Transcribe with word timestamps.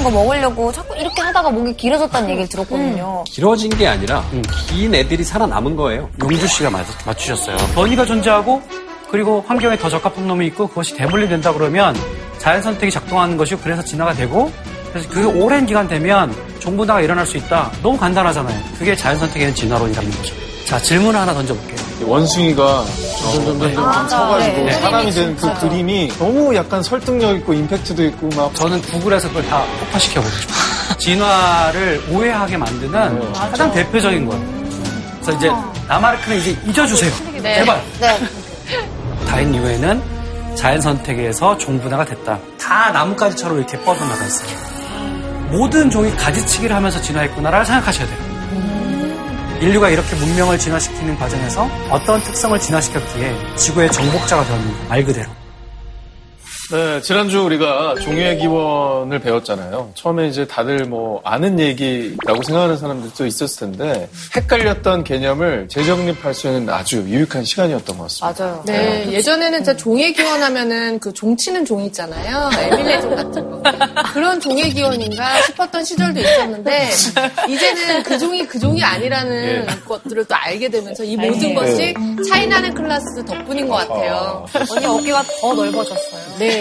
높은 0.00 0.04
거 0.04 0.10
먹으려고 0.10 0.72
자꾸 0.72 0.96
이렇게 0.96 1.20
하다가 1.20 1.50
목이 1.50 1.76
길어졌다는 1.76 2.30
얘기를 2.30 2.48
들었거든요. 2.48 3.24
길어진 3.26 3.70
게 3.70 3.86
아니라 3.86 4.24
긴 4.68 4.94
애들이 4.94 5.22
살아남은 5.22 5.76
거예요. 5.76 6.10
용주 6.22 6.46
씨가 6.46 6.70
맞, 6.70 6.86
맞추셨어요. 7.06 7.56
번위가 7.74 8.04
존재하고 8.04 8.62
그리고 9.10 9.44
환경에 9.46 9.76
더 9.76 9.88
적합한 9.88 10.26
놈이 10.26 10.46
있고 10.48 10.68
그것이 10.68 10.94
대분리 10.94 11.28
된다 11.28 11.52
그러면 11.52 11.94
자연 12.38 12.62
선택이 12.62 12.90
작동하는 12.90 13.36
것이고 13.36 13.60
그래서 13.62 13.82
진화가 13.82 14.14
되고 14.14 14.50
그래서 14.92 15.08
그 15.10 15.26
오랜 15.40 15.66
기간 15.66 15.86
되면 15.86 16.34
종분화가 16.58 17.00
일어날 17.02 17.26
수 17.26 17.36
있다. 17.36 17.70
너무 17.82 17.98
간단하잖아요. 17.98 18.58
그게 18.78 18.96
자연 18.96 19.18
선택에 19.18 19.40
대한 19.40 19.54
진화론이라는 19.54 20.10
거죠. 20.10 20.34
자 20.66 20.78
질문 20.80 21.14
하나 21.14 21.32
던져볼게요. 21.34 21.79
원숭이가 22.04 22.84
점점점점 23.20 23.84
아, 23.84 24.08
서가지고 24.08 24.56
네. 24.64 24.72
사람이 24.72 25.10
된그 25.10 25.54
그림이 25.60 26.12
너무 26.18 26.54
약간 26.54 26.82
설득력 26.82 27.34
있고 27.36 27.52
임팩트도 27.54 28.04
있고 28.06 28.28
막 28.36 28.54
저는 28.54 28.80
구글에서 28.82 29.28
그걸 29.28 29.46
다 29.46 29.64
폭파시켜 29.80 30.20
보고 30.20 30.32
싶어요. 30.34 30.98
진화를 30.98 32.02
오해하게 32.10 32.56
만드는 32.56 33.32
가장 33.32 33.72
대표적인 33.72 34.26
거예요. 34.26 34.44
그래서 35.20 35.38
이제 35.38 35.50
라마르크는 35.88 36.38
이제 36.38 36.56
잊어주세요. 36.66 37.12
제발. 37.42 37.82
네. 38.00 38.18
다인 39.26 39.54
이후에는 39.54 40.02
자연 40.56 40.80
선택에서 40.80 41.56
종분화가 41.58 42.04
됐다. 42.04 42.38
다 42.60 42.90
나뭇가지처럼 42.90 43.58
이렇게 43.58 43.78
뻗어나가 43.80 44.24
있어요. 44.24 44.48
모든 45.50 45.90
종이 45.90 46.14
가지치기를 46.16 46.74
하면서 46.74 47.00
진화했구나라고 47.00 47.64
생각하셔야 47.64 48.06
돼요. 48.06 48.18
인류가 49.60 49.90
이렇게 49.90 50.16
문명을 50.16 50.58
진화시키는 50.58 51.16
과정에서 51.16 51.68
어떤 51.90 52.22
특성을 52.22 52.58
진화시켰기에 52.58 53.56
지구의 53.56 53.92
정복자가 53.92 54.44
된말 54.44 55.04
그대로. 55.04 55.30
네, 56.70 57.00
지난주 57.00 57.42
우리가 57.42 57.96
종의 57.96 58.38
기원을 58.38 59.18
배웠잖아요. 59.18 59.90
처음에 59.94 60.28
이제 60.28 60.46
다들 60.46 60.84
뭐 60.84 61.20
아는 61.24 61.58
얘기라고 61.58 62.44
생각하는 62.44 62.76
사람들도 62.76 63.26
있었을 63.26 63.72
텐데 63.72 64.08
헷갈렸던 64.36 65.02
개념을 65.02 65.66
재정립할 65.68 66.32
수 66.32 66.46
있는 66.46 66.68
아주 66.68 66.98
유익한 66.98 67.44
시간이었던 67.44 67.98
것 67.98 68.04
같습니다. 68.04 68.44
맞아요. 68.44 68.62
네, 68.66 69.10
예전에는 69.10 69.64
진짜 69.64 69.76
종의 69.76 70.12
기원 70.12 70.40
하면은 70.44 71.00
그 71.00 71.12
종치는 71.12 71.64
종 71.64 71.82
있잖아요. 71.86 72.50
에밀레 72.56 73.00
종 73.00 73.16
같은 73.16 73.50
거. 73.50 73.62
그런 74.12 74.38
종의 74.38 74.70
기원인가 74.70 75.42
싶었던 75.42 75.84
시절도 75.84 76.20
있었는데, 76.20 76.90
이제는 77.48 78.02
그 78.04 78.16
종이 78.16 78.46
그 78.46 78.60
종이 78.60 78.80
아니라는 78.82 79.66
것들을 79.88 80.24
또 80.24 80.34
알게 80.36 80.68
되면서 80.68 81.02
이 81.02 81.16
모든 81.16 81.52
것이 81.52 81.94
차이나는 82.28 82.74
클래스 82.74 83.24
덕분인 83.26 83.66
것 83.66 83.74
같아요. 83.74 84.46
언니 84.70 84.86
어깨가 84.86 85.24
더 85.40 85.54
넓어졌어요. 85.54 86.20
네. 86.38 86.59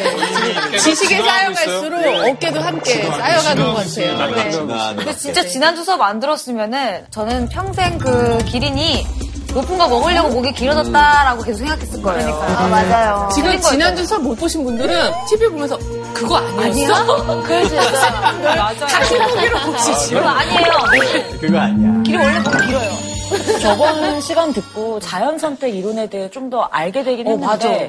지식이 0.77 1.15
쌓여갈수록 1.17 2.05
어깨도 2.29 2.59
함께 2.61 3.03
쌓여가는 3.03 3.63
것 3.63 3.73
같아요. 3.75 4.65
네. 4.67 4.95
근데 4.95 5.15
진짜 5.15 5.45
지난 5.45 5.75
주 5.75 5.83
수업 5.83 6.01
안 6.01 6.19
들었으면은 6.19 7.05
저는 7.11 7.49
평생 7.49 7.97
그 7.97 8.37
기린이 8.45 9.05
높은 9.53 9.77
거 9.79 9.87
먹으려고 9.87 10.29
목이 10.29 10.51
길어졌다라고 10.53 11.41
계속 11.43 11.59
생각했을 11.59 12.01
거예요. 12.03 12.33
아, 12.35 12.67
맞아요. 12.67 13.29
지금 13.33 13.59
지난주 13.61 14.05
수업 14.05 14.21
못 14.21 14.35
보신 14.35 14.63
분들은 14.63 15.11
TV 15.27 15.47
보면서 15.49 15.77
그거 16.13 16.37
아니었어? 16.37 17.43
그래서 17.43 17.75
맞아요. 18.43 18.75
다시 18.77 19.17
보기로 19.17 19.59
보시지. 19.59 20.13
그거 20.13 20.29
아니에요. 20.29 20.63
그거 21.41 21.57
아니야. 21.59 22.03
길이 22.03 22.17
원래 22.17 22.39
너무 22.43 22.57
길어요. 22.65 23.09
저번 23.61 24.21
시간 24.21 24.51
듣고 24.53 24.99
자연 24.99 25.37
선택 25.37 25.75
이론에 25.75 26.07
대해 26.09 26.29
좀 26.29 26.49
더 26.49 26.63
알게 26.71 27.03
되긴 27.03 27.27
했는데 27.27 27.87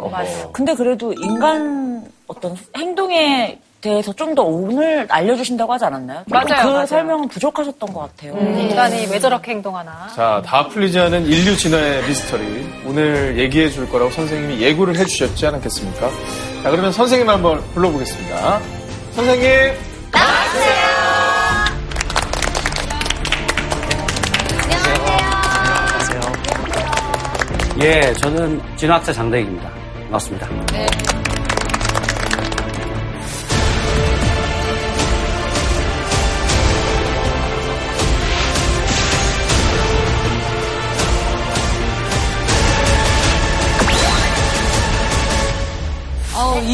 근데 0.53 0.75
그래도 0.75 1.15
인간 1.15 1.90
어떤 2.31 2.57
행동에 2.77 3.59
대해서 3.81 4.13
좀 4.13 4.35
더 4.35 4.43
오늘 4.43 5.07
알려주신다고 5.09 5.73
하지 5.73 5.87
않았나요? 5.87 6.23
맞아요, 6.27 6.45
그 6.63 6.69
맞아요. 6.69 6.87
설명은 6.87 7.29
부족하셨던 7.29 7.93
것 7.93 8.01
같아요. 8.01 8.35
인간이 8.39 9.07
왜 9.11 9.19
저렇게 9.19 9.53
행동하나. 9.53 10.09
자, 10.15 10.41
다 10.45 10.69
풀리지 10.69 10.99
않은 11.01 11.25
인류 11.27 11.57
진화의 11.57 12.03
미스터리. 12.07 12.69
오늘 12.87 13.39
얘기해 13.39 13.71
줄 13.71 13.89
거라고 13.89 14.11
선생님이 14.13 14.61
예고를 14.61 14.97
해 14.97 15.05
주셨지 15.07 15.47
않았겠습니까? 15.47 16.11
자, 16.63 16.71
그러면 16.71 16.93
선생님 16.93 17.29
한번 17.29 17.61
불러보겠습니다. 17.75 18.61
선생님! 19.13 19.73
예, 27.83 28.13
저는 28.15 28.61
진화학자 28.77 29.13
장대익입니다. 29.13 29.71
반갑습니다. 30.03 30.47
어, 30.51 30.67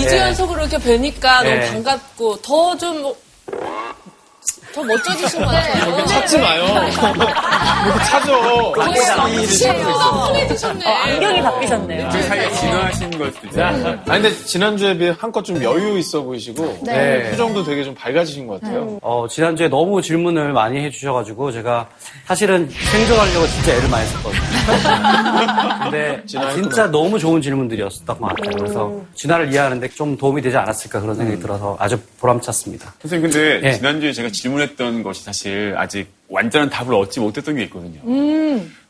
2주 0.07 0.17
연속으로 0.17 0.61
이렇게 0.63 0.79
뵈니까 0.79 1.43
네. 1.43 1.57
너무 1.57 1.73
반갑고 1.73 2.37
더 2.43 2.77
좀 2.77 3.15
더 4.77 4.83
멋져지신 4.85 5.41
것 5.41 5.47
같아요. 5.47 6.05
찾지 6.07 6.37
마요. 6.39 6.65
뭐 6.67 7.99
찾어. 8.05 8.43
너무 8.43 10.27
흔해지셨네. 10.27 10.85
안경이 10.85 11.41
바뀌셨네요. 11.43 12.09
그 12.13 12.23
사이에 12.25 12.51
진화하신 12.53 13.19
걸 13.19 13.33
수도 13.33 13.49
있어요. 13.49 13.65
아니, 13.67 14.23
근데 14.23 14.35
지난주에 14.45 14.99
비해 14.99 15.15
한껏 15.19 15.43
좀 15.43 15.63
여유 15.63 15.97
있어 15.99 16.23
보이시고, 16.23 16.81
네. 16.83 17.31
표정도 17.31 17.65
되게 17.65 17.85
좀 17.85 17.95
밝아지신 17.95 18.47
것 18.47 18.61
같아요. 18.61 18.99
어, 19.01 19.27
지난주에 19.31 19.69
너무 19.69 20.03
질문을 20.03 20.53
많이 20.53 20.79
해주셔가지고 20.85 21.53
제가 21.53 21.89
사실은 22.27 22.69
생존하려고 22.69 23.47
진짜 23.47 23.73
애를 23.77 23.89
많이 23.89 24.07
썼거든요. 24.09 24.41
근데 25.85 26.23
진짜 26.27 26.91
너무 26.91 27.19
좋은 27.19 27.41
질문들이었던 27.41 28.19
것 28.19 28.27
같아요. 28.27 28.57
그래서 28.59 28.93
진화를 29.15 29.53
이해하는데 29.53 29.89
좀 29.89 30.19
도움이 30.19 30.43
되지 30.43 30.57
않았을까 30.59 31.01
그런 31.01 31.15
생각이 31.15 31.41
들어서 31.41 31.77
아주 31.79 31.99
보람찼습니다. 32.21 32.93
선생님, 33.01 33.31
근데 33.31 33.67
예. 33.69 33.73
지난주에 33.73 34.13
제가 34.13 34.29
질문 34.31 34.66
했던 34.67 35.03
것이 35.03 35.25
사실 35.25 35.75
아직 35.77 36.09
완전한 36.29 36.69
답을 36.69 36.93
얻지 36.95 37.21
못했던 37.21 37.55
게 37.55 37.63
있거든요. 37.65 38.01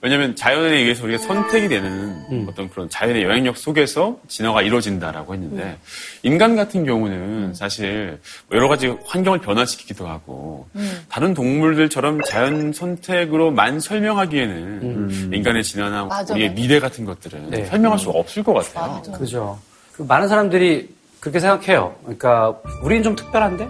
왜냐하면 0.00 0.36
자연에 0.36 0.76
의해서 0.78 1.04
우리가 1.04 1.22
선택이 1.22 1.68
되는 1.68 2.46
어떤 2.48 2.70
그런 2.70 2.88
자연의 2.88 3.22
영향력 3.24 3.56
속에서 3.56 4.18
진화가 4.28 4.62
이루어진다라고 4.62 5.34
했는데 5.34 5.78
인간 6.22 6.56
같은 6.56 6.84
경우는 6.84 7.54
사실 7.54 8.18
뭐 8.48 8.56
여러 8.56 8.68
가지 8.68 8.94
환경을 9.04 9.40
변화시키기도 9.40 10.06
하고 10.06 10.66
다른 11.08 11.34
동물들처럼 11.34 12.22
자연 12.22 12.72
선택으로만 12.72 13.80
설명하기에는 13.80 15.30
인간의 15.34 15.62
진화나 15.62 16.04
맞아, 16.04 16.34
우리의 16.34 16.50
맞아. 16.50 16.60
미래 16.60 16.80
같은 16.80 17.04
것들은 17.04 17.50
네. 17.50 17.64
설명할 17.66 17.98
수가 17.98 18.18
없을 18.18 18.42
것 18.42 18.54
같아요. 18.54 19.02
그죠. 19.18 19.58
그 19.92 20.02
많은 20.02 20.28
사람들이 20.28 20.88
그렇게 21.20 21.40
생각해요. 21.40 21.96
그러니까 22.02 22.56
우리는 22.82 23.02
좀 23.02 23.16
특별한데 23.16 23.68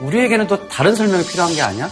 우리에게는 0.00 0.46
또 0.46 0.68
다른 0.68 0.94
설명이 0.94 1.24
필요한 1.26 1.52
게 1.54 1.62
아니야? 1.62 1.88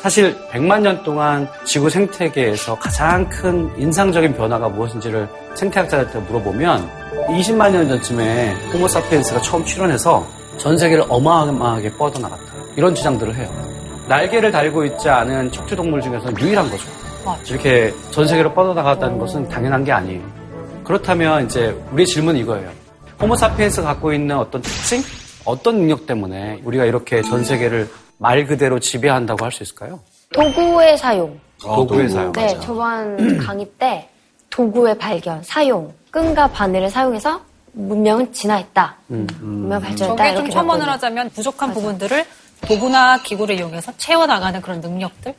사실 0.00 0.36
100만 0.50 0.80
년 0.80 1.02
동안 1.02 1.48
지구 1.64 1.90
생태계에서 1.90 2.78
가장 2.78 3.28
큰 3.28 3.70
인상적인 3.78 4.34
변화가 4.36 4.68
무엇인지를 4.68 5.28
생태학자한테 5.54 6.18
물어보면 6.20 6.90
20만 7.28 7.72
년 7.72 7.88
전쯤에 7.88 8.54
호모사피엔스가 8.72 9.40
처음 9.42 9.64
출현해서 9.64 10.26
전 10.58 10.76
세계를 10.76 11.04
어마어마하게 11.08 11.92
뻗어나갔다. 11.96 12.42
이런 12.76 12.94
주장들을 12.94 13.34
해요. 13.34 13.48
날개를 14.08 14.50
달고 14.50 14.84
있지 14.86 15.08
않은 15.08 15.52
척추동물 15.52 16.00
중에서는 16.00 16.38
유일한 16.40 16.70
거죠. 16.70 16.84
이렇게 17.48 17.92
전 18.10 18.26
세계로 18.26 18.52
뻗어나갔다는 18.54 19.18
것은 19.18 19.48
당연한 19.48 19.84
게 19.84 19.92
아니에요. 19.92 20.20
그렇다면 20.84 21.46
이제 21.46 21.76
우리의 21.92 22.06
질문은 22.06 22.40
이거예요. 22.40 22.70
호모사피엔스가 23.20 23.88
갖고 23.88 24.12
있는 24.12 24.36
어떤 24.36 24.62
특징? 24.62 25.02
어떤 25.50 25.76
능력 25.78 26.06
때문에 26.06 26.60
우리가 26.64 26.84
이렇게 26.84 27.22
전 27.22 27.44
세계를 27.44 27.88
말 28.18 28.46
그대로 28.46 28.78
지배한다고 28.78 29.44
할 29.44 29.52
수 29.52 29.62
있을까요? 29.62 30.00
도구의 30.32 30.96
사용. 30.98 31.38
도구의 31.60 32.08
사용. 32.08 32.32
네, 32.32 32.58
저번 32.60 33.38
강의 33.44 33.66
때 33.78 34.08
도구의 34.50 34.98
발견, 34.98 35.42
사용, 35.42 35.92
끈과 36.10 36.48
바늘을 36.48 36.88
사용해서 36.90 37.40
문명은 37.72 38.32
진화했다. 38.32 38.96
문명 39.06 39.80
발전했다. 39.80 40.16
저게 40.16 40.34
좀 40.34 40.44
이렇게 40.44 40.50
첨언을. 40.50 40.88
하자면 40.88 41.30
부족한 41.30 41.72
부분들을 41.72 42.24
도구나 42.66 43.18
기구를 43.22 43.56
이용해서 43.56 43.92
채워나가는 43.96 44.60
그런 44.60 44.80
능력들? 44.80 45.34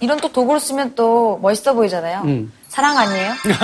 이런 0.00 0.18
또 0.18 0.30
도구로 0.32 0.58
쓰면 0.58 0.94
또 0.94 1.38
멋있어 1.42 1.72
보이잖아요. 1.74 2.22
음. 2.24 2.52
사랑 2.74 2.98
아니에요? 2.98 3.32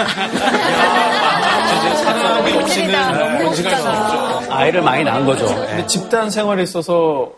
사람이 2.04 2.52
없이는 2.58 3.42
번식할 3.42 3.76
수 3.76 3.88
없죠. 3.88 4.52
아이를 4.52 4.82
많이 4.82 5.02
낳은 5.02 5.26
거죠. 5.26 5.46
근데 5.46 5.84
집단 5.88 6.30
생활에 6.30 6.62
있어서 6.62 7.32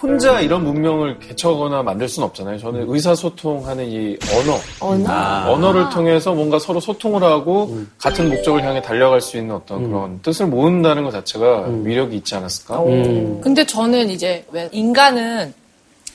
혼자 0.00 0.40
이런 0.40 0.64
문명을 0.64 1.18
개척하거나 1.18 1.82
만들 1.82 2.08
수는 2.08 2.26
없잖아요. 2.28 2.56
저는 2.56 2.86
의사소통하는 2.88 3.84
이 3.86 4.16
언어, 4.34 4.58
언어? 4.80 5.52
언어를 5.52 5.90
통해서 5.90 6.32
뭔가 6.32 6.58
서로 6.58 6.80
소통을 6.80 7.22
하고 7.22 7.76
같은 7.98 8.30
목적을 8.30 8.64
향해 8.64 8.80
달려갈 8.80 9.20
수 9.20 9.36
있는 9.36 9.56
어떤 9.56 9.90
그런 9.90 10.22
뜻을 10.22 10.46
모은다는 10.46 11.04
것 11.04 11.10
자체가 11.10 11.66
위력이 11.84 12.16
있지 12.16 12.34
않았을까? 12.34 12.82
음. 12.84 13.42
근데 13.42 13.66
저는 13.66 14.08
이제 14.08 14.46
왜 14.52 14.70
인간은 14.72 15.52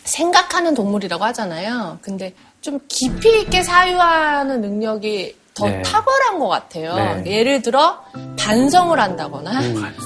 생각하는 0.03 0.73
동물이라고 0.73 1.23
하잖아요. 1.25 1.99
근데 2.01 2.33
좀 2.65 2.79
깊이 2.87 3.41
있게 3.41 3.61
사유하는 3.61 4.59
능력이 4.59 5.35
더 5.53 5.67
네. 5.67 5.83
탁월한 5.83 6.39
것 6.39 6.47
같아요. 6.47 6.95
네. 6.95 7.23
예를 7.27 7.61
들어 7.61 7.99
반성을 8.39 8.99
한다거나 8.99 9.59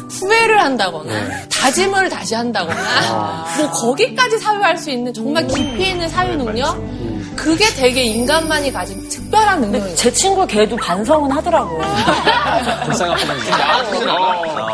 후회를 0.10 0.62
한다거나 0.62 1.14
다짐을 1.50 2.10
다시 2.10 2.36
한다거나 2.36 3.46
뭐 3.58 3.72
거기까지 3.72 4.38
사유할 4.40 4.78
수 4.78 4.90
있는 4.90 5.14
정말 5.14 5.48
깊이 5.48 5.92
있는 5.92 6.10
사유 6.10 6.36
능력 6.36 6.76
그게 7.38 7.64
되게 7.78 8.04
인간만이 8.04 8.74
가진 8.74 9.08
특별한 9.08 9.62
능력이에요. 9.62 9.96
제 9.96 10.12
친구 10.12 10.46
걔도 10.46 10.76
반성은 10.76 11.32
하더라고요. 11.32 11.82
불쌍한 12.84 13.18
분인데. 13.18 13.52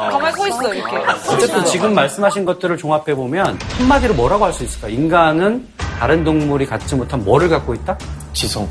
가만히 0.10 0.36
서 0.36 0.48
있어, 0.48 0.74
이렇게. 0.74 0.98
어쨌든 1.30 1.66
지금 1.66 1.94
말씀하신 1.94 2.46
것들을 2.46 2.76
종합해 2.78 3.14
보면 3.14 3.60
한마디로 3.78 4.16
뭐라고 4.16 4.46
할 4.46 4.54
수 4.54 4.64
있을까? 4.64 4.88
인간은 4.88 5.75
다른 5.98 6.24
동물이 6.24 6.66
갖지 6.66 6.96
못한 6.96 7.24
뭐를 7.24 7.48
갖고 7.50 7.74
있다? 7.74 7.98
지성. 8.34 8.68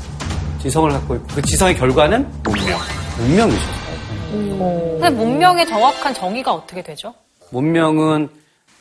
지성을 0.61 0.89
갖고 0.91 1.15
있고 1.15 1.27
그 1.27 1.41
지성의 1.41 1.75
결과는 1.75 2.27
문명. 2.43 2.79
문명이죠. 3.17 3.85
근데 4.31 5.09
문명의 5.09 5.65
정확한 5.65 6.13
정의가 6.13 6.53
어떻게 6.53 6.81
되죠? 6.83 7.13
문명은 7.51 8.29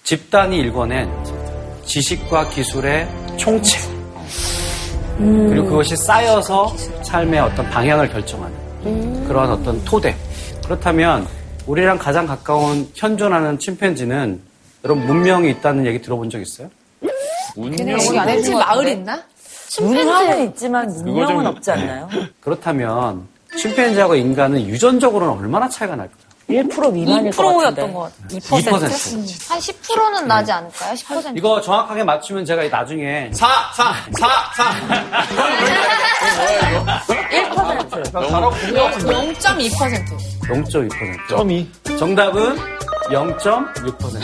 집단이 0.02 0.58
일궈낸 0.58 1.10
지식과 1.84 2.50
기술의 2.50 3.08
총체. 3.36 3.78
그리고 5.16 5.68
그것이 5.68 5.96
쌓여서 5.96 6.74
삶의 7.02 7.40
어떤 7.40 7.68
방향을 7.70 8.10
결정하는 8.10 9.24
그러한 9.26 9.50
어떤 9.52 9.82
토대. 9.84 10.14
그렇다면 10.64 11.26
우리랑 11.66 11.98
가장 11.98 12.26
가까운 12.26 12.88
현존하는 12.94 13.58
침팬지는 13.58 14.40
여러분 14.84 15.06
문명이 15.06 15.50
있다는 15.50 15.86
얘기 15.86 16.02
들어본 16.02 16.30
적 16.30 16.40
있어요? 16.40 16.68
운명. 17.56 17.98
침팬지 17.98 18.54
마을 18.54 18.88
있나? 18.88 19.22
문화는 19.80 20.48
있지만 20.50 20.86
문명은 20.88 21.26
좀- 21.28 21.46
없지 21.46 21.70
않나요? 21.72 22.08
그렇다면 22.40 23.26
침팬지하고 23.58 24.14
인간은 24.14 24.60
유전적으로는 24.68 25.40
얼마나 25.42 25.68
차이가 25.68 25.96
날까요? 25.96 26.24
1% 26.48 26.92
미만일 26.92 27.30
것 27.32 27.42
2%였던 27.42 27.62
같은데. 27.74 27.92
것 27.94 28.00
같아요. 28.00 28.28
2%. 28.28 29.48
한 29.48 29.58
10%는 29.58 30.28
나지 30.28 30.52
않을까요? 30.52 30.94
10%? 30.94 31.36
이거 31.38 31.58
정확하게 31.60 32.04
맞추면 32.04 32.44
제가 32.44 32.68
나중에 32.68 33.30
4, 33.32 33.46
4, 33.74 33.94
4, 34.18 34.28
4. 34.54 34.64
1%. 37.06 38.12
네, 38.72 38.82
0.2%. 39.32 40.18
0.2%. 40.42 41.28
점이. 41.30 41.70
정답은 41.98 42.56
0.6%. 43.10 44.22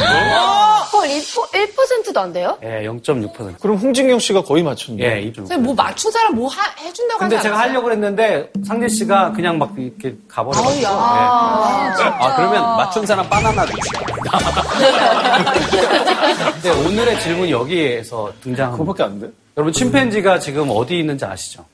헐, 0.93 1.09
1%도 1.09 2.21
안 2.21 2.33
돼요? 2.33 2.59
예, 2.63 2.83
0.6%. 2.87 3.59
그럼 3.61 3.77
홍진경 3.77 4.19
씨가 4.19 4.43
거의 4.43 4.63
맞췄네. 4.63 5.03
예, 5.03 5.21
2.6%. 5.31 5.37
선생님 5.37 5.65
뭐 5.65 5.75
맞춘 5.75 6.11
사람 6.11 6.35
뭐 6.35 6.49
하- 6.49 6.71
해준다고 6.81 7.25
하지 7.25 7.31
근데 7.31 7.43
제가 7.43 7.55
않았어요? 7.57 7.71
하려고 7.71 7.91
했는데 7.93 8.51
상재 8.67 8.89
씨가 8.89 9.33
그냥 9.33 9.59
막 9.59 9.73
이렇게 9.77 10.17
가버려가지고. 10.29 10.81
예. 10.83 10.87
아, 10.87 12.35
그러면 12.37 12.63
맞춘 12.77 13.07
사람 13.07 13.29
바나나 13.29 13.65
주세요. 13.67 14.21
근데 16.55 16.71
오늘의 16.71 17.21
질문이 17.21 17.51
여기에서 17.53 18.33
등장합니다. 18.43 18.79
그거밖에 18.83 19.03
안 19.05 19.21
돼? 19.21 19.29
여러분 19.57 19.73
침팬지가 19.73 20.39
지금 20.39 20.69
어디 20.71 20.99
있는지 20.99 21.25
아시죠? 21.25 21.65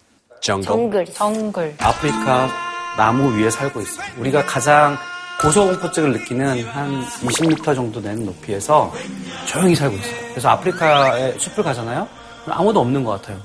정글. 0.41 0.67
정글. 0.67 1.05
정글. 1.07 1.75
아프리카 1.81 2.49
나무 2.97 3.37
위에 3.39 3.51
살고 3.51 3.81
있어요. 3.81 4.07
우리가 4.19 4.45
가장 4.47 4.97
고소공포증을 5.41 6.13
느끼는 6.13 6.65
한 6.67 7.05
20m 7.05 7.75
정도 7.75 8.01
되는 8.01 8.25
높이에서 8.25 8.93
조용히 9.47 9.75
살고 9.75 9.97
있어요. 9.97 10.15
그래서 10.31 10.49
아프리카에 10.51 11.39
숲을 11.39 11.63
가잖아요. 11.63 12.09
그럼 12.45 12.59
아무도 12.59 12.81
없는 12.81 13.05
것 13.05 13.21
같아요. 13.21 13.41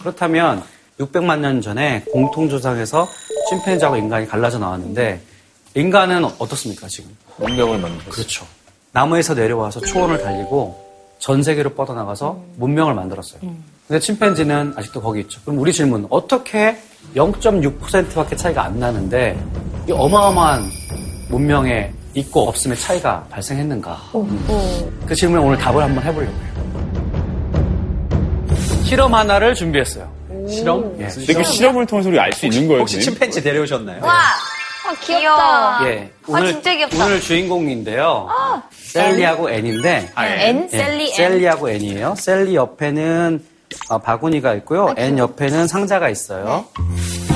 그렇다면 0.00 0.62
600만 0.98 1.38
년 1.38 1.60
전에 1.60 2.04
공통조상에서 2.12 3.06
침팬지하고 3.50 3.96
인간이 3.96 4.26
갈라져 4.26 4.58
나왔는데 4.58 5.20
인간은 5.74 6.24
어떻습니까 6.24 6.88
지금? 6.88 7.14
문명을 7.36 7.78
만들었어. 7.78 8.10
그렇죠. 8.10 8.46
나무에서 8.92 9.34
내려와서 9.34 9.80
초원을 9.80 10.22
달리고 10.22 10.84
전 11.18 11.42
세계로 11.42 11.70
뻗어나가서 11.74 12.40
문명을 12.56 12.94
만들었어요. 12.94 13.40
근데 13.86 14.00
침팬지는 14.00 14.74
아직도 14.76 15.00
거기 15.00 15.20
있죠. 15.20 15.40
그럼 15.44 15.58
우리 15.60 15.72
질문, 15.72 16.06
어떻게 16.10 16.78
0.6%밖에 17.14 18.34
차이가 18.36 18.64
안 18.64 18.80
나는데 18.80 19.38
이 19.88 19.92
어마어마한 19.92 20.64
문명에 21.28 21.92
있고 22.14 22.48
없음의 22.48 22.78
차이가 22.78 23.24
발생했는가? 23.30 23.92
음. 24.14 25.02
그 25.06 25.14
질문에 25.14 25.42
오늘 25.42 25.58
답을 25.58 25.82
한번 25.82 26.02
해보려고 26.04 26.32
해요. 26.32 26.56
실험 28.84 29.14
하나를 29.14 29.54
준비했어요. 29.54 30.10
실험? 30.48 30.96
예, 31.00 31.06
근데 31.08 31.34
그 31.34 31.42
실험을 31.42 31.86
통해서 31.86 32.08
우리가 32.08 32.24
알수 32.24 32.46
있는 32.46 32.68
거예요. 32.68 32.82
혹시? 32.82 33.00
침팬지 33.00 33.42
데려오셨나요? 33.42 34.02
와! 34.04 34.12
아, 34.88 34.94
귀엽다. 35.00 35.80
예. 35.88 36.10
오늘, 36.28 36.52
진짜 36.52 36.74
귀엽다. 36.76 37.04
오늘 37.04 37.20
주인공인데요. 37.20 38.28
셀리하고 38.70 39.50
앤인데 39.50 40.12
아, 40.14 40.28
예. 40.28 40.48
앤, 40.48 40.68
예, 40.72 40.78
셀리, 40.78 41.08
앤. 41.08 41.14
셀리하고 41.14 41.70
앤이에요. 41.70 42.14
셀리 42.16 42.54
옆에는 42.54 43.44
어, 43.90 43.98
바구니가 43.98 44.54
있고요. 44.54 44.94
앤 44.96 45.18
옆에는 45.18 45.66
상자가 45.66 46.08
있어요. 46.08 46.64
질 46.76 47.35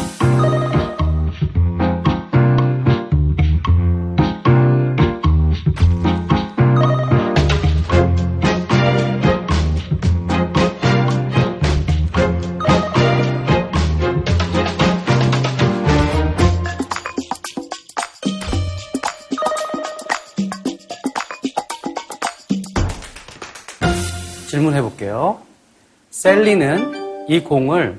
셀리는 26.20 27.24
이 27.30 27.40
공을 27.40 27.98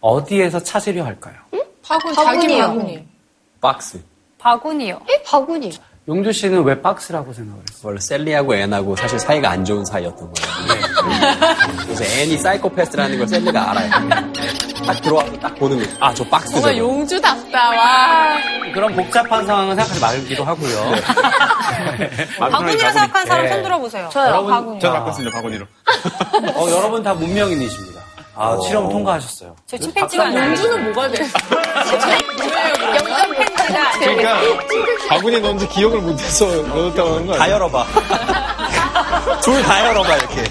어디에서 0.00 0.58
찾으려 0.62 1.04
할까요? 1.04 1.34
바구니, 1.86 2.14
자기 2.14 2.26
바구니요. 2.38 2.66
바구니. 2.66 3.06
박스. 3.60 4.00
바구니요. 4.38 5.00
에? 5.10 5.22
바구니. 5.22 5.72
용주 6.08 6.32
씨는 6.32 6.62
왜 6.64 6.80
박스라고 6.80 7.30
생각을 7.30 7.60
했어요? 7.68 7.82
원래 7.88 8.00
셀리하고 8.00 8.54
앤하고 8.54 8.96
사실 8.96 9.18
사이가 9.18 9.50
안 9.50 9.66
좋은 9.66 9.84
사이였던 9.84 10.32
거예요. 10.32 10.48
그래서 11.82 12.04
앤이 12.04 12.38
사이코패스라는 12.38 13.18
걸 13.18 13.28
셀리가 13.28 13.70
알아요. 13.70 13.90
딱 14.92 15.02
들어와서 15.02 15.32
딱 15.38 15.54
보는 15.56 15.78
거죠. 15.78 15.90
아, 16.00 16.14
저 16.14 16.24
박스죠. 16.24 16.54
정말 16.54 16.78
용주답다, 16.78 17.70
와. 17.70 18.36
그런 18.72 18.94
복잡한 18.94 19.46
상황은 19.46 19.76
생각하지 19.76 20.00
말기도 20.00 20.44
하고요. 20.44 20.92
바구니라 22.38 22.92
생각하는 22.92 23.26
사람 23.26 23.44
예. 23.44 23.48
손 23.50 23.62
들어보세요. 23.62 24.08
저요, 24.12 24.28
여러분, 24.28 24.50
바구니. 24.50 24.80
저 24.80 24.92
바꿨습니다, 24.92 25.36
바구니로. 25.36 25.66
어, 26.54 26.66
여러분 26.70 27.02
다 27.02 27.12
문명인이십니다. 27.14 27.98
아, 28.40 28.56
실험 28.64 28.88
통과하셨어요. 28.88 29.56
저 29.66 29.76
침팬지가 29.76 30.32
용주는 30.32 30.84
뭐가 30.92 31.08
돼? 31.08 31.24
영점 31.24 33.34
팬티가. 33.36 33.90
그러니까 33.98 34.40
바구니에 35.08 35.40
넣는데 35.40 35.66
기억을 35.68 36.00
못해서 36.00 36.46
넣었다고 36.46 37.08
하는 37.14 37.26
거야. 37.26 37.38
다 37.38 37.50
열어봐. 37.50 37.86
둘 39.42 39.62
다 39.62 39.88
열어봐, 39.88 40.16
이렇게. 40.16 40.44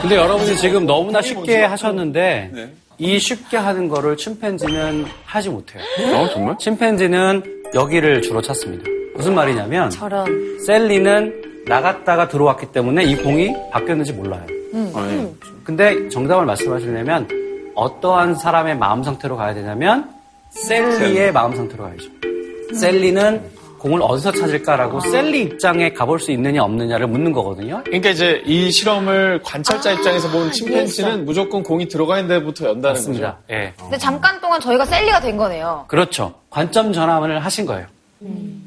근데 0.00 0.16
여러분이 0.16 0.56
지금 0.56 0.86
너무나 0.86 1.20
쉽게 1.22 1.64
하셨는데 1.64 2.50
이 2.98 3.18
쉽게 3.18 3.56
하는 3.56 3.88
거를 3.88 4.16
침팬지는 4.16 5.06
하지 5.24 5.48
못해요. 5.50 5.82
어, 6.14 6.28
정말? 6.30 6.56
침팬지는 6.58 7.42
여기를 7.74 8.22
주로 8.22 8.42
찾습니다. 8.42 8.84
무슨 9.14 9.34
말이냐면 9.34 9.90
저런. 9.90 10.58
셀리는 10.60 11.64
나갔다가 11.66 12.28
들어왔기 12.28 12.66
때문에 12.72 13.04
이 13.04 13.16
공이 13.16 13.54
바뀌었는지 13.70 14.12
몰라요. 14.12 14.44
아, 14.94 15.08
예. 15.10 15.28
근데 15.64 16.08
정답을 16.08 16.44
말씀하시려면 16.46 17.28
어떠한 17.74 18.34
사람의 18.34 18.76
마음 18.78 19.02
상태로 19.02 19.36
가야 19.36 19.54
되냐면 19.54 20.10
셀리의 20.50 21.32
마음 21.32 21.54
상태로 21.54 21.84
가야죠. 21.84 22.08
셀리는 22.74 23.40
공을 23.78 24.00
어디서 24.02 24.32
찾을까라고 24.32 25.00
셀리 25.00 25.42
입장에 25.42 25.92
가볼 25.92 26.20
수 26.20 26.32
있느냐 26.32 26.62
없느냐를 26.62 27.06
묻는 27.06 27.32
거거든요. 27.32 27.82
그러니까 27.84 28.10
이제 28.10 28.42
이 28.44 28.70
실험을 28.70 29.40
관찰자 29.42 29.92
입장에서 29.92 30.28
보는 30.30 30.52
침팬지는 30.52 31.24
무조건 31.24 31.62
공이 31.62 31.88
들어가 31.88 32.18
있는 32.18 32.38
데부터 32.38 32.66
연다는 32.66 32.94
맞습니다. 32.94 33.38
예. 33.50 33.72
근데 33.78 33.96
잠깐 33.98 34.40
동안 34.40 34.60
저희가 34.60 34.84
셀리가 34.84 35.20
된 35.20 35.36
거네요. 35.36 35.84
그렇죠. 35.88 36.34
관점 36.50 36.92
전환을 36.92 37.38
하신 37.44 37.66
거예요. 37.66 37.86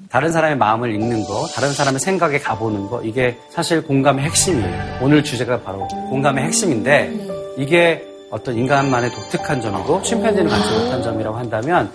다른 0.10 0.32
사람의 0.32 0.58
마음을 0.58 0.94
읽는 0.94 1.24
거, 1.26 1.46
다른 1.54 1.72
사람의 1.74 2.00
생각에 2.00 2.40
가보는 2.40 2.88
거, 2.88 3.02
이게 3.04 3.38
사실 3.50 3.82
공감의 3.82 4.26
핵심이에요. 4.26 5.00
오늘 5.02 5.24
주제가 5.24 5.62
바로 5.62 5.88
공감의 6.10 6.46
핵심인데, 6.46 7.14
이게 7.58 8.06
어떤 8.30 8.58
인간만의 8.58 9.12
독특한 9.12 9.62
점이고, 9.62 10.02
침팬지는 10.04 10.50
갖지 10.50 10.70
못한 10.70 11.04
점이라고 11.04 11.38
한다면, 11.38 11.92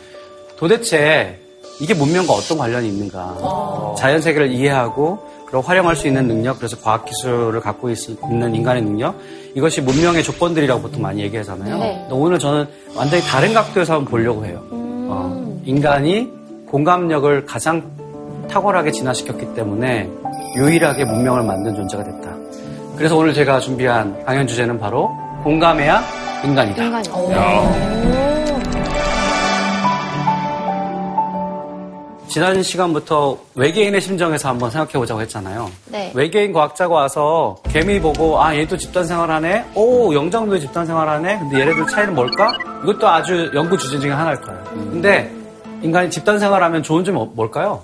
도대체 0.58 1.38
이게 1.80 1.94
문명과 1.94 2.32
어떤 2.32 2.58
관련이 2.58 2.88
있는가. 2.88 3.94
자연 3.98 4.20
세계를 4.20 4.50
이해하고, 4.52 5.18
그리고 5.46 5.60
활용할 5.60 5.94
수 5.94 6.06
있는 6.08 6.26
능력, 6.26 6.58
그래서 6.58 6.76
과학 6.80 7.04
기술을 7.04 7.60
갖고 7.60 7.90
있, 7.90 7.98
는 8.28 8.54
인간의 8.54 8.82
능력, 8.82 9.16
이것이 9.54 9.80
문명의 9.80 10.22
조건들이라고 10.22 10.82
보통 10.82 11.02
많이 11.02 11.22
얘기하잖아요. 11.22 11.78
네. 11.78 12.06
오늘 12.10 12.38
저는 12.38 12.66
완전히 12.94 13.22
다른 13.22 13.54
각도에서 13.54 13.94
한번 13.94 14.10
보려고 14.10 14.44
해요. 14.44 14.60
어, 14.70 15.60
인간이 15.64 16.30
공감력을 16.66 17.46
가장 17.46 17.82
탁월하게 18.50 18.90
진화시켰기 18.90 19.54
때문에 19.54 20.10
유일하게 20.56 21.04
문명을 21.04 21.42
만든 21.42 21.74
존재가 21.74 22.04
됐다. 22.04 22.34
그래서 22.96 23.16
오늘 23.16 23.34
제가 23.34 23.60
준비한 23.60 24.24
강연 24.24 24.46
주제는 24.46 24.78
바로 24.78 25.10
공감해야 25.44 26.02
인간이다. 26.44 26.82
인간이. 26.84 28.25
지난 32.28 32.62
시간부터 32.62 33.38
외계인의 33.54 34.00
심정에서 34.00 34.48
한번 34.48 34.70
생각해 34.70 34.92
보자고 34.94 35.20
했잖아요. 35.22 35.70
네. 35.86 36.10
외계인 36.14 36.52
과학자가 36.52 36.94
와서 36.94 37.56
개미 37.70 38.00
보고 38.00 38.40
아 38.42 38.54
얘도 38.54 38.76
집단 38.76 39.04
생활하네. 39.06 39.64
오 39.74 40.12
영장도 40.12 40.58
집단 40.58 40.84
생활하네. 40.84 41.38
근데 41.38 41.60
얘네들 41.60 41.86
차이는 41.86 42.14
뭘까? 42.14 42.52
이것도 42.82 43.08
아주 43.08 43.50
연구 43.54 43.78
주제 43.78 43.98
중에 43.98 44.10
하나일 44.10 44.40
거예요. 44.40 44.64
근데 44.74 45.32
인간이 45.82 46.10
집단 46.10 46.38
생활하면 46.38 46.82
좋은 46.82 47.04
점이 47.04 47.16
뭐- 47.16 47.32
뭘까요? 47.34 47.82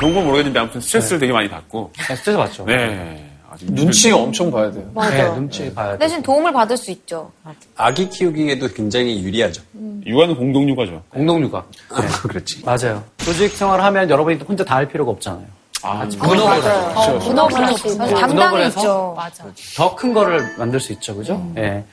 좋은 0.00 0.14
건 0.14 0.24
모르겠는데 0.24 0.58
아무튼 0.58 0.80
스트레스를 0.80 1.18
되게 1.20 1.32
많이 1.32 1.48
받고. 1.48 1.90
네, 2.08 2.16
스트레스 2.16 2.36
받죠. 2.38 2.64
네. 2.64 3.28
눈치 3.60 4.10
엄청 4.10 4.50
봐야 4.50 4.70
돼요. 4.70 4.90
네, 4.94 5.24
눈치 5.34 5.72
봐야 5.74 5.92
돼. 5.92 5.98
대신 5.98 6.22
도움을 6.22 6.52
받을 6.52 6.76
수 6.76 6.90
있죠. 6.90 7.30
아기 7.76 8.08
키우기에도 8.08 8.68
굉장히 8.68 9.22
유리하죠. 9.22 9.62
육아는 10.06 10.36
공동 10.36 10.68
육아죠. 10.68 11.02
공동육아. 11.10 11.64
네. 12.00 12.06
그렇지. 12.28 12.62
맞아요. 12.64 13.02
조직 13.18 13.50
생활을 13.52 13.84
하면 13.84 14.10
여러분이 14.10 14.36
혼자 14.46 14.64
다 14.64 14.76
할 14.76 14.88
필요가 14.88 15.10
없잖아요. 15.12 15.46
아, 15.84 16.06
분업을 16.08 16.54
해서 16.56 17.18
분업을 17.18 18.26
분업을 18.28 18.64
해서? 18.64 18.80
있죠. 18.80 19.14
맞아. 19.16 19.44
더 19.76 19.94
큰 19.96 20.12
거를 20.14 20.40
만들 20.56 20.78
수 20.80 20.92
있죠, 20.92 21.14
그죠? 21.16 21.52
예. 21.56 21.84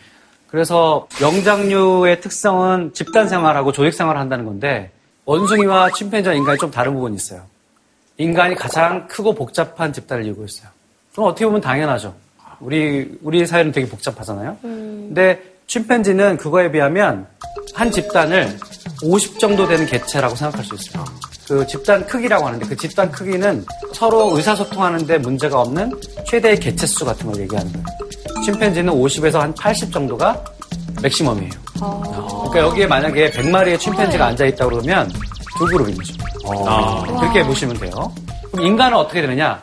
그래서 0.48 1.08
영장류의 1.22 2.22
특성은 2.22 2.94
집단 2.94 3.28
생활하고 3.30 3.72
조직 3.72 3.94
생활을 3.96 4.20
한다는 4.20 4.46
건데 4.46 4.92
원숭이와 5.26 5.92
침팬지와 5.92 6.34
인간이 6.36 6.58
좀 6.58 6.72
다른 6.72 6.94
부분이 6.94 7.16
있어요. 7.16 7.42
인간이 8.18 8.56
가장 8.56 9.08
크고 9.08 9.34
복잡한 9.36 9.94
집단을 9.94 10.26
이루고 10.26 10.46
있어요. 10.46 10.70
그럼 11.20 11.32
어떻게 11.32 11.46
보면 11.46 11.60
당연하죠. 11.60 12.16
우리 12.62 13.20
우리 13.22 13.46
사회는 13.46 13.74
되게 13.74 13.86
복잡하잖아요. 13.90 14.56
근데 14.62 15.38
침팬지는 15.68 16.38
그거에 16.38 16.72
비하면 16.72 17.28
한 17.74 17.92
집단을 17.92 18.58
50 19.04 19.38
정도 19.38 19.68
되는 19.68 19.86
개체라고 19.86 20.34
생각할 20.34 20.64
수 20.64 20.76
있어요. 20.76 21.04
그 21.46 21.68
집단 21.68 22.08
크기라고 22.08 22.48
하는데 22.48 22.66
그 22.66 22.74
집단 22.74 23.12
크기는 23.12 23.66
서로 23.92 24.34
의사소통하는데 24.38 25.18
문제가 25.18 25.60
없는 25.60 25.92
최대의 26.26 26.58
개체 26.58 26.88
수 26.88 27.04
같은 27.04 27.30
걸 27.30 27.42
얘기하는 27.42 27.70
거예요. 27.74 27.86
침팬지는 28.46 28.94
50에서 28.94 29.40
한 29.40 29.54
80 29.56 29.92
정도가 29.92 30.42
맥시멈이에요. 31.02 31.52
그러니까 31.74 32.60
여기에 32.60 32.88
만약에 32.88 33.32
100마리의 33.32 33.78
침팬지가 33.78 34.26
앉아 34.26 34.46
있다 34.46 34.64
그러면 34.64 35.12
두 35.58 35.66
그룹인 35.66 35.98
거죠. 35.98 36.14
그렇게 37.20 37.44
보시면 37.44 37.78
돼요. 37.78 37.92
그럼 38.54 38.66
인간은 38.66 38.98
어떻게 38.98 39.20
되느냐? 39.20 39.62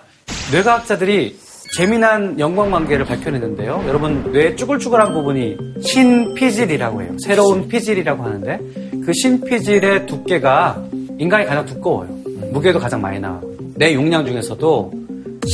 뇌과학자들이 0.52 1.45
재미난 1.76 2.40
연관관계를 2.40 3.04
밝혀냈는데요. 3.04 3.84
여러분 3.86 4.32
뇌의 4.32 4.56
쭈글쭈글한 4.56 5.12
부분이 5.12 5.58
신피질이라고 5.82 7.02
해요. 7.02 7.10
새로운 7.22 7.68
피질이라고 7.68 8.22
하는데 8.24 8.58
그 9.04 9.12
신피질의 9.12 10.06
두께가 10.06 10.82
인간이 11.18 11.44
가장 11.44 11.66
두꺼워요. 11.66 12.08
무게도 12.50 12.78
가장 12.78 13.02
많이 13.02 13.20
나와요. 13.20 13.42
뇌 13.74 13.92
용량 13.92 14.24
중에서도 14.24 14.90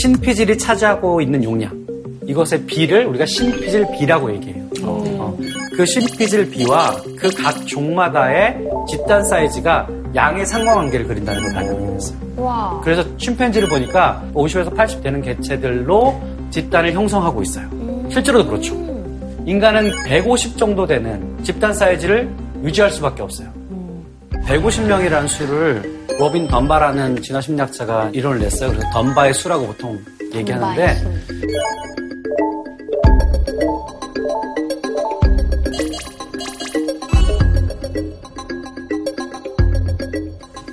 신피질이 0.01 0.59
차지하고 0.59 1.21
있는 1.21 1.43
용량 1.43 1.73
이것의 2.25 2.67
비를 2.67 3.05
우리가 3.07 3.27
신피질 3.27 3.89
비라고 3.99 4.33
얘기해요. 4.33 4.63
어, 4.85 5.37
그 5.77 5.85
신피질 5.85 6.51
비와 6.51 7.03
그 7.19 7.31
각 7.37 7.67
종마다의 7.67 8.59
집단 8.89 9.25
사이즈가 9.25 9.89
양의 10.15 10.47
상관관계를 10.47 11.09
그린다는 11.09 11.43
걸 11.43 11.53
발견했어요. 11.53 12.22
와. 12.37 12.81
그래서 12.83 13.05
침팬지를 13.17 13.69
보니까 13.69 14.23
50에서 14.35 14.75
80 14.75 15.03
되는 15.03 15.23
개체들로 15.23 16.21
집단을 16.51 16.93
형성하고 16.93 17.43
있어요. 17.43 17.69
실제로도 18.11 18.49
그렇죠. 18.49 18.75
인간은 19.47 19.91
150 20.07 20.57
정도 20.57 20.87
되는 20.87 21.37
집단 21.43 21.75
사이즈를 21.75 22.31
유지할 22.63 22.91
수밖에 22.91 23.23
없어요. 23.23 23.49
150명이라는 24.47 25.29
수를 25.29 25.83
로빈 26.19 26.49
던바라는 26.49 27.23
진화 27.23 27.41
심리학자가 27.41 28.11
이론을 28.13 28.41
냈어요. 28.41 28.71
그래서 28.71 28.89
던바의 28.93 29.35
수라고 29.35 29.67
보통 29.67 29.99
얘기하는데 30.35 30.95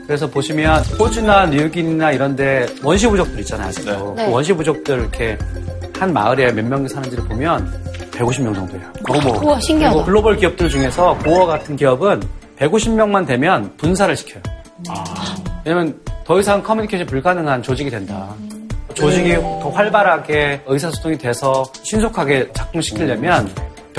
그래서 0.10 0.28
보시면 0.28 0.84
호주나 0.98 1.46
뉴욕이나 1.46 2.12
이런데 2.12 2.66
원시 2.84 3.06
부족들 3.06 3.42
있잖아요. 3.42 3.68
아직도 3.68 4.16
네. 4.16 4.26
그 4.26 4.32
원시 4.32 4.52
부족들 4.54 5.02
이렇게 5.02 5.38
한 6.00 6.12
마을에 6.12 6.52
몇 6.52 6.66
명이 6.66 6.90
사는지를 6.90 7.26
보면 7.26 7.72
150명 8.10 8.56
정도예요. 8.56 8.92
어머. 9.08 9.40
우와, 9.40 9.60
신기하다. 9.60 9.94
그리고 9.94 10.06
글로벌 10.08 10.38
기업들 10.38 10.68
중에서 10.68 11.16
고어 11.24 11.46
같은 11.46 11.76
기업은 11.76 12.24
150명만 12.58 13.28
되면 13.28 13.72
분사를 13.78 14.18
시켜요. 14.18 14.42
왜냐면 15.64 16.00
더 16.26 16.40
이상 16.40 16.64
커뮤니케이션 16.64 17.06
불가능한 17.06 17.62
조직이 17.62 17.92
된다. 17.92 18.34
조직이 18.96 19.36
더 19.36 19.70
활발하게 19.70 20.64
의사소통이 20.66 21.20
돼서 21.20 21.64
신속하게 21.84 22.50
작동시키려면 22.54 23.48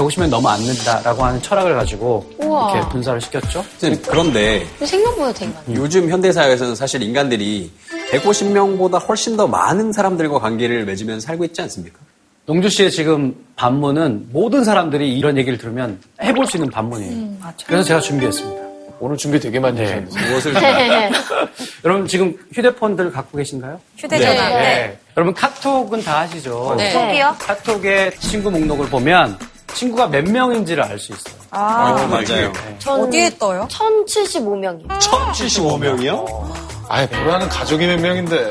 150명 0.00 0.28
넘어 0.28 0.48
안 0.50 0.60
된다라고 0.64 1.24
하는 1.24 1.42
철학을 1.42 1.74
가지고 1.74 2.30
우와. 2.38 2.72
이렇게 2.72 2.88
분사를 2.88 3.20
시켰죠. 3.20 3.64
그런데 4.06 4.66
생각보다 4.82 5.32
되게 5.32 5.52
많아. 5.52 5.64
요즘 5.74 6.08
현대사회에서는 6.08 6.74
사실 6.74 7.02
인간들이 7.02 7.70
150명보다 8.12 9.06
훨씬 9.06 9.36
더 9.36 9.46
많은 9.46 9.92
사람들과 9.92 10.38
관계를 10.38 10.84
맺으면서 10.86 11.26
살고 11.26 11.44
있지 11.46 11.60
않습니까? 11.62 11.98
용주 12.48 12.68
씨의 12.68 12.90
지금 12.90 13.34
반문은 13.56 14.28
모든 14.32 14.64
사람들이 14.64 15.16
이런 15.16 15.36
얘기를 15.38 15.56
들으면 15.58 16.00
해볼 16.20 16.46
수 16.46 16.56
있는 16.56 16.70
반문이에요. 16.70 17.34
그래서 17.66 17.84
제가 17.84 18.00
준비했습니다. 18.00 18.70
오늘 19.02 19.16
준비 19.16 19.40
되게 19.40 19.58
많이 19.58 19.78
네. 19.78 19.84
하셨는데. 19.84 20.28
무엇을 20.28 20.54
여러분 21.84 22.06
지금 22.06 22.36
휴대폰들 22.52 23.12
갖고 23.12 23.38
계신가요? 23.38 23.80
휴대전화. 23.96 24.48
네. 24.50 24.98
여러분 25.16 25.32
카톡은 25.32 26.02
다 26.02 26.20
하시죠? 26.20 26.74
네. 26.76 26.92
톡이요? 26.92 27.36
카톡의 27.38 28.18
친구 28.18 28.50
목록을 28.50 28.88
보면 28.88 29.38
친구가 29.74 30.08
몇 30.08 30.24
명인지를 30.24 30.82
알 30.82 30.98
수 30.98 31.12
있어요. 31.12 31.34
아, 31.50 32.06
맞아요. 32.08 32.52
어디에 32.86 33.30
떠요? 33.38 33.66
1075명이요. 33.70 34.88
1075명이요? 34.98 36.50
아예 36.88 37.08
보라는 37.08 37.48
가족이 37.48 37.86
몇 37.86 38.00
명인데. 38.00 38.50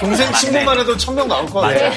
동생 0.00 0.32
친구만 0.32 0.78
해도 0.78 0.96
천명 0.96 1.28
나올 1.28 1.46
것 1.46 1.60
같아요. 1.60 1.92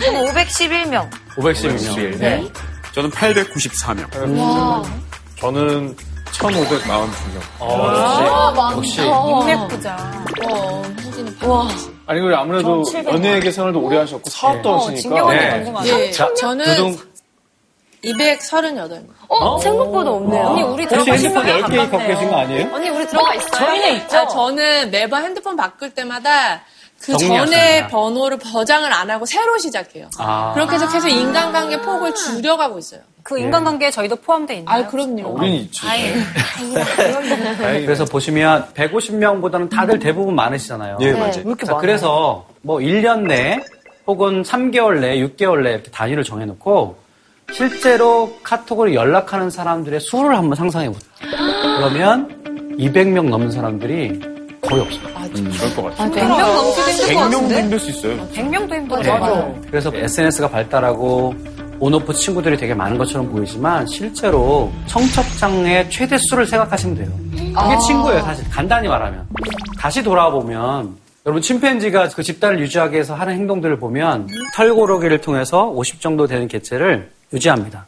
저는 0.00 0.32
511명. 0.32 1.10
511명. 1.36 2.18
네. 2.18 2.48
저는 2.94 3.10
894명. 3.10 4.38
와. 4.38 4.82
저는 5.38 5.96
1,542명. 6.32 7.10
어, 7.58 8.72
역시. 8.76 9.00
역시. 9.00 9.02
인맥 9.02 9.68
부자. 9.68 9.96
어, 10.48 10.82
현진이 11.00 11.30
아니, 12.06 12.20
그리고 12.20 12.36
아무래도 12.36 12.82
전 12.84 13.04
700. 13.04 13.14
연예계 13.14 13.50
생활도 13.50 13.80
오래 13.80 13.98
하셨고 13.98 14.30
사업도 14.30 14.76
하시니까. 14.78 15.00
진경원이 15.00 15.38
네. 15.38 16.06
예, 16.06 16.10
자, 16.10 16.32
저는 16.34 16.64
두둥. 16.64 16.96
238명. 18.04 19.06
어, 19.28 19.58
생각보다 19.58 20.10
없네요. 20.10 20.46
언니 20.46 20.62
우리 20.62 20.84
혹시 20.84 20.88
들어가신 21.04 21.26
핸드폰 21.26 21.42
거예요? 21.46 21.64
10개 21.66 21.90
갖고 21.90 22.06
계신 22.06 22.30
거 22.30 22.36
아니에요? 22.38 22.70
언니 22.74 22.88
우리 22.88 23.06
들어가 23.06 23.34
있어요? 23.34 23.50
저희는 23.50 23.92
있죠. 23.96 24.16
아, 24.16 24.26
저는 24.28 24.90
매번 24.90 25.22
핸드폰 25.24 25.54
바꿀 25.56 25.90
때마다 25.90 26.62
그. 27.00 27.16
전에 27.16 27.88
번호를 27.88 28.38
저장을 28.38 28.92
안 28.92 29.10
하고 29.10 29.24
새로 29.24 29.56
시작해요. 29.58 30.10
아. 30.18 30.52
그렇게 30.54 30.74
해서 30.74 30.88
계속 30.88 31.08
인간관계 31.08 31.80
폭을 31.80 32.14
줄여가고 32.14 32.78
있어요. 32.78 33.00
그 33.22 33.38
인간관계에 33.38 33.90
저희도 33.90 34.16
포함되어 34.16 34.58
있나요? 34.58 34.84
아, 34.84 34.86
그럼요. 34.86 35.28
우린 35.28 35.54
있지. 35.54 35.80
그래서 37.58 38.04
보시면 38.04 38.68
150명보다는 38.74 39.70
다들 39.70 39.98
대부분 39.98 40.34
많으시잖아요. 40.34 40.98
예, 41.00 41.12
네. 41.12 41.18
맞아요. 41.18 41.56
자, 41.64 41.74
그래서 41.76 42.46
뭐 42.62 42.78
1년 42.78 43.26
내 43.26 43.62
혹은 44.06 44.42
3개월 44.42 45.00
내, 45.00 45.16
6개월 45.18 45.62
내 45.62 45.72
이렇게 45.72 45.90
단위를 45.90 46.24
정해놓고 46.24 46.96
실제로 47.52 48.32
카톡으로 48.42 48.94
연락하는 48.94 49.50
사람들의 49.50 50.00
수를 50.00 50.36
한번 50.36 50.54
상상해 50.56 50.88
보세요. 50.90 51.10
그러면 51.78 52.76
200명 52.78 53.28
넘는 53.28 53.50
사람들이 53.50 54.20
거의 54.70 54.82
없어요. 54.82 55.00
음, 55.36 55.52
그럴 55.56 55.74
것 55.74 55.82
같아요. 55.96 56.10
100명 56.10 56.54
넘기도 56.54 56.90
힘들 56.90 57.14
것 57.14 57.20
100명도 57.20 57.30
같은데? 57.32 57.60
힘들 57.62 57.78
수 57.80 57.90
있어요. 57.90 58.28
100명도 58.28 58.74
힘들어. 58.74 59.02
네. 59.02 59.18
맞아. 59.18 59.54
그래서 59.68 59.92
SNS가 59.94 60.48
발달하고 60.48 61.34
온오프 61.80 62.12
친구들이 62.12 62.56
되게 62.56 62.74
많은 62.74 62.98
것처럼 62.98 63.30
보이지만 63.30 63.86
실제로 63.86 64.70
청첩장의 64.86 65.90
최대 65.90 66.16
수를 66.18 66.46
생각하시면 66.46 66.96
돼요. 66.96 67.08
그게 67.30 67.78
친구예요, 67.86 68.20
사실. 68.22 68.48
간단히 68.50 68.86
말하면. 68.86 69.26
다시 69.78 70.02
돌아보면 70.02 70.94
여러분 71.26 71.42
침팬지가 71.42 72.08
그 72.10 72.22
집단을 72.22 72.60
유지하기 72.60 72.92
위해서 72.94 73.14
하는 73.14 73.34
행동들을 73.34 73.78
보면 73.78 74.28
털고르기를 74.54 75.20
통해서 75.20 75.66
50 75.68 76.00
정도 76.00 76.26
되는 76.26 76.48
개체를 76.48 77.10
유지합니다. 77.32 77.86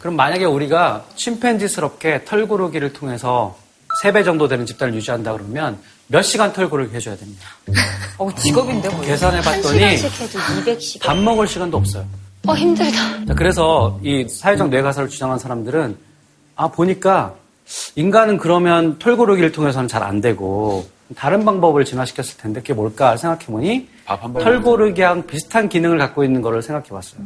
그럼 0.00 0.16
만약에 0.16 0.44
우리가 0.44 1.04
침팬지스럽게 1.16 2.24
털고르기를 2.24 2.92
통해서 2.92 3.56
3배 4.02 4.24
정도 4.24 4.48
되는 4.48 4.66
집단을 4.66 4.94
유지한다 4.94 5.32
그러면 5.32 5.78
몇 6.08 6.22
시간 6.22 6.52
털고르기 6.52 6.94
해줘야 6.94 7.16
됩니다. 7.16 7.46
어, 8.18 8.32
직업인데 8.34 8.88
뭐. 8.90 9.00
계산해 9.00 9.36
한 9.36 9.44
봤더니 9.44 9.96
시간씩 9.96 10.20
해도 10.20 10.38
200시간. 10.38 11.02
밥 11.02 11.16
먹을 11.18 11.46
시간도 11.48 11.76
없어요. 11.78 12.04
어, 12.46 12.54
힘들다. 12.54 13.24
자, 13.26 13.34
그래서 13.34 13.98
이 14.02 14.28
사회적 14.28 14.68
뇌가설을 14.68 15.08
주장한 15.08 15.38
사람들은 15.38 15.96
아 16.56 16.68
보니까 16.68 17.34
인간은 17.96 18.36
그러면 18.36 18.98
털고르기를 18.98 19.52
통해서는 19.52 19.88
잘 19.88 20.02
안 20.02 20.20
되고 20.20 20.86
다른 21.16 21.44
방법을 21.44 21.84
진화시켰을 21.86 22.36
텐데 22.36 22.60
그게 22.60 22.74
뭘까 22.74 23.16
생각해보니 23.16 23.88
밥한 24.04 24.32
번. 24.34 24.44
털고르기랑 24.44 25.26
비슷한 25.26 25.68
기능을 25.70 25.96
갖고 25.98 26.22
있는 26.24 26.42
거를 26.42 26.62
생각해봤어요. 26.62 27.22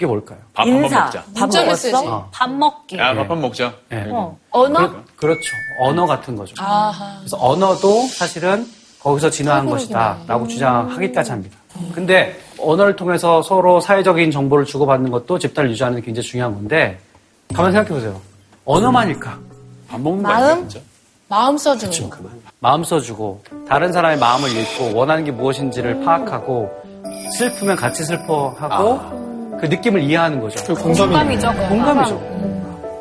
그게 0.00 0.06
뭘까요? 0.06 0.38
밥 0.54 0.62
한번 0.66 0.84
인사. 0.84 1.00
먹자. 1.04 1.24
밥 1.34 1.40
문자 1.40 1.60
먹었어? 1.62 1.88
메시지. 1.88 2.06
어. 2.08 2.28
밥 2.32 2.50
먹기. 2.50 2.96
야, 2.96 3.14
밥한 3.14 3.38
먹자. 3.38 3.74
네. 3.90 4.06
언어? 4.50 4.90
그, 5.14 5.26
렇죠 5.26 5.56
언어 5.82 6.06
같은 6.06 6.34
거죠. 6.36 6.54
아하. 6.58 7.18
그래서 7.18 7.36
언어도 7.38 8.06
사실은 8.06 8.66
거기서 8.98 9.28
진화한 9.28 9.66
것이다 9.66 10.20
라고 10.26 10.48
주장하기까지 10.48 11.30
합니다. 11.30 11.58
근데 11.94 12.40
언어를 12.58 12.96
통해서 12.96 13.42
서로 13.42 13.78
사회적인 13.78 14.30
정보를 14.30 14.64
주고받는 14.64 15.10
것도 15.10 15.38
집단을 15.38 15.70
유지하는 15.70 15.96
데 15.96 16.02
굉장히 16.02 16.26
중요한 16.26 16.54
건데 16.54 16.98
가만히 17.52 17.74
생각해 17.74 17.94
보세요. 17.94 18.18
언어만일까? 18.64 19.38
밥 19.88 20.00
먹는 20.00 20.22
거 20.22 20.30
아니야, 20.30 20.56
진짜? 20.56 20.80
마음 21.28 21.58
써주는 21.58 22.08
거. 22.08 22.16
마음 22.60 22.82
써주고 22.84 23.42
다른 23.68 23.92
사람의 23.92 24.18
마음을 24.18 24.48
읽고 24.50 24.94
원하는 24.94 25.24
게 25.24 25.30
무엇인지를 25.30 26.00
파악하고 26.04 26.70
슬프면 27.38 27.76
같이 27.76 28.02
슬퍼하고 28.04 29.29
그 29.60 29.66
느낌을 29.66 30.02
이해하는 30.02 30.40
거죠. 30.40 30.62
그 30.64 30.74
공감이 30.74 31.12
공감이죠. 31.12 31.52
공감이죠. 31.68 32.40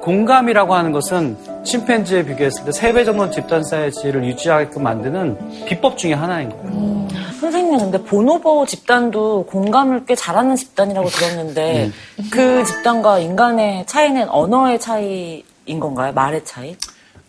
공감이라고 0.01 0.73
하는 0.73 0.91
것은 0.91 1.37
침팬지에 1.63 2.25
비교했을 2.25 2.65
때 2.65 2.71
3배 2.71 3.05
정도 3.05 3.29
집단 3.29 3.63
사이즈를 3.63 4.25
유지하게끔 4.25 4.81
만드는 4.83 5.65
비법 5.65 5.97
중에 5.97 6.13
하나인 6.13 6.49
거예요. 6.49 7.07
선생님, 7.39 7.77
근데 7.79 8.01
보노보 8.03 8.65
집단도 8.65 9.45
공감을 9.45 10.05
꽤 10.05 10.15
잘하는 10.15 10.55
집단이라고 10.55 11.07
들었는데 11.09 11.91
그 12.31 12.63
집단과 12.65 13.19
인간의 13.19 13.85
차이는 13.85 14.29
언어의 14.29 14.79
차이인 14.79 15.79
건가요? 15.79 16.11
말의 16.13 16.43
차이? 16.43 16.75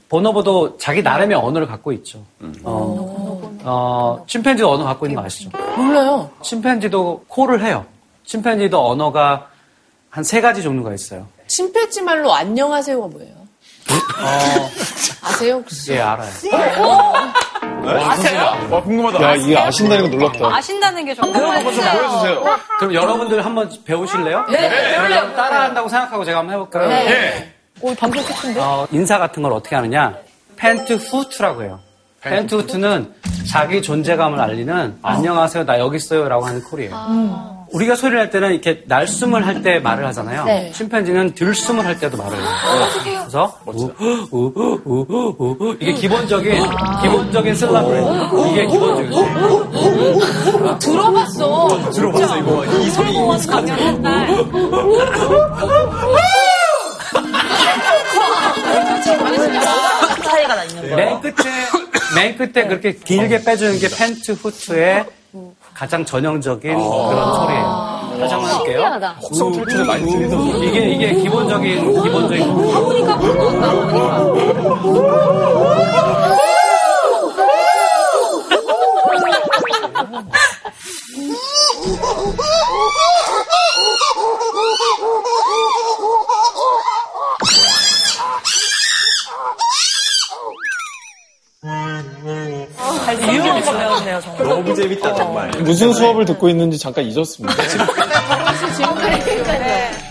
보노보도 0.08 0.76
자기 0.78 1.02
나름의 1.02 1.36
언어를 1.36 1.68
갖고 1.68 1.92
있죠. 1.92 2.20
어, 2.64 3.40
어, 3.62 4.24
침팬지도 4.26 4.68
언어 4.68 4.84
갖고 4.84 5.06
있는 5.06 5.16
거 5.20 5.24
아시죠? 5.26 5.50
몰라요. 5.76 6.28
침팬지도 6.42 7.24
콜을 7.28 7.64
해요. 7.64 7.84
침팬지도 8.40 8.88
언어가 8.88 9.48
한 10.08 10.22
세 10.24 10.40
가지 10.40 10.62
종류가 10.62 10.94
있어요. 10.94 11.26
침팬지 11.48 12.02
말로 12.02 12.32
안녕하세요가 12.32 13.08
뭐예요? 13.08 13.32
어, 13.90 14.70
아세요 15.22 15.54
혹시? 15.56 15.92
예, 15.94 16.00
알아요. 16.00 16.28
아세요? 18.08 18.68
와, 18.70 18.82
궁금하다. 18.82 19.22
야, 19.22 19.34
이게 19.34 19.56
아신다는 19.58 20.10
게 20.10 20.16
놀랍다. 20.16 20.46
아신다는 20.56 21.04
게 21.04 21.14
좀. 21.14 21.24
한번 21.34 21.74
좀 21.74 21.82
보여주세요. 21.84 22.44
그럼 22.78 22.94
여러분들 22.94 23.44
한번 23.44 23.68
배우실래요? 23.84 24.46
네, 24.48 24.68
배울래요. 24.68 25.34
따라한다고 25.34 25.88
생각하고 25.88 26.24
제가 26.24 26.38
한번 26.40 26.54
해볼까요? 26.54 26.88
예. 26.90 27.52
오, 27.80 27.92
방금 27.96 28.22
끝인데? 28.24 28.60
어, 28.60 28.86
인사 28.92 29.18
같은 29.18 29.42
걸 29.42 29.52
어떻게 29.52 29.74
하느냐? 29.74 30.14
pant 30.56 30.92
hoot라고 30.94 31.62
해요. 31.64 31.80
pant 32.20 32.54
hoot는 32.54 33.12
자기 33.50 33.80
존재감을 33.82 34.38
알리는 34.40 34.98
안녕하세요, 35.02 35.64
나 35.64 35.78
여기 35.80 35.96
있어요 35.96 36.28
라고 36.28 36.44
하는 36.46 36.62
call이에요. 36.62 37.59
우리가 37.72 37.94
소리를 37.96 38.18
할 38.20 38.30
때는 38.30 38.52
이렇게 38.52 38.82
날숨을 38.86 39.46
할 39.46 39.60
때 39.62 39.78
말을 39.78 40.06
하잖아요. 40.06 40.44
네. 40.44 40.72
침팬지는 40.72 41.34
들숨을 41.34 41.84
할 41.84 41.98
때도 42.00 42.16
말을 42.16 42.38
해요. 42.38 42.46
그래서 43.20 43.58
우, 43.66 43.90
우, 44.00 44.16
우, 44.30 44.52
우, 44.86 45.06
우, 45.38 45.56
우, 45.60 45.76
이게 45.78 45.92
기본적인 45.92 46.54
기본적인 47.02 47.54
syllable예요. 47.54 48.46
이게 48.50 48.66
기본적인. 48.66 49.10
들어봤어. 50.78 51.90
들어봤어 51.92 52.38
이거 52.38 52.64
이 52.64 52.90
소리 52.90 53.12
강연한 53.46 54.00
날. 54.02 54.26
차이가 60.24 60.54
나 60.54 60.64
있는 60.64 60.82
거예요? 60.82 60.96
맨 60.96 61.20
끝에 61.20 61.34
맨 62.14 62.36
끝에 62.36 62.66
그렇게 62.66 62.92
길게 62.94 63.42
빼주는 63.44 63.78
게 63.78 63.88
펜트 63.88 64.32
후트의 64.32 65.04
가장 65.80 66.04
전형적인 66.04 66.74
그런 66.76 67.34
소리예요. 67.36 68.10
다시 68.20 68.34
한번 68.34 68.50
할게요. 68.50 68.80
신기하다. 68.80 69.08
혹성 69.22 69.50
탈출에 69.52 69.84
많이 69.84 70.04
들리던. 70.12 70.46
이게 70.62 70.80
이게 70.90 71.14
기본적인 71.14 72.02
기본적인 72.02 72.46
유용한 72.46 72.84
거 72.84 72.90
배웠네요, 93.78 94.20
정말. 94.20 94.46
너무 94.46 94.74
재밌다 94.74 95.14
정말. 95.14 95.50
무슨 95.62 95.92
수업을 95.92 96.24
듣고 96.24 96.48
있는지 96.48 96.78
잠깐 96.78 97.04
잊었습니다. 97.04 97.54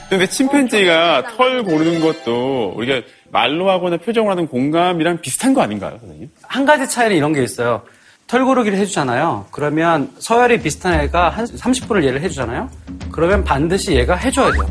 근데 0.10 0.28
침팬지가 0.28 1.36
털 1.38 1.64
고르는 1.64 2.02
것도 2.02 2.74
우리가 2.76 3.06
말로 3.32 3.70
하거나 3.70 3.98
표정으로 3.98 4.32
하는 4.32 4.48
공감이랑 4.48 5.22
비슷한 5.22 5.54
거 5.54 5.62
아닌가요, 5.62 5.98
선생님? 6.00 6.30
한 6.48 6.66
가지 6.66 6.88
차이는 6.90 7.16
이런 7.16 7.34
게 7.34 7.44
있어요. 7.44 7.84
털 8.28 8.44
고르기를 8.46 8.78
해주잖아요. 8.80 9.46
그러면 9.52 10.12
서열이 10.20 10.62
비슷한 10.62 11.00
애가 11.02 11.30
한 11.30 11.46
30분을 11.46 12.06
얘를 12.06 12.22
해주잖아요. 12.22 12.70
그러면 13.12 13.44
반드시 13.44 13.96
얘가 13.96 14.16
해줘야 14.16 14.52
돼요. 14.52 14.68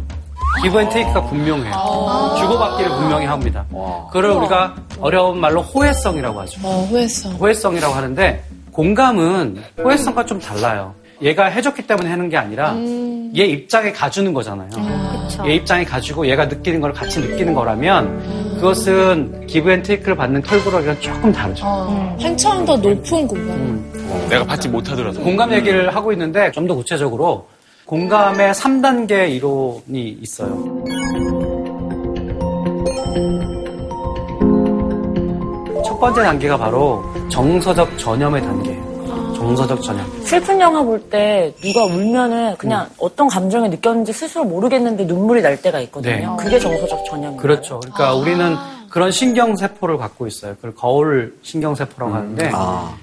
give 0.62 0.81
and 0.81 0.88
take가 0.88 1.23
분명해요. 1.27 1.72
주고받기를 2.38 2.90
분명히 2.90 3.27
합니다. 3.27 3.64
그걸 4.12 4.27
우리가 4.31 4.74
어려운 5.01 5.38
말로 5.40 5.62
호혜성이라고 5.62 6.40
하죠. 6.42 6.61
어, 6.64 6.87
후회성. 6.90 7.33
호혜성이라고 7.35 7.94
하는데 7.94 8.44
공감은 8.83 9.57
호혜성과 9.83 10.25
좀 10.25 10.38
달라요. 10.38 10.95
얘가 11.21 11.47
해줬기 11.47 11.85
때문에 11.88 12.09
하는 12.11 12.29
게 12.29 12.37
아니라 12.37 12.77
얘 13.37 13.45
입장에 13.45 13.91
가주는 13.91 14.33
거잖아요. 14.33 14.69
얘 15.49 15.55
입장에 15.57 15.83
가지고 15.85 16.29
얘가 16.29 16.47
느끼는 16.47 16.81
걸 16.81 16.93
같이 16.93 17.19
느끼는 17.19 17.55
거라면 17.55 18.55
그것은 18.55 19.49
give 19.49 19.73
and 19.73 19.83
take를 19.83 20.17
받는 20.17 20.43
털고르기랑 20.43 21.01
조금 21.01 21.33
다르죠. 21.33 21.67
한참 22.21 22.64
더 22.64 22.77
높은 22.77 23.27
공간. 23.27 23.93
내가 24.29 24.45
받지 24.45 24.69
못하더라도. 24.69 25.21
공감 25.25 25.53
얘기를 25.53 25.93
하고 25.93 26.12
있는데 26.12 26.53
좀 26.53 26.69
더 26.69 26.77
구체적으로 26.77 27.49
공감의 27.85 28.53
3단계 28.55 29.29
이론이 29.35 30.19
있어요. 30.23 30.85
첫 35.85 35.99
번째 35.99 36.23
단계가 36.23 36.57
바로 36.57 37.03
정서적 37.29 37.99
전염의 37.99 38.43
단계예요. 38.43 38.88
정서적 39.35 39.83
전염. 39.83 40.05
슬픈 40.23 40.61
영화 40.61 40.83
볼 40.83 40.99
때 41.11 41.55
누가 41.62 41.85
울면은 41.85 42.57
그냥 42.59 42.88
어떤 42.99 43.29
감정을 43.29 43.71
느꼈는지 43.71 44.12
스스로 44.12 44.45
모르겠는데 44.45 45.05
눈물이 45.05 45.43
날 45.43 45.61
때가 45.62 45.81
있거든요. 45.81 46.37
네. 46.37 46.45
그게 46.45 46.59
정서적 46.59 47.05
전염이에요. 47.07 47.37
그렇죠. 47.41 47.81
그러니까 47.81 48.14
우리는 48.14 48.57
그런 48.91 49.11
신경세포를 49.12 49.97
갖고 49.99 50.27
있어요. 50.27 50.57
그걸 50.57 50.75
거울 50.75 51.37
신경세포라고 51.43 52.14
하는데 52.14 52.51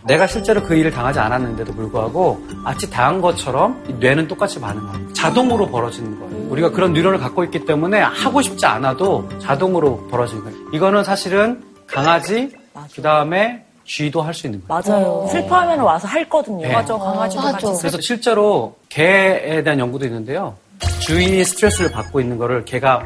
내가 0.04 0.28
실제로 0.28 0.62
그 0.64 0.76
일을 0.76 0.92
당하지 0.92 1.20
않았는데도 1.20 1.74
불구하고 1.74 2.40
마치 2.64 2.90
당한 2.90 3.22
것처럼 3.22 3.84
이 3.88 3.94
뇌는 3.94 4.28
똑같이 4.28 4.60
반응합니다. 4.60 5.14
자동으로 5.14 5.68
벌어지는 5.70 6.20
거예요. 6.20 6.48
우리가 6.50 6.72
그런 6.72 6.94
뉴런을 6.94 7.20
갖고 7.20 7.44
있기 7.46 7.66
때문에 7.66 8.00
하고 8.02 8.42
싶지 8.42 8.66
않아도 8.66 9.30
자동으로 9.40 10.08
벌어지는 10.10 10.44
거예요. 10.44 10.58
이거는 10.74 11.04
사실은 11.04 11.64
강아지, 11.88 12.52
그 12.96 13.02
다음에 13.02 13.65
쥐도 13.86 14.22
할 14.22 14.34
수 14.34 14.48
있는 14.48 14.62
거예요. 14.68 14.82
맞아요. 14.86 15.28
슬퍼하면 15.32 15.80
와서 15.80 16.08
할거든요. 16.08 16.68
네. 16.68 16.74
맞아, 16.74 16.98
강아지도 16.98 17.44
맞아. 17.44 17.58
같이. 17.68 17.80
그래서 17.82 18.02
실제로 18.02 18.76
개에 18.90 19.62
대한 19.64 19.80
연구도 19.80 20.06
있는데요. 20.06 20.56
주인이 21.00 21.44
스트레스를 21.44 21.92
받고 21.92 22.20
있는 22.20 22.38
거를 22.38 22.66
개가 22.66 23.04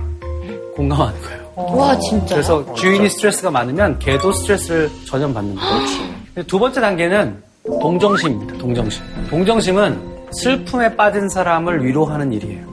공감하는 0.76 1.22
거예요. 1.22 1.78
와, 1.78 1.98
진짜. 2.00 2.36
그래서 2.36 2.74
주인이 2.74 3.10
스트레스가 3.10 3.52
많으면 3.52 4.00
개도 4.00 4.32
스트레스를 4.32 4.90
전혀 5.06 5.28
받는 5.32 5.56
거예요. 5.56 6.46
두 6.48 6.58
번째 6.58 6.80
단계는 6.80 7.44
동정심입니다. 7.82 8.58
동정심. 8.58 9.04
동정심은 9.30 10.28
슬픔에 10.32 10.96
빠진 10.96 11.28
사람을 11.28 11.86
위로하는 11.86 12.32
일이에요. 12.32 12.66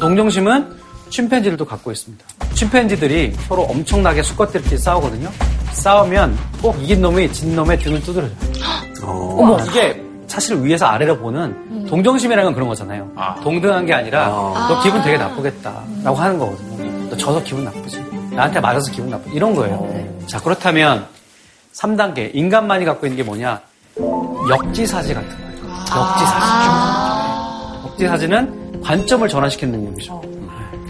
동정심은 0.00 0.83
침팬지들도 1.10 1.64
갖고 1.64 1.92
있습니다. 1.92 2.24
침팬지들이 2.54 3.34
서로 3.48 3.62
엄청나게 3.62 4.22
수컷들끼리 4.22 4.78
싸우거든요. 4.78 5.28
싸우면 5.72 6.36
꼭 6.62 6.76
이긴 6.80 7.00
놈이 7.02 7.32
진 7.32 7.54
놈의 7.56 7.78
등을 7.78 8.00
두드려요. 8.02 8.30
어머, 9.02 9.58
이게 9.64 10.02
사실 10.26 10.56
위에서 10.62 10.86
아래로 10.86 11.18
보는 11.18 11.86
동정심이라는 11.86 12.44
건 12.44 12.54
그런 12.54 12.68
거잖아요. 12.68 13.10
동등한 13.42 13.86
게 13.86 13.92
아니라 13.94 14.28
너 14.28 14.80
기분 14.82 15.02
되게 15.02 15.16
나쁘겠다라고 15.18 16.14
하는 16.16 16.38
거거든요. 16.38 17.10
너 17.10 17.16
져서 17.16 17.42
기분 17.44 17.64
나쁘지. 17.64 18.02
나한테 18.30 18.60
맞아서 18.60 18.90
기분 18.90 19.10
나쁘지. 19.10 19.36
이런 19.36 19.54
거예요. 19.54 19.86
자, 20.26 20.40
그렇다면 20.40 21.06
3단계 21.74 22.30
인간만이 22.34 22.84
갖고 22.84 23.06
있는 23.06 23.16
게 23.16 23.22
뭐냐? 23.22 23.60
역지사지 24.48 25.14
같은 25.14 25.28
거예요. 25.28 25.44
역지사지. 25.70 26.46
역지사지는 27.86 28.80
관점을 28.82 29.28
전환시키는 29.28 29.78
능력이죠. 29.78 30.22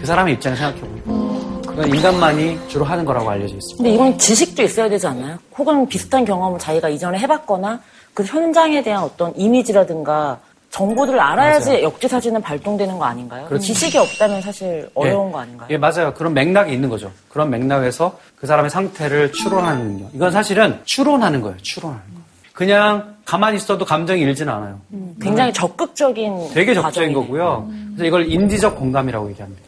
그 0.05 0.07
사람의 0.07 0.35
입장에 0.35 0.55
생각해보면. 0.55 1.61
그건 1.61 1.87
인간만이 1.87 2.59
주로 2.67 2.85
하는 2.85 3.03
거라고 3.03 3.27
알려져 3.27 3.55
있습니다. 3.55 3.77
근데 3.77 3.95
이건 3.95 4.19
지식도 4.19 4.61
있어야 4.61 4.87
되지 4.87 5.07
않나요? 5.07 5.39
혹은 5.57 5.87
비슷한 5.87 6.23
경험을 6.23 6.59
자기가 6.59 6.89
이전에 6.89 7.17
해봤거나 7.17 7.79
그 8.13 8.23
현장에 8.23 8.83
대한 8.83 9.01
어떤 9.01 9.35
이미지라든가 9.35 10.37
정보들을 10.69 11.19
알아야지 11.19 11.81
역지사지는 11.81 12.43
발동되는 12.43 12.99
거 12.99 13.05
아닌가요? 13.05 13.47
그렇죠. 13.47 13.63
지식이 13.65 13.97
없다면 13.97 14.41
사실 14.41 14.87
어려운 14.93 15.29
예. 15.29 15.31
거 15.31 15.39
아닌가요? 15.39 15.67
예, 15.71 15.77
맞아요. 15.77 16.13
그런 16.13 16.35
맥락이 16.35 16.71
있는 16.71 16.87
거죠. 16.87 17.11
그런 17.27 17.49
맥락에서 17.49 18.19
그 18.35 18.45
사람의 18.45 18.69
상태를 18.69 19.31
추론하는 19.31 19.85
능력. 19.87 20.13
이건 20.13 20.31
사실은 20.31 20.79
추론하는 20.85 21.41
거예요. 21.41 21.57
추론하는 21.63 22.03
거. 22.13 22.14
그냥 22.55 23.15
가만히 23.25 23.57
있어도 23.57 23.83
감정이 23.83 24.21
일지는 24.21 24.53
않아요. 24.53 24.79
굉장히 25.21 25.51
적극적인 25.51 26.53
되게 26.53 26.73
적극적인 26.73 27.09
과정이네. 27.09 27.13
거고요. 27.13 27.69
그래서 27.95 28.05
이걸 28.05 28.31
인지적 28.31 28.77
공감이라고 28.77 29.29
얘기합니다. 29.31 29.61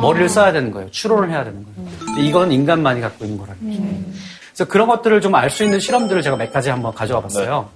머리를 0.00 0.28
써야 0.28 0.50
되는 0.52 0.72
거예요. 0.72 0.90
추론을 0.90 1.30
해야 1.30 1.44
되는 1.44 1.64
거예요. 1.64 2.26
이건 2.26 2.50
인간만이 2.50 3.00
갖고 3.00 3.24
있는 3.24 3.38
거라는 3.38 3.70
거죠. 3.70 3.82
그래서 4.52 4.64
그런 4.68 4.88
것들을 4.88 5.20
좀 5.20 5.34
알 5.36 5.48
수 5.50 5.62
있는 5.62 5.78
실험들을 5.78 6.20
제가 6.22 6.36
몇 6.36 6.52
가지 6.52 6.70
한번 6.70 6.92
가져와 6.92 7.20
봤어요. 7.22 7.68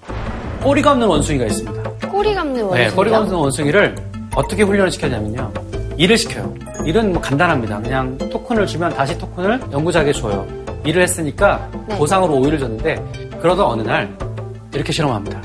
꼬리가 0.62 0.90
없는 0.92 1.06
원숭이가 1.06 1.44
있습니다. 1.46 1.82
꼬리 2.10 2.34
감는 2.34 2.64
원숭이. 2.64 2.84
네, 2.88 2.90
꼬리가 2.90 3.18
없는 3.20 3.34
원숭이를 3.36 3.94
어떻게 4.34 4.64
훈련을 4.64 4.90
시켰냐면요. 4.90 5.52
일을 5.98 6.18
시켜요. 6.18 6.52
일은 6.84 7.12
뭐 7.12 7.22
간단합니다. 7.22 7.80
그냥 7.80 8.18
토큰을 8.18 8.66
주면 8.66 8.92
다시 8.94 9.16
토큰을 9.18 9.60
연구자에게 9.70 10.12
줘요. 10.12 10.44
일을 10.84 11.02
했으니까 11.02 11.68
네. 11.86 11.96
보상으로 11.96 12.34
오이를 12.38 12.58
줬는데 12.58 12.96
그러던 13.40 13.64
어느 13.66 13.82
날 13.82 14.12
이렇게 14.74 14.92
실험합니다. 14.92 15.40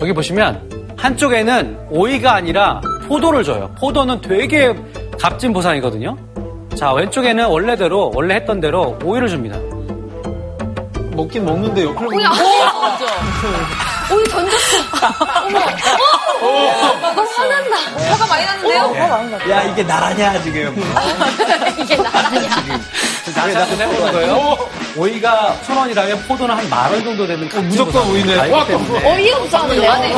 여기 0.00 0.12
보시면 0.12 0.94
한쪽에는 0.96 1.86
오이가 1.90 2.34
아니라 2.34 2.80
포도를 3.08 3.44
줘요. 3.44 3.74
포도는 3.78 4.20
되게 4.20 4.74
값진 5.20 5.52
보상이거든요. 5.52 6.16
자, 6.76 6.92
왼쪽에는 6.92 7.46
원래대로 7.46 8.12
원래 8.14 8.34
했던 8.34 8.60
대로 8.60 8.98
오이를 9.02 9.28
줍니다. 9.28 9.58
먹긴 11.12 11.46
먹는데 11.46 11.84
옆을 11.84 12.06
보면 12.08 12.30
오이 14.12 14.24
던졌어. 14.24 14.76
어머. 15.46 15.58
어, 15.58 17.14
너 17.16 17.22
화난다. 17.22 17.76
화가 18.10 18.26
많이 18.26 18.44
났는데요? 18.44 19.50
야, 19.50 19.62
이게 19.62 19.82
나라냐, 19.82 20.38
지금. 20.42 20.76
이게 21.78 21.96
나라냐. 21.96 22.48
다시 23.34 23.56
한번 23.56 23.80
해보는 23.80 24.12
거예요. 24.12 24.68
오이가 24.96 25.60
천 25.62 25.76
원이라면 25.76 26.24
포도는 26.26 26.54
한 26.56 26.68
만 26.70 26.90
원 26.92 27.04
정도 27.04 27.26
되는 27.26 27.48
값진 27.48 27.68
무조건. 27.68 28.10
오이네. 28.10 28.50
와, 28.50 28.64
때문에. 28.66 29.12
어이없어 29.12 29.58
하는데. 29.58 29.86
안에. 29.86 30.14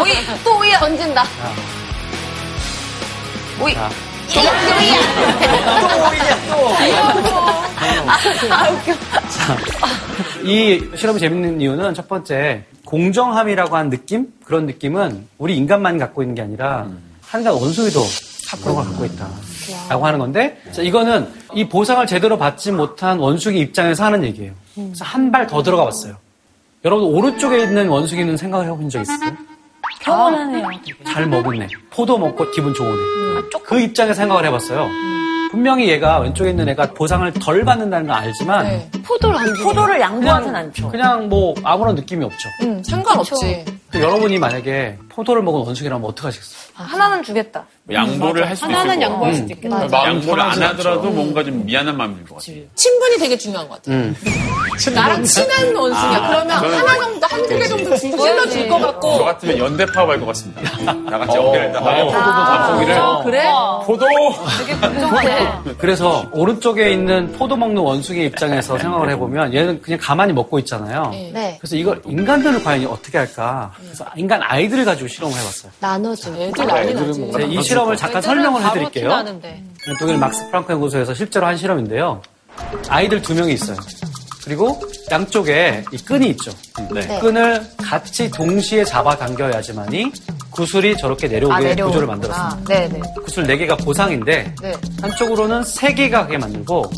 오이, 0.00 0.12
또 0.44 0.58
오이야. 0.58 0.78
던진다. 0.78 1.24
오이. 3.60 3.74
자, 3.74 3.88
이 10.44 10.80
실험이 10.96 11.20
재밌는 11.20 11.60
이유는 11.60 11.94
첫 11.94 12.08
번째 12.08 12.64
공정함이라고 12.84 13.76
한 13.76 13.90
느낌 13.90 14.26
그런 14.44 14.66
느낌은 14.66 15.26
우리 15.38 15.56
인간만 15.56 15.98
갖고 15.98 16.22
있는 16.22 16.34
게 16.34 16.42
아니라 16.42 16.86
한간 17.26 17.54
원숭이도 17.54 18.00
그런 18.62 18.74
걸 18.76 18.84
갖고 18.84 19.04
있다 19.04 19.26
라고 19.88 20.06
하는 20.06 20.18
건데 20.18 20.60
자, 20.72 20.82
이거는 20.82 21.28
이 21.54 21.68
보상을 21.68 22.06
제대로 22.06 22.36
받지 22.38 22.72
못한 22.72 23.18
원숭이 23.18 23.60
입장에서 23.60 24.04
하는 24.04 24.24
얘기예요. 24.24 24.52
그래서 24.74 25.04
한 25.04 25.30
발 25.30 25.46
더 25.46 25.62
들어가 25.62 25.84
봤어요. 25.84 26.16
여러분 26.84 27.06
오른쪽에 27.06 27.62
있는 27.62 27.88
원숭이는 27.88 28.36
생각을 28.36 28.66
해본 28.66 28.88
적 28.88 29.00
있어요? 29.02 29.30
평온하네요. 30.00 30.68
잘 31.06 31.26
먹었네. 31.26 31.68
포도 31.90 32.18
먹고 32.18 32.50
기분 32.50 32.74
좋으네. 32.74 32.96
그 33.64 33.80
입장에 33.80 34.14
생각을 34.14 34.44
해봤어요. 34.46 34.88
분명히 35.50 35.88
얘가 35.88 36.18
왼쪽에 36.20 36.50
있는 36.50 36.68
애가 36.70 36.94
보상을 36.94 37.30
덜 37.34 37.64
받는다는 37.64 38.06
건 38.06 38.16
알지만 38.16 38.64
네. 38.66 38.90
포도를. 39.04 39.38
포도를 39.62 40.00
양보하진 40.00 40.54
않죠. 40.54 40.88
그냥 40.88 41.28
뭐 41.28 41.54
아무런 41.62 41.94
느낌이 41.94 42.24
없죠. 42.24 42.48
음, 42.62 42.82
상관없지. 42.82 43.64
그 43.92 44.00
여러분이 44.00 44.38
만약에 44.38 44.96
포도를 45.10 45.42
먹은 45.42 45.60
원숭이라면 45.66 46.08
어떡하시겠어요? 46.08 46.62
하나는 46.74 47.22
주겠다. 47.22 47.64
양보를 47.92 48.48
할 48.48 48.56
수도 48.56 48.70
있을 48.70 48.78
하나는. 48.80 49.02
양보할 49.02 49.34
수도 49.34 49.52
있겠다. 49.52 49.86
마음 49.90 50.16
양보를 50.16 50.42
안 50.42 50.50
하더라도 50.62 51.00
않죠. 51.00 51.10
뭔가 51.10 51.44
좀 51.44 51.66
미안한 51.66 51.96
마음이 51.98 52.14
들것 52.16 52.38
같아요. 52.38 52.56
친분이 52.74 53.18
되게 53.18 53.36
중요한 53.36 53.68
것 53.68 53.76
같아요. 53.82 53.94
음. 53.96 54.16
나랑 54.94 55.22
친한 55.24 55.76
원숭이야. 55.76 56.16
아, 56.16 56.28
그러면 56.28 56.58
저는- 56.62 56.70
하나 56.74 56.94
정도, 56.98 57.26
한두 57.26 57.48
개 57.58 57.64
정도 57.66 57.96
줄- 57.98 58.10
찔러 58.16 58.48
줄 58.48 58.68
것저 58.68 58.86
같고. 58.86 59.24
같으면 59.24 59.58
연대 59.58 59.84
파업 59.86 60.08
할 60.08 60.18
것 60.18 60.26
같습니다. 60.26 60.62
나같이 61.10 61.36
어깨를 61.36 61.72
딱 61.72 61.84
하고 61.84 62.06
포도도 62.10 62.44
잡고기를. 62.46 63.24
그래? 63.24 63.50
포도! 63.84 64.06
그래서 65.78 66.24
오른쪽에 66.32 66.92
있는 66.92 67.30
포도 67.32 67.56
먹는 67.56 67.82
원숭이 67.82 68.24
입장에서 68.26 68.78
생각을 68.78 69.10
해보면 69.10 69.52
얘는 69.52 69.82
그냥 69.82 69.98
가만히 70.00 70.32
먹고 70.32 70.58
있잖아요. 70.60 71.10
네. 71.12 71.58
그래서 71.60 71.76
이걸 71.76 72.00
인간들을 72.06 72.62
과연 72.64 72.86
어떻게 72.86 73.18
할까? 73.18 73.72
그래서 73.84 74.06
인간 74.16 74.40
아이들을 74.42 74.84
가지고 74.84 75.08
실험을 75.08 75.36
해봤어요. 75.36 75.72
나눠줘. 75.80 76.34
애들 76.34 76.66
난리 76.66 76.94
나지. 76.94 77.20
네, 77.20 77.46
이 77.46 77.62
실험을 77.62 77.96
잠깐 77.96 78.22
설명을 78.22 78.60
다 78.62 78.68
해드릴게요. 78.68 79.24
독일 79.98 80.18
막스 80.18 80.46
프랑크 80.48 80.72
연구소에서 80.72 81.14
실제로 81.14 81.46
한 81.46 81.56
실험인데요. 81.56 82.22
아이들 82.88 83.20
두 83.22 83.34
명이 83.34 83.52
있어요. 83.54 83.76
그리고 84.44 84.80
양쪽에 85.10 85.84
이 85.92 85.96
끈이 85.98 86.28
있죠. 86.30 86.50
네. 86.92 87.18
끈을 87.20 87.64
같이 87.78 88.28
동시에 88.30 88.84
잡아 88.84 89.16
당겨야지만이 89.16 90.12
구슬이 90.50 90.96
저렇게 90.96 91.28
내려오게 91.28 91.54
아, 91.54 91.58
내려오구나. 91.60 91.86
구조를 91.86 92.06
만들었습니다. 92.08 92.64
네네. 92.68 93.00
구슬 93.24 93.46
네개가 93.46 93.76
보상인데 93.76 94.52
네. 94.60 94.74
한쪽으로는 95.00 95.62
세개가 95.62 96.24
하게 96.24 96.38
만들고 96.38 96.90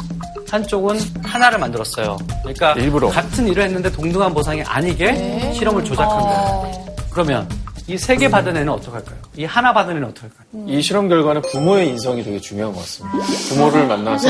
한쪽은 0.55 1.01
하나를 1.25 1.59
만들었어요. 1.59 2.17
그러니까 2.43 2.75
일부러. 2.75 3.09
같은 3.09 3.49
일을 3.49 3.65
했는데 3.65 3.91
동등한 3.91 4.33
보상이 4.33 4.63
아니게 4.63 5.53
실험을 5.53 5.85
조작한 5.85 6.21
거예요. 6.21 6.85
그러면 7.11 7.49
이 7.87 7.97
세 7.99 8.17
개 8.17 8.31
받은 8.31 8.57
애는 8.57 8.73
어떡할까요? 8.73 9.19
이 9.37 9.45
하나 9.45 9.75
받은 9.75 9.97
애는 9.97 10.09
어떡할까요? 10.09 10.47
이 10.67 10.81
실험 10.81 11.07
결과는 11.09 11.43
부모의 11.43 11.89
인성이 11.89 12.23
되게 12.25 12.41
중요한 12.41 12.73
것 12.73 12.81
같습니다. 12.81 13.19
부모를 13.51 13.87
만나서 13.87 14.27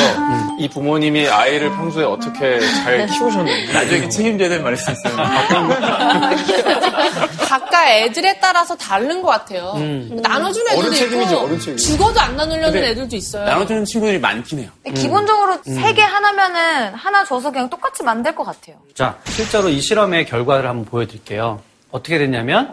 이 0.59 0.69
부모님이 0.69 1.29
아이를 1.29 1.71
평소에 1.71 2.03
어떻게 2.05 2.59
잘 2.59 3.07
키우셨는지 3.07 3.73
나중에 3.73 4.09
책임져야 4.09 4.49
될 4.49 4.61
말이 4.61 4.75
있어요. 4.75 4.97
각각 7.47 7.87
애들에 7.89 8.39
따라서 8.41 8.75
다른 8.77 9.23
것 9.23 9.29
같아요. 9.29 9.75
음. 9.77 10.19
나눠주는 10.23 10.73
애들도 10.73 10.87
어른 10.87 10.93
책임이죠, 10.97 11.35
있고 11.35 11.45
어른 11.45 11.59
책임. 11.61 11.77
죽어도 11.77 12.21
안 12.21 12.37
나누려는 12.37 12.73
근데 12.73 12.89
애들도 12.91 13.15
있어요. 13.15 13.45
나눠주는 13.45 13.85
친구들이 13.85 14.19
많긴 14.19 14.59
해요. 14.61 14.71
근데 14.83 15.01
기본적으로 15.01 15.59
세 15.65 15.95
개 15.95 16.03
하나면은 16.03 16.95
하나 16.95 17.25
줘서 17.25 17.53
그냥 17.53 17.71
똑같이 17.71 18.03
만들 18.03 18.35
것 18.35 18.43
같아요. 18.43 18.75
자, 18.95 19.17
실제로 19.29 19.69
이 19.69 19.81
실험의 19.81 20.27
결과를 20.27 20.69
한번 20.69 20.85
보여드릴게요. 20.87 21.61
어떻게 21.95 22.19
됐냐면 22.19 22.69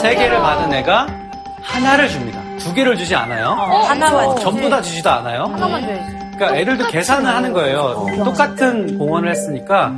세 0.00 0.14
개를 0.14 0.38
받은 0.38 0.72
애가 0.72 1.06
하나를 1.60 2.08
줍니다. 2.08 2.40
두 2.60 2.72
개를 2.72 2.96
주지 2.96 3.16
않아요. 3.16 3.48
하나만 3.48 4.36
전부 4.38 4.68
다 4.70 4.80
주지도 4.80 5.10
않아요. 5.10 5.42
하나만 5.42 5.82
줘야지. 5.82 6.10
그러니까 6.36 6.56
애들도 6.56 6.86
계산을 6.86 7.26
하는 7.34 7.52
거예요. 7.52 8.06
똑같은 8.24 8.96
공헌을 8.96 9.28
했으니까 9.28 9.92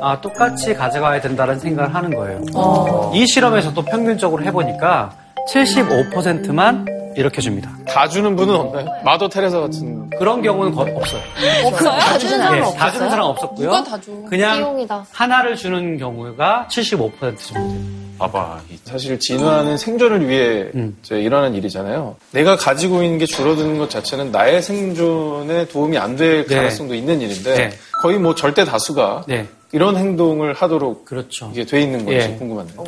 아, 0.00 0.18
똑같이 0.22 0.72
가져가야 0.74 1.20
된다는 1.20 1.58
생각을 1.60 1.94
하는 1.94 2.14
거예요. 2.16 3.10
이 3.14 3.26
실험에서도 3.26 3.80
평균적으로 3.82 4.42
해보니까 4.44 5.12
75%만 5.52 6.86
이렇게 7.16 7.42
줍니다. 7.42 7.70
다 7.86 8.08
주는 8.08 8.34
분은 8.34 8.54
없나요? 8.54 8.86
마더 9.04 9.28
테레사 9.28 9.60
같은 9.60 10.08
그런 10.18 10.40
경우는 10.40 10.72
거의 10.74 10.96
없어요. 10.96 11.20
없어요? 11.66 11.98
다 12.00 12.18
주는 12.18 12.38
사람 12.38 12.56
예, 12.56 12.60
없어요? 12.62 12.78
다 12.78 12.90
주는 12.90 13.10
사람 13.10 13.26
없었고요. 13.26 13.66
누가 13.70 13.84
다 13.84 14.00
줘? 14.00 14.10
그냥 14.28 14.56
비용이다. 14.56 15.04
하나를 15.12 15.54
주는 15.56 15.96
경우가 15.98 16.66
75% 16.70 17.38
정도 17.38 17.68
돼요. 17.68 18.03
봐봐. 18.18 18.60
사실 18.84 19.18
진화는 19.18 19.76
생존을 19.76 20.28
위해 20.28 20.70
음. 20.74 20.96
일어나는 21.10 21.54
일이잖아요. 21.56 22.16
내가 22.32 22.56
가지고 22.56 23.02
있는 23.02 23.18
게 23.18 23.26
줄어드는 23.26 23.78
것 23.78 23.90
자체는 23.90 24.30
나의 24.30 24.62
생존에 24.62 25.66
도움이 25.68 25.98
안될 25.98 26.46
네. 26.46 26.54
가능성도 26.56 26.94
있는 26.94 27.20
일인데 27.20 27.54
네. 27.54 27.70
거의 28.02 28.18
뭐 28.18 28.34
절대 28.34 28.64
다수가 28.64 29.24
네. 29.26 29.46
이런 29.72 29.96
행동을 29.96 30.54
하도록 30.54 31.04
그렇죠. 31.04 31.50
이게 31.52 31.64
돼 31.64 31.82
있는 31.82 32.04
건지 32.04 32.30
예. 32.32 32.36
궁금하네요. 32.36 32.84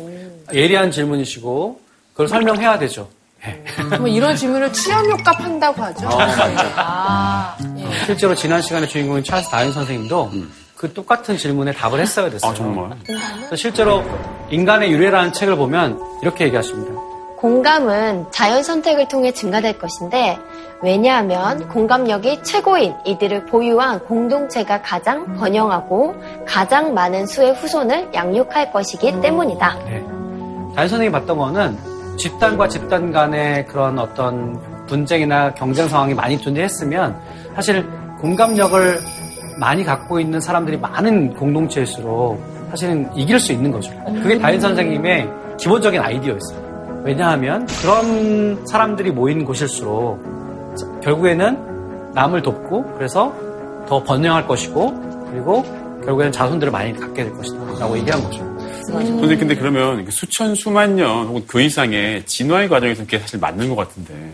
예리한 0.53 0.91
질문이시고 0.91 1.81
그걸 2.13 2.27
설명해야 2.29 2.79
되죠. 2.79 3.09
뭐 3.99 4.07
이런 4.07 4.35
질문을 4.35 4.71
취향효과 4.73 5.31
판다고 5.33 5.81
하죠. 5.81 6.09
실제로 8.05 8.33
지난 8.33 8.61
시간에 8.61 8.87
주인공인 8.87 9.23
찰스 9.23 9.49
다윈 9.49 9.71
선생님도 9.71 10.31
그 10.77 10.93
똑같은 10.93 11.37
질문에 11.37 11.71
답을 11.73 11.99
했어야 11.99 12.29
됐어요. 12.29 12.51
아, 12.51 12.53
정말? 12.53 12.91
실제로 13.55 14.03
인간의 14.49 14.91
유래라는 14.91 15.33
책을 15.33 15.55
보면 15.55 15.99
이렇게 16.21 16.45
얘기하십니다. 16.45 16.93
공감은 17.37 18.27
자연 18.31 18.63
선택을 18.63 19.07
통해 19.07 19.31
증가될 19.31 19.79
것인데 19.79 20.37
왜냐하면 20.81 21.67
공감력이 21.69 22.43
최고인 22.43 22.95
이들을 23.05 23.45
보유한 23.47 23.99
공동체가 24.05 24.81
가장 24.81 25.35
번영하고 25.35 26.15
가장 26.47 26.93
많은 26.93 27.25
수의 27.25 27.53
후손을 27.53 28.11
양육할 28.13 28.71
것이기 28.71 29.19
때문이다. 29.21 29.79
네. 29.85 30.03
다윈 30.75 30.89
선생님이 30.89 31.11
봤던 31.11 31.37
거는 31.37 31.77
집단과 32.17 32.67
집단 32.67 33.11
간의 33.11 33.65
그런 33.67 33.97
어떤 33.97 34.85
분쟁이나 34.85 35.53
경쟁 35.53 35.87
상황이 35.87 36.13
많이 36.13 36.39
존재했으면 36.39 37.19
사실 37.55 37.87
공감력을 38.19 38.99
많이 39.59 39.83
갖고 39.83 40.19
있는 40.19 40.39
사람들이 40.39 40.77
많은 40.77 41.33
공동체일수록 41.33 42.41
사실은 42.69 43.09
이길 43.15 43.39
수 43.39 43.51
있는 43.51 43.71
거죠. 43.71 43.91
그게 44.21 44.37
다윈 44.37 44.59
선생님의 44.59 45.29
기본적인 45.59 45.99
아이디어였어요. 45.99 47.01
왜냐하면 47.03 47.65
그런 47.81 48.65
사람들이 48.67 49.11
모인 49.11 49.45
곳일수록 49.45 50.21
결국에는 51.01 52.11
남을 52.13 52.41
돕고 52.41 52.95
그래서 52.95 53.33
더 53.87 54.03
번영할 54.03 54.47
것이고 54.47 55.29
그리고 55.31 55.63
결국에는 56.03 56.31
자손들을 56.31 56.71
많이 56.71 56.93
갖게 56.93 57.23
될 57.23 57.33
것이다 57.33 57.57
라고 57.79 57.97
얘기한 57.97 58.21
거죠. 58.21 58.45
근데, 58.87 59.35
근데 59.35 59.55
그러면 59.55 60.09
수천, 60.09 60.55
수만 60.55 60.95
년 60.95 61.27
혹은 61.27 61.43
그 61.45 61.61
이상의 61.61 62.25
진화의 62.25 62.69
과정에서 62.69 63.03
그게 63.03 63.19
사실 63.19 63.37
맞는 63.39 63.69
것 63.69 63.75
같은데 63.75 64.33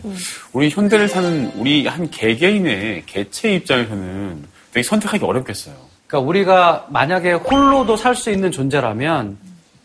우리 0.52 0.70
현대를 0.70 1.08
사는 1.08 1.50
우리 1.56 1.86
한 1.86 2.08
개개인의 2.10 3.04
개체 3.06 3.54
입장에서는 3.54 4.53
되게 4.74 4.82
선택하기 4.82 5.24
어렵겠어요. 5.24 5.74
그러니까 6.06 6.28
우리가 6.28 6.86
만약에 6.90 7.32
홀로도 7.34 7.96
살 7.96 8.16
수 8.16 8.30
있는 8.30 8.50
존재라면 8.50 9.38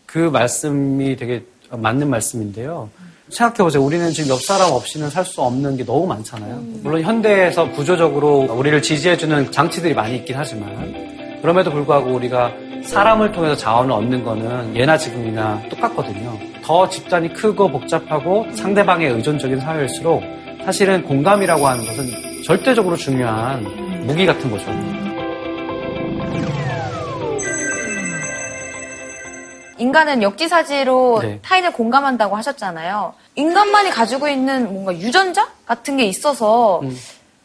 그 0.04 0.18
말씀이 0.18 1.16
되게 1.16 1.44
맞는 1.70 2.10
말씀인데요. 2.10 2.90
생각해보세요. 3.28 3.80
우리는 3.84 4.10
지금 4.10 4.30
옆 4.30 4.42
사람 4.42 4.72
없이는 4.72 5.08
살 5.08 5.24
수 5.24 5.40
없는 5.42 5.76
게 5.76 5.84
너무 5.84 6.06
많잖아요. 6.08 6.60
물론 6.82 7.02
현대에서 7.02 7.70
구조적으로 7.70 8.40
우리를 8.50 8.82
지지해주는 8.82 9.52
장치들이 9.52 9.94
많이 9.94 10.16
있긴 10.16 10.34
하지만 10.36 11.38
그럼에도 11.40 11.70
불구하고 11.70 12.10
우리가 12.10 12.52
사람을 12.84 13.30
통해서 13.30 13.54
자원을 13.54 13.92
얻는 13.92 14.24
거는 14.24 14.74
예나 14.74 14.98
지금이나 14.98 15.62
똑같거든요. 15.70 16.36
더 16.64 16.88
집단이 16.88 17.32
크고 17.32 17.70
복잡하고 17.70 18.46
상대방에 18.56 19.06
의존적인 19.06 19.60
사회일수록 19.60 20.22
사실은 20.64 21.04
공감이라고 21.04 21.66
하는 21.68 21.84
것은 21.84 22.42
절대적으로 22.44 22.96
중요한 22.96 23.64
무기 24.06 24.26
같은 24.26 24.50
거죠. 24.50 24.70
인간은 29.78 30.22
역지사지로 30.22 31.20
네. 31.22 31.38
타인을 31.42 31.72
공감한다고 31.72 32.36
하셨잖아요. 32.36 33.14
인간만이 33.36 33.90
가지고 33.90 34.28
있는 34.28 34.72
뭔가 34.72 34.94
유전자 34.94 35.48
같은 35.64 35.96
게 35.96 36.04
있어서 36.04 36.82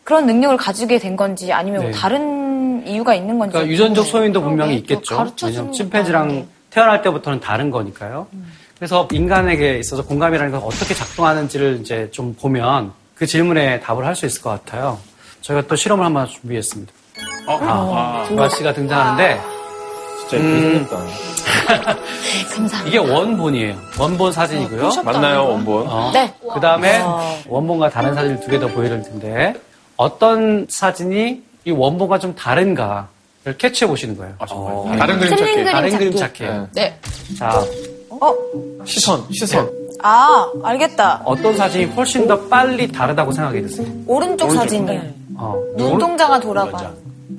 그런 0.04 0.26
능력을 0.26 0.58
가지게 0.58 1.00
된 1.00 1.16
건지 1.16 1.54
아니면 1.54 1.82
뭐 1.82 1.90
음. 1.90 1.92
네. 1.94 1.98
다른 1.98 2.88
이유가 2.88 3.16
있는 3.16 3.40
건지. 3.40 3.54
그러니까 3.54 3.72
유전적 3.72 4.06
소인도 4.06 4.42
분명히 4.42 4.84
그러게, 4.84 4.88
또 4.88 4.94
있겠죠. 5.24 5.36
주는 5.36 5.72
침팬지랑. 5.72 6.48
태어날 6.70 7.02
때부터는 7.02 7.40
다른 7.40 7.72
거니까요. 7.72 8.28
그래서 8.78 9.08
인간에게 9.14 9.80
있어서 9.80 10.04
공감이라는 10.04 10.52
건 10.52 10.62
어떻게 10.62 10.94
작동하는지를 10.94 11.80
이제 11.82 12.10
좀 12.12 12.36
보면 12.36 12.92
그 13.16 13.26
질문에 13.26 13.80
답을 13.80 14.06
할 14.06 14.14
수 14.14 14.26
있을 14.26 14.42
것 14.42 14.50
같아요. 14.50 15.00
저희가 15.46 15.68
또 15.68 15.76
실험을 15.76 16.04
한번 16.04 16.28
준비했습니다. 16.28 16.92
어, 17.48 17.60
아, 17.62 18.26
조아 18.28 18.50
씨가 18.50 18.74
등장하는데 18.74 19.40
진짜 20.22 20.38
예쁘게 20.38 20.62
생겼다. 20.88 21.96
이게 22.88 22.98
원본이에요. 22.98 23.76
원본 24.00 24.32
사진이고요. 24.32 24.90
맞나요, 25.04 25.48
원본? 25.50 25.88
어, 25.88 26.12
네. 26.14 26.34
그 26.54 26.60
다음에 26.60 27.04
원본과 27.48 27.90
다른 27.92 28.16
사진을 28.16 28.40
두 28.40 28.50
개 28.50 28.60
더 28.60 28.68
보여드릴 28.68 29.04
텐데 29.04 29.54
어떤 29.98 30.66
사진이 30.68 31.44
이 31.66 31.72
원본과 31.72 32.18
좀 32.20 32.34
다른가를 32.36 33.06
캐치해 33.60 33.88
보시는 33.88 34.18
거예요. 34.18 34.34
아, 34.40 34.46
정말. 34.48 34.98
다른 34.98 35.20
그림 35.20 35.38
찾기. 35.38 35.54
그림 35.54 35.66
다른 35.72 35.98
그림 35.98 36.16
찾기. 36.16 36.44
네. 36.74 37.00
자, 37.38 37.64
어, 38.10 38.34
시선, 38.86 39.24
시선. 39.32 39.70
아, 40.02 40.48
알겠다. 40.64 41.22
어떤 41.24 41.56
사진이 41.56 41.86
훨씬 41.94 42.28
더 42.28 42.40
빨리 42.48 42.92
다르다고 42.92 43.32
생각이 43.32 43.62
드세요? 43.62 43.88
오른쪽 44.08 44.52
사진이. 44.52 45.25
어, 45.38 45.62
눈동자가 45.78 46.40
돌아가. 46.40 46.92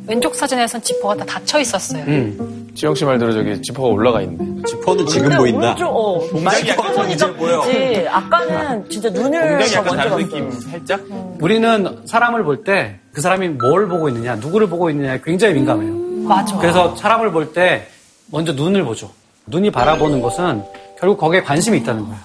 왼쪽 0.08 0.34
사진에선 0.34 0.82
지퍼가 0.82 1.16
다 1.16 1.24
닫혀 1.24 1.60
있었어요. 1.60 2.02
음. 2.04 2.68
지영 2.76 2.94
씨 2.94 3.04
말대로 3.04 3.32
저기 3.32 3.60
지퍼가 3.62 3.88
올라가 3.88 4.20
있네. 4.22 4.62
지퍼는 4.66 5.06
지금 5.06 5.30
보인다. 5.36 5.68
오른쪽, 5.68 5.86
어, 5.88 6.28
동작이 6.30 6.68
약간 6.68 6.94
좀 6.94 7.10
이제 7.10 7.32
보여. 7.34 7.62
아까는 8.10 8.88
진짜 8.90 9.08
눈을 9.10 9.48
동작이 9.58 9.70
더 9.72 9.78
약간 9.78 9.96
먼저 9.96 10.08
다른. 10.10 10.24
느낌 10.26 10.50
살짝? 10.60 11.00
우리는 11.40 12.02
사람을 12.06 12.44
볼 12.44 12.62
때 12.64 13.00
그 13.12 13.20
사람이 13.22 13.48
뭘 13.48 13.88
보고 13.88 14.08
있느냐, 14.10 14.36
누구를 14.36 14.68
보고 14.68 14.90
있느냐에 14.90 15.20
굉장히 15.24 15.54
민감해요. 15.54 15.92
맞아. 16.28 16.56
그래서 16.58 16.94
사람을 16.96 17.32
볼 17.32 17.52
때 17.54 17.86
먼저 18.30 18.52
눈을 18.52 18.84
보죠. 18.84 19.10
눈이 19.46 19.70
바라보는 19.70 20.20
것은 20.20 20.62
결국 20.98 21.18
거기에 21.18 21.42
관심이 21.42 21.78
있다는 21.78 22.02
거예요. 22.04 22.18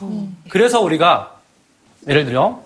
그래서 0.49 0.81
우리가 0.81 1.31
예를 2.07 2.25
들어 2.25 2.61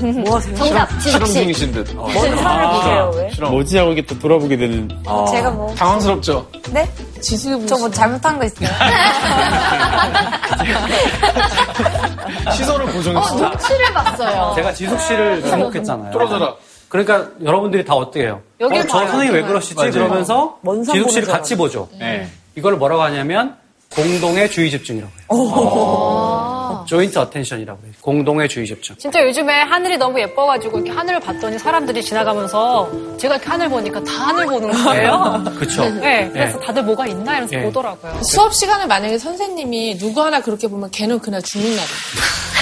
뭐 0.00 0.36
하세요? 0.36 0.54
정답, 0.56 0.88
실험 1.00 1.20
지숙씨. 1.20 1.32
중이신 1.34 1.72
듯. 1.72 1.94
어, 1.96 2.08
제 2.12 2.36
사람을 2.36 2.76
보세요, 2.76 3.12
왜? 3.16 3.30
실험. 3.32 3.52
뭐지 3.52 3.78
하고 3.78 3.92
이렇게 3.92 4.06
또 4.06 4.18
돌아보게 4.18 4.56
되는. 4.56 4.88
제가 5.30 5.50
뭐. 5.50 5.74
당황스럽죠? 5.74 6.46
네? 6.70 6.88
저뭐 7.66 7.90
잘못한 7.90 8.38
거 8.38 8.44
있어요? 8.46 8.68
시선을 12.56 12.86
고정했어. 12.92 13.34
눈치를 13.36 13.92
봤어요. 13.92 14.52
제가 14.56 14.72
지숙 14.72 15.00
씨를 15.00 15.42
주목했잖아요. 15.44 16.12
떨어져라. 16.12 16.54
그러니까 16.88 17.28
여러분들이 17.44 17.84
다 17.84 17.94
어떻게 17.94 18.22
해요? 18.24 18.40
여길 18.60 18.80
어, 18.80 18.84
저 18.88 18.98
봐요. 18.98 19.08
선생님 19.08 19.34
왜 19.34 19.42
그러시지? 19.42 19.74
맞아요. 19.76 19.92
그러면서 19.92 20.58
지숙 20.92 21.10
씨를 21.10 21.22
보는 21.26 21.38
같이 21.38 21.56
보죠. 21.56 21.88
네. 21.98 22.28
이걸 22.56 22.76
뭐라고 22.76 23.02
하냐면 23.02 23.54
공동의 23.94 24.50
주의 24.50 24.70
집중이라고 24.70 25.12
해요. 25.12 25.26
joint 26.86 27.18
attention이라고 27.18 27.80
해요. 27.84 27.92
공동의 28.00 28.48
주의 28.48 28.66
집중. 28.66 28.96
진짜 28.96 29.22
요즘에 29.26 29.62
하늘이 29.62 29.96
너무 29.96 30.20
예뻐가지고 30.20 30.78
이렇게 30.78 30.90
하늘을 30.92 31.20
봤더니 31.20 31.58
사람들이 31.58 32.02
지나가면서 32.02 32.90
제가 33.18 33.36
이렇게 33.36 33.48
하늘 33.50 33.68
보니까 33.68 34.02
다 34.04 34.12
하늘 34.28 34.46
보는 34.46 34.70
거예요. 34.84 35.44
그렇죠. 35.58 35.84
네, 36.00 36.28
그래서 36.32 36.58
네. 36.58 36.66
다들 36.66 36.82
뭐가 36.84 37.06
있나 37.06 37.32
이러면서 37.32 37.56
네. 37.56 37.62
보더라고요. 37.64 38.20
수업 38.24 38.54
시간에 38.54 38.86
만약에 38.86 39.18
선생님이 39.18 39.98
누구 39.98 40.22
하나 40.22 40.40
그렇게 40.40 40.66
보면 40.68 40.90
걔는 40.90 41.18
그날 41.20 41.42
죽는 41.42 41.68
날이에요. 41.68 41.88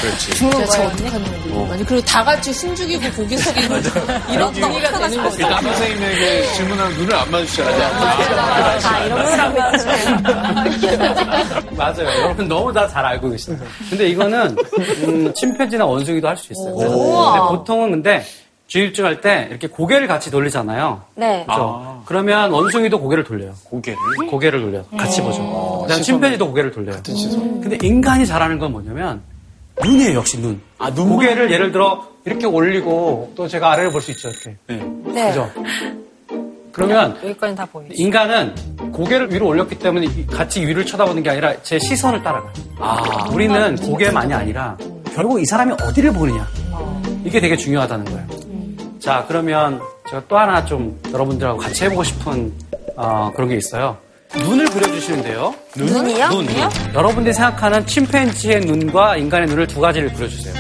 그렇지. 0.01 0.31
죽는 0.37 0.65
거예요. 0.67 0.87
어떡하면 0.89 1.73
아니 1.73 1.85
그리고 1.85 2.05
다 2.05 2.23
같이 2.23 2.53
숨 2.53 2.73
죽이고 2.77 3.11
고개 3.17 3.37
숙이고 3.37 3.75
이런 4.33 4.53
분위기가 4.53 4.93
되는 4.93 5.23
거죠. 5.23 5.37
일단 5.43 5.61
선생님에게 5.63 6.53
질문하면 6.53 6.97
눈을 6.99 7.15
안 7.17 7.31
마주쳐야 7.33 7.91
다 8.81 8.99
이런 9.05 9.25
거라고. 9.25 9.59
맞아요. 11.77 12.23
여러분 12.23 12.49
너무 12.49 12.73
다 12.73 12.89
잘 12.89 13.05
알고 13.05 13.29
계시네요. 13.31 13.61
근데 13.91 14.09
이거 14.09 14.18
는 14.27 14.57
음, 15.05 15.33
침팬지나 15.35 15.85
원숭이도 15.87 16.27
할 16.29 16.37
수 16.37 16.53
있어요. 16.53 16.75
근데 16.75 17.41
보통은 17.49 17.91
근데 17.91 18.25
주의 18.67 18.87
집중할 18.89 19.21
때 19.21 19.47
이렇게 19.51 19.67
고개를 19.67 20.07
같이 20.07 20.31
돌리잖아요. 20.31 21.01
네. 21.15 21.45
그렇죠? 21.47 22.03
그러면 22.05 22.51
원숭이도 22.51 23.01
고개를 23.01 23.25
돌려요. 23.25 23.55
고개를. 23.65 23.99
고개를 24.31 24.61
돌려요. 24.61 24.85
같이 24.97 25.23
보죠. 25.23 25.83
그다음 25.83 26.03
침팬지도 26.03 26.47
고개를 26.49 26.71
돌려요. 26.71 26.99
시선. 27.05 27.61
근데 27.61 27.79
인간이 27.83 28.27
잘하는 28.27 28.59
건 28.59 28.73
뭐냐면 28.73 29.23
눈이에요, 29.83 30.15
역시 30.19 30.39
눈. 30.41 30.61
아, 30.79 30.93
눈. 30.93 31.09
고개를 31.11 31.51
예를 31.51 31.73
들어 31.73 32.07
이렇게 32.25 32.47
올리고 32.47 33.33
또 33.37 33.49
제가 33.49 33.71
아래를 33.73 33.91
볼 33.91 34.03
수 34.03 34.11
있죠, 34.11 34.29
이렇게. 34.29 34.57
네. 34.67 34.77
네. 35.15 35.29
그죠? 35.29 35.51
그러면 36.79 37.17
여기까지 37.25 37.55
다 37.57 37.67
보이죠. 37.67 37.93
인간은 37.97 38.55
고개를 38.93 39.33
위로 39.33 39.47
올렸기 39.49 39.79
때문에 39.79 40.07
이- 40.07 40.27
같이 40.27 40.65
위를 40.67 40.87
쳐다보는 40.87 41.23
게 41.23 41.31
아니라 41.31 41.55
제 41.63 41.79
시선을 41.79 42.23
따라가요. 42.23 42.53
우리는 43.33 43.77
고개만이 43.77 44.33
아니라 44.33 44.77
결국 45.15 45.41
이 45.41 45.45
사람이 45.45 45.73
어디를 45.83 46.13
보느냐. 46.13 46.47
이게 47.25 47.41
되게 47.41 47.57
중요하다는 47.57 48.05
거예요. 48.05 48.27
자, 49.01 49.25
그러면 49.27 49.81
제가 50.09 50.23
또 50.29 50.39
하나 50.39 50.65
좀 50.65 50.99
여러분들하고 51.13 51.59
같이 51.59 51.85
해보고 51.85 52.05
싶은 52.05 52.53
어, 52.97 53.31
그런 53.35 53.49
게 53.49 53.57
있어요. 53.57 53.97
눈을 54.37 54.67
그려주시는데요. 54.67 55.55
눈 55.77 56.11
이요? 56.11 56.29
눈. 56.29 56.47
여러분들이 56.95 57.33
생각하는 57.35 57.87
침팬지의 57.87 58.61
눈과 58.61 59.17
인간의 59.17 59.49
눈을 59.49 59.67
두 59.67 59.81
가지를 59.81 60.13
그려주세요. 60.13 60.55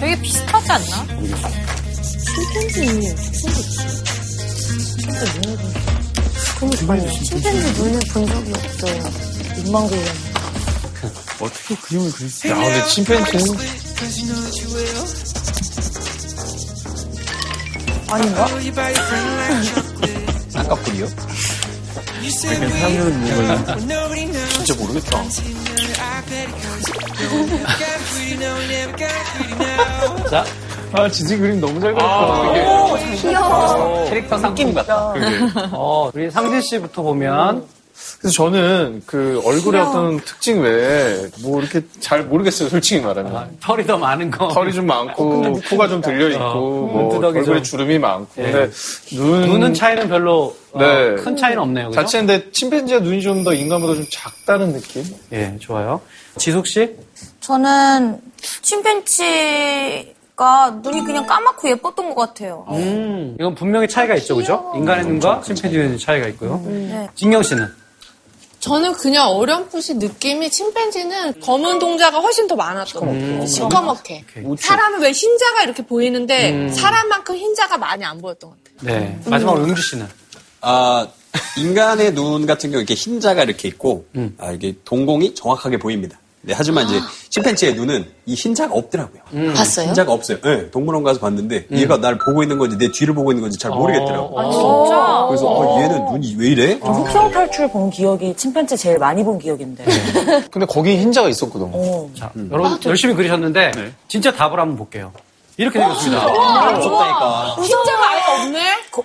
되게 0.00 0.20
비슷하지 0.22 0.72
않나? 0.72 1.06
그러니까요. 6.58 7.12
침팬지 7.22 7.80
눈을 7.80 8.00
본 8.12 8.26
적이 8.26 8.52
없어요. 8.52 9.02
그려. 9.54 9.98
어떻게 11.40 11.74
그림을 11.76 12.12
그릴 12.12 12.30
수 12.30 12.48
야, 12.48 12.54
근데 12.54 12.86
침팬지는 12.88 13.56
쌍꺼풀이요? 20.50 21.08
있는 22.52 22.70
사람을 22.70 23.12
보면 23.12 24.48
진짜 24.50 24.74
모르겠다. 24.74 25.22
자, 30.30 30.44
아, 30.92 31.08
지지 31.08 31.36
그림 31.36 31.60
너무 31.60 31.80
잘 31.80 31.92
그렸다. 31.94 32.52
되게. 32.52 34.08
캐릭터 34.10 34.38
상품 34.38 34.74
같다. 34.74 35.14
어, 35.72 36.10
우리 36.14 36.30
상진 36.30 36.60
씨부터 36.60 37.02
보면 37.02 37.64
그래서 38.20 38.34
저는 38.34 39.02
그 39.06 39.42
얼굴의 39.44 39.80
어떤 39.80 40.20
특징 40.20 40.62
외에 40.62 41.26
뭐 41.42 41.60
이렇게 41.60 41.82
잘 42.00 42.22
모르겠어요, 42.24 42.68
솔직히 42.68 43.00
말하면. 43.00 43.36
아, 43.36 43.48
털이 43.60 43.86
더 43.86 43.98
많은 43.98 44.30
거. 44.30 44.48
털이 44.48 44.72
좀 44.72 44.86
많고, 44.86 45.60
코가 45.68 45.88
좀 45.88 46.00
들려 46.00 46.28
있고, 46.30 46.42
어, 46.44 46.60
뭐 46.60 47.02
눈두덩이 47.02 47.38
얼굴에 47.38 47.56
좀. 47.56 47.62
주름이 47.64 47.98
많고. 47.98 48.28
네. 48.36 48.52
근데 48.52 48.70
눈 49.12 49.40
눈은 49.42 49.74
차이는 49.74 50.08
별로 50.08 50.56
어, 50.72 50.78
네. 50.80 51.14
큰 51.16 51.36
차이는 51.36 51.60
없네요. 51.60 51.88
그죠? 51.88 52.00
자체인데 52.00 52.50
침팬지가 52.52 53.00
눈이 53.00 53.20
좀 53.22 53.42
더 53.44 53.52
인간보다 53.52 53.94
좀 53.94 54.04
작다는 54.10 54.72
느낌? 54.72 55.04
예, 55.32 55.56
좋아요. 55.60 56.00
지숙 56.38 56.66
씨? 56.66 56.94
저는 57.40 58.20
침팬 58.62 59.04
지가 60.38 60.80
눈이 60.82 61.04
그냥 61.04 61.26
까맣고 61.26 61.68
예뻤던 61.68 62.14
것 62.14 62.28
같아요. 62.28 62.64
음, 62.70 63.36
이건 63.38 63.54
분명히 63.56 63.88
차이가 63.88 64.14
있죠, 64.14 64.36
그죠? 64.36 64.72
인간의 64.76 65.04
눈과 65.04 65.42
침팬지 65.42 65.76
눈의 65.76 65.98
차이가 65.98 66.28
있고요. 66.28 66.62
네. 66.64 67.08
진경 67.16 67.42
씨는? 67.42 67.66
저는 68.60 68.92
그냥 68.94 69.28
어렴풋이 69.28 69.94
느낌이 69.94 70.50
침팬지는 70.50 71.40
검은 71.40 71.78
동자가 71.78 72.18
훨씬 72.20 72.46
더 72.46 72.56
많았던 72.56 73.04
것 73.04 73.12
같아요. 73.12 73.46
시커멓게. 73.46 74.24
사람은 74.58 75.00
왜 75.02 75.10
흰자가 75.10 75.62
이렇게 75.64 75.84
보이는데 75.84 76.70
사람만큼 76.70 77.36
흰자가 77.36 77.76
많이 77.76 78.04
안 78.04 78.20
보였던 78.20 78.50
것 78.50 78.56
같아요. 78.64 79.00
네. 79.00 79.18
마지막으로 79.26 79.64
응주 79.64 79.82
씨는? 79.82 80.06
아, 80.60 81.06
인간의 81.56 82.14
눈 82.14 82.46
같은 82.46 82.70
경우 82.70 82.80
이렇게 82.80 82.94
흰자가 82.94 83.44
이렇게 83.44 83.68
있고, 83.68 84.06
아, 84.38 84.50
이게 84.52 84.74
동공이 84.84 85.34
정확하게 85.34 85.78
보입니다. 85.78 86.18
네, 86.40 86.54
하지만 86.56 86.86
이제 86.86 87.00
침팬지의 87.30 87.74
눈은 87.74 88.06
이 88.26 88.34
흰자가 88.34 88.72
없더라고요. 88.74 89.20
봤어요? 89.54 89.88
흰자가 89.88 90.12
없어요. 90.12 90.40
네, 90.40 90.70
동물원 90.70 91.02
가서 91.02 91.18
봤는데 91.20 91.66
얘가 91.72 91.98
날 91.98 92.16
보고 92.16 92.42
있는 92.42 92.58
건지 92.58 92.76
내 92.78 92.90
뒤를 92.90 93.14
보고 93.14 93.32
있는 93.32 93.42
건지 93.42 93.58
잘 93.58 93.70
모르겠더라고요. 93.72 94.30
어, 94.36 94.52
진짜? 94.52 95.26
그래서 95.28 95.46
어, 95.46 95.80
얘는 95.82 96.04
눈이 96.06 96.36
왜 96.38 96.48
이래? 96.48 96.72
흑성 96.80 97.30
탈출 97.32 97.68
본 97.70 97.90
기억이 97.90 98.34
침팬지 98.36 98.76
제일 98.76 98.98
많이 98.98 99.24
본 99.24 99.38
기억인데. 99.38 99.84
근데 100.50 100.66
거기 100.66 100.96
흰자가 100.96 101.28
있었거든. 101.28 101.68
어. 101.72 102.08
자, 102.16 102.30
여러분 102.50 102.78
열심히 102.86 103.14
그리셨는데, 103.14 103.72
진짜 104.06 104.32
답을 104.32 104.58
한번 104.60 104.76
볼게요. 104.76 105.12
이렇게 105.56 105.78
생겼습니다. 105.80 106.22
무섭다니까. 106.24 107.56
흰자가 107.60 108.17
없네? 108.42 108.60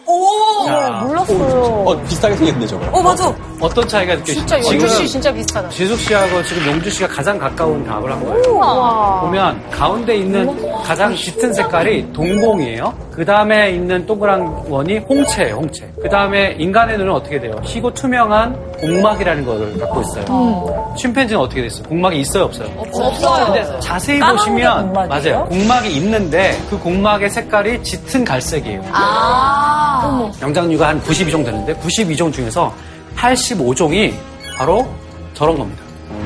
오! 0.05 0.65
자, 0.65 0.89
몰랐어요. 1.05 1.83
어, 1.85 2.01
비슷하게 2.07 2.35
생겼네, 2.35 2.67
저거. 2.67 2.85
어, 2.97 3.01
맞아. 3.01 3.33
어떤 3.59 3.87
차이가 3.87 4.13
느껴지죠? 4.15 4.39
진짜 4.45 4.57
영주 4.57 4.87
씨 4.89 5.07
진짜 5.07 5.31
비슷하다. 5.31 5.69
지숙 5.69 5.97
씨하고 5.99 6.43
지금 6.43 6.65
용주 6.73 6.89
씨가 6.91 7.07
가장 7.07 7.37
가까운 7.37 7.85
답을 7.85 8.11
한 8.11 8.23
거예요. 8.25 9.21
보면 9.21 9.69
가운데 9.71 10.15
있는 10.17 10.83
가장 10.83 11.15
짙은 11.15 11.53
색깔이 11.53 12.11
동공이에요. 12.11 12.93
그 13.11 13.23
다음에 13.23 13.69
있는 13.71 14.05
동그란 14.05 14.65
원이 14.67 14.97
홍채예요, 14.99 15.55
홍채. 15.55 15.87
그 16.01 16.09
다음에 16.09 16.55
인간의 16.59 16.97
눈은 16.97 17.13
어떻게 17.13 17.39
돼요? 17.39 17.53
희고 17.63 17.93
투명한 17.93 18.73
공막이라는 18.81 19.45
거를 19.45 19.79
갖고 19.79 20.01
있어요. 20.01 20.95
침팬지는 20.97 21.39
어떻게 21.39 21.61
돼 21.61 21.67
있어요? 21.67 21.83
공막이 21.83 22.19
있어요, 22.19 22.45
없어요? 22.45 22.67
없어요. 22.79 23.45
근데 23.45 23.79
자세히 23.79 24.19
까만 24.19 24.35
게 24.35 24.39
보시면 24.39 24.93
공막이에요? 24.93 25.35
맞아요. 25.37 25.45
공막이 25.47 25.95
있는데 25.97 26.59
그 26.69 26.77
공막의 26.79 27.29
색깔이 27.29 27.81
짙은 27.83 28.25
갈색이에요. 28.25 28.81
아. 29.23 30.31
영장류가 30.41 30.87
한 30.89 31.01
92종 31.01 31.45
되는데 31.45 31.73
92종 31.75 32.31
중에서 32.33 32.73
85종이 33.15 34.13
바로 34.57 34.87
저런 35.33 35.57
겁니다. 35.57 35.81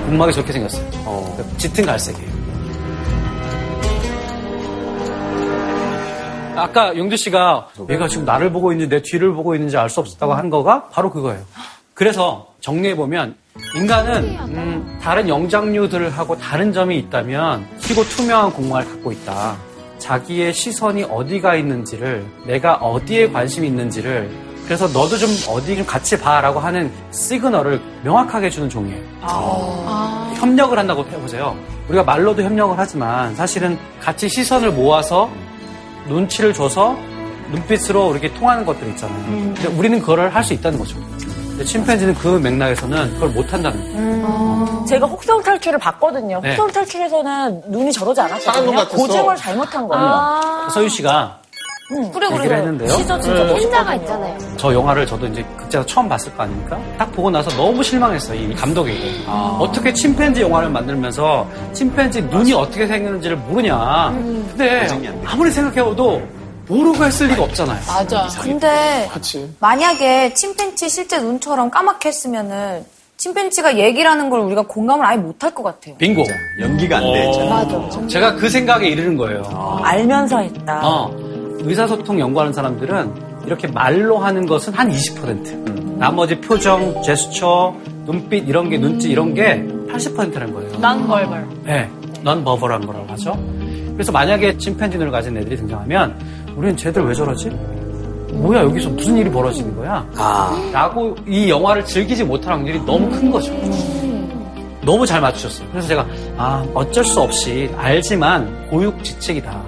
공막이 0.07 0.33
저렇게 0.33 0.51
생겼어요. 0.53 0.89
그러니까 0.89 1.57
짙은 1.57 1.85
갈색이에요. 1.85 2.37
아까 6.55 6.95
용주 6.97 7.15
씨가 7.17 7.67
얘가 7.89 8.07
지금 8.07 8.25
나를 8.25 8.51
보고 8.51 8.71
있는지 8.71 8.89
내 8.89 9.01
뒤를 9.01 9.31
보고 9.33 9.53
있는지 9.53 9.77
알 9.77 9.89
수 9.89 9.99
없었다고 9.99 10.33
한 10.33 10.49
거가 10.49 10.87
바로 10.89 11.11
그거예요. 11.11 11.41
그래서 11.93 12.47
정리해보면 12.61 13.35
인간은 13.75 14.23
음, 14.39 14.99
다른 15.01 15.29
영장류들하고 15.29 16.37
다른 16.37 16.73
점이 16.73 16.97
있다면 16.99 17.65
희고 17.79 18.03
투명한 18.05 18.51
공간을 18.53 18.87
갖고 18.87 19.11
있다. 19.11 19.55
자기의 19.99 20.53
시선이 20.53 21.03
어디가 21.03 21.55
있는지를 21.55 22.25
내가 22.45 22.75
어디에 22.75 23.31
관심이 23.31 23.67
있는지를 23.67 24.29
그래서 24.65 24.85
너도 24.87 25.17
좀 25.17 25.29
어디 25.49 25.75
좀 25.77 25.85
같이 25.85 26.19
봐라고 26.19 26.59
하는 26.59 26.91
시그널을 27.11 27.81
명확하게 28.03 28.49
주는 28.49 28.69
종이에요. 28.69 29.01
협력을 30.35 30.77
한다고 30.77 31.05
해보세요. 31.09 31.55
우리가 31.87 32.03
말로도 32.03 32.43
협력을 32.43 32.75
하지만 32.77 33.33
사실은 33.35 33.77
같이 34.01 34.27
시선을 34.27 34.71
모아서 34.71 35.29
눈치를 36.07 36.53
줘서 36.53 36.97
눈빛으로 37.51 38.11
이렇게 38.11 38.33
통하는 38.33 38.65
것들 38.65 38.87
있잖아요. 38.89 39.25
근데 39.25 39.67
우리는 39.69 39.99
그걸 40.01 40.29
할 40.29 40.43
수 40.43 40.53
있다는 40.53 40.77
거죠. 40.77 40.97
근데 41.57 41.65
침팬지는 41.71 42.13
그 42.13 42.27
맥락에서는 42.27 43.13
그걸 43.15 43.29
못 43.29 43.51
한다는 43.51 43.81
거예요. 43.91 44.85
제가 44.87 45.07
혹성 45.07 45.41
탈출을 45.41 45.79
봤거든요. 45.79 46.39
네. 46.39 46.49
혹성 46.51 46.71
탈출에서는 46.71 47.63
눈이 47.69 47.91
저러지 47.91 48.21
않았거든요. 48.21 48.87
고증을 48.89 49.35
잘못한 49.35 49.87
거예요. 49.87 50.67
서유 50.71 50.87
씨가 50.87 51.39
그래, 52.13 52.27
얘기를 52.27 52.47
그래. 52.47 52.55
했는데요. 52.57 52.89
시저 52.89 53.19
진짜 53.19 53.43
네. 53.43 53.51
멋있거든요. 53.53 53.95
있잖아요. 53.95 54.37
저 54.57 54.71
영화를 54.71 55.07
저도 55.07 55.25
이제 55.25 55.43
극장에서 55.57 55.87
처음 55.87 56.07
봤을 56.07 56.31
거 56.35 56.43
아닙니까? 56.43 56.77
딱 56.95 57.11
보고 57.11 57.31
나서 57.31 57.49
너무 57.57 57.81
실망했어요. 57.81 58.39
이 58.39 58.53
감독에게. 58.53 59.23
어떻게 59.25 59.91
침팬지 59.91 60.41
영화를 60.43 60.69
만들면서 60.69 61.47
침팬지 61.73 62.21
눈이 62.23 62.53
어떻게 62.53 62.85
생겼는지를 62.85 63.35
모르냐. 63.37 64.11
근데 64.13 64.81
안 64.81 65.01
돼. 65.01 65.21
아무리 65.25 65.49
생각해봐도 65.49 66.21
모르고 66.67 67.03
했을 67.05 67.27
리가 67.27 67.43
없잖아요. 67.43 67.79
맞아. 67.87 68.27
근데 68.41 69.09
그치. 69.13 69.49
만약에 69.59 70.33
침팬지 70.33 70.89
실제 70.89 71.19
눈처럼 71.19 71.69
까맣게 71.69 72.09
했으면은 72.09 72.85
침팬지가 73.17 73.77
얘기를 73.79 74.09
하는 74.09 74.29
걸 74.29 74.41
우리가 74.41 74.63
공감을 74.63 75.05
아예 75.05 75.17
못할 75.17 75.53
것 75.53 75.63
같아요. 75.63 75.95
빙고. 75.97 76.23
연기가 76.61 76.97
안 76.97 77.03
돼. 77.13 77.31
잘. 77.33 77.49
맞아. 77.49 78.07
제가 78.07 78.35
그 78.35 78.49
생각에 78.49 78.87
이르는 78.87 79.17
거예요. 79.17 79.79
알면서 79.83 80.39
했다. 80.39 80.81
어, 80.83 81.11
의사소통 81.61 82.19
연구하는 82.19 82.53
사람들은 82.53 83.27
이렇게 83.47 83.67
말로 83.67 84.17
하는 84.19 84.45
것은 84.45 84.73
한 84.73 84.91
20%. 84.91 85.97
나머지 85.97 86.39
표정, 86.39 87.01
제스처, 87.01 87.73
눈빛 88.05 88.47
이런 88.47 88.69
게 88.69 88.77
눈짓 88.77 89.09
이런 89.09 89.33
게 89.33 89.65
80%라는 89.89 90.53
거예요. 90.53 90.77
난 90.79 91.07
벌벌. 91.07 91.47
네, 91.63 91.89
넌 92.21 92.43
버벌한 92.43 92.85
거라고 92.85 93.07
하죠. 93.13 93.35
그래서 93.93 94.11
만약에 94.11 94.57
침팬지 94.59 94.97
눈을 94.99 95.11
가진 95.11 95.35
애들이 95.37 95.57
등장하면 95.57 96.19
우리는 96.57 96.75
쟤들 96.75 97.03
왜 97.05 97.13
저러지? 97.13 97.49
뭐야 98.33 98.61
여기서 98.63 98.89
무슨 98.89 99.15
일이 99.17 99.29
벌어지는 99.29 99.75
거야? 99.75 100.07
아, 100.15 100.69
라고 100.73 101.15
이 101.27 101.49
영화를 101.49 101.85
즐기지 101.85 102.23
못할 102.23 102.53
확률이 102.53 102.79
너무 102.83 103.09
큰 103.11 103.29
거죠. 103.29 103.53
너무 104.81 105.05
잘 105.05 105.21
맞추셨어요. 105.21 105.69
그래서 105.69 105.87
제가 105.87 106.07
아 106.35 106.65
어쩔 106.73 107.05
수 107.05 107.21
없이 107.21 107.69
알지만 107.77 108.69
고육지책이다. 108.69 109.63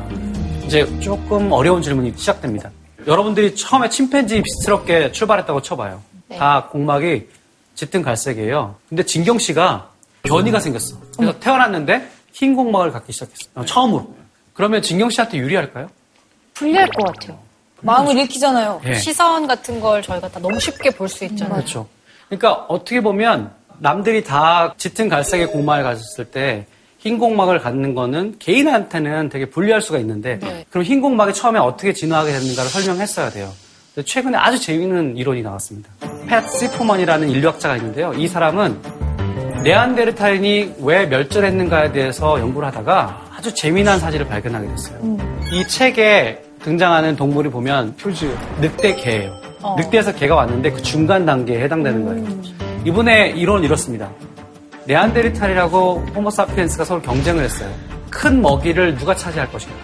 이제 0.65 0.99
조금 0.99 1.51
어려운 1.51 1.81
질문이 1.81 2.13
시작됩니다. 2.15 2.71
여러분들이 3.05 3.55
처음에 3.55 3.89
침팬지 3.89 4.41
비스럽게 4.41 5.11
출발했다고 5.11 5.61
쳐봐요. 5.61 6.01
다 6.37 6.67
공막이 6.71 7.27
짙은 7.75 8.01
갈색이에요. 8.01 8.75
근데 8.87 9.03
진경 9.03 9.37
씨가 9.37 9.89
변이가 10.23 10.59
생겼어. 10.59 10.97
그래서 11.17 11.39
태어났는데 11.39 12.09
흰 12.33 12.55
공막을 12.55 12.91
갖기 12.91 13.11
시작했어. 13.13 13.49
요 13.57 13.65
처음으로. 13.65 14.15
그러면 14.53 14.81
진경 14.81 15.09
씨한테 15.09 15.37
유리할까요? 15.37 15.87
불리할 16.59 16.87
것 16.89 17.05
같아요. 17.13 17.39
마음을 17.81 18.17
읽히잖아요. 18.19 18.81
예. 18.85 18.93
시선 18.95 19.47
같은 19.47 19.79
걸 19.79 20.01
저희가 20.01 20.27
다 20.29 20.39
너무 20.39 20.59
쉽게 20.59 20.89
볼 20.91 21.07
수 21.07 21.23
있잖아요. 21.25 21.55
그렇죠. 21.55 21.87
그러니까 22.27 22.65
어떻게 22.67 23.01
보면 23.01 23.51
남들이 23.79 24.23
다 24.23 24.73
짙은 24.77 25.07
갈색의 25.09 25.47
공막을 25.47 25.83
가졌을 25.83 26.25
때 26.25 26.65
흰 26.99 27.17
공막을 27.17 27.59
갖는 27.59 27.95
거는 27.95 28.35
개인한테는 28.39 29.29
되게 29.29 29.45
불리할 29.49 29.81
수가 29.81 29.99
있는데 29.99 30.65
그럼 30.69 30.83
흰 30.83 30.99
공막이 30.99 31.33
처음에 31.33 31.57
어떻게 31.57 31.93
진화하게 31.93 32.33
됐는가를 32.33 32.69
설명했어야 32.69 33.29
돼요. 33.29 33.49
최근에 34.05 34.37
아주 34.37 34.59
재미있는 34.59 35.15
이론이 35.15 35.41
나왔습니다. 35.41 35.89
팻 36.27 36.49
시프먼이라는 36.59 37.29
인류학자가 37.29 37.77
있는데요. 37.77 38.13
이 38.15 38.27
사람은 38.27 38.81
네안데르탈인이 39.63 40.75
왜 40.81 41.05
멸절했는가에 41.05 41.93
대해서 41.93 42.37
연구를 42.39 42.67
하다가 42.67 43.27
아주 43.37 43.53
재미난 43.53 43.97
사실을 43.99 44.27
발견하게 44.27 44.67
됐어요. 44.67 45.17
이 45.53 45.65
책에 45.67 46.43
등장하는 46.63 47.15
동물이 47.15 47.49
보면 47.49 47.95
표지. 47.95 48.33
늑대 48.59 48.95
개예요. 48.95 49.35
늑대에서 49.77 50.13
개가 50.13 50.35
왔는데 50.35 50.71
그 50.71 50.81
중간 50.81 51.25
단계에 51.25 51.63
해당되는 51.63 52.05
거예요. 52.05 52.41
이분의 52.85 53.37
이론은 53.37 53.63
이렇습니다. 53.63 54.09
네안데르탈이라고 54.85 56.05
호모사피엔스가 56.15 56.83
서로 56.83 57.01
경쟁을 57.01 57.43
했어요. 57.43 57.69
큰 58.09 58.41
먹이를 58.41 58.97
누가 58.97 59.15
차지할 59.15 59.51
것인가. 59.51 59.75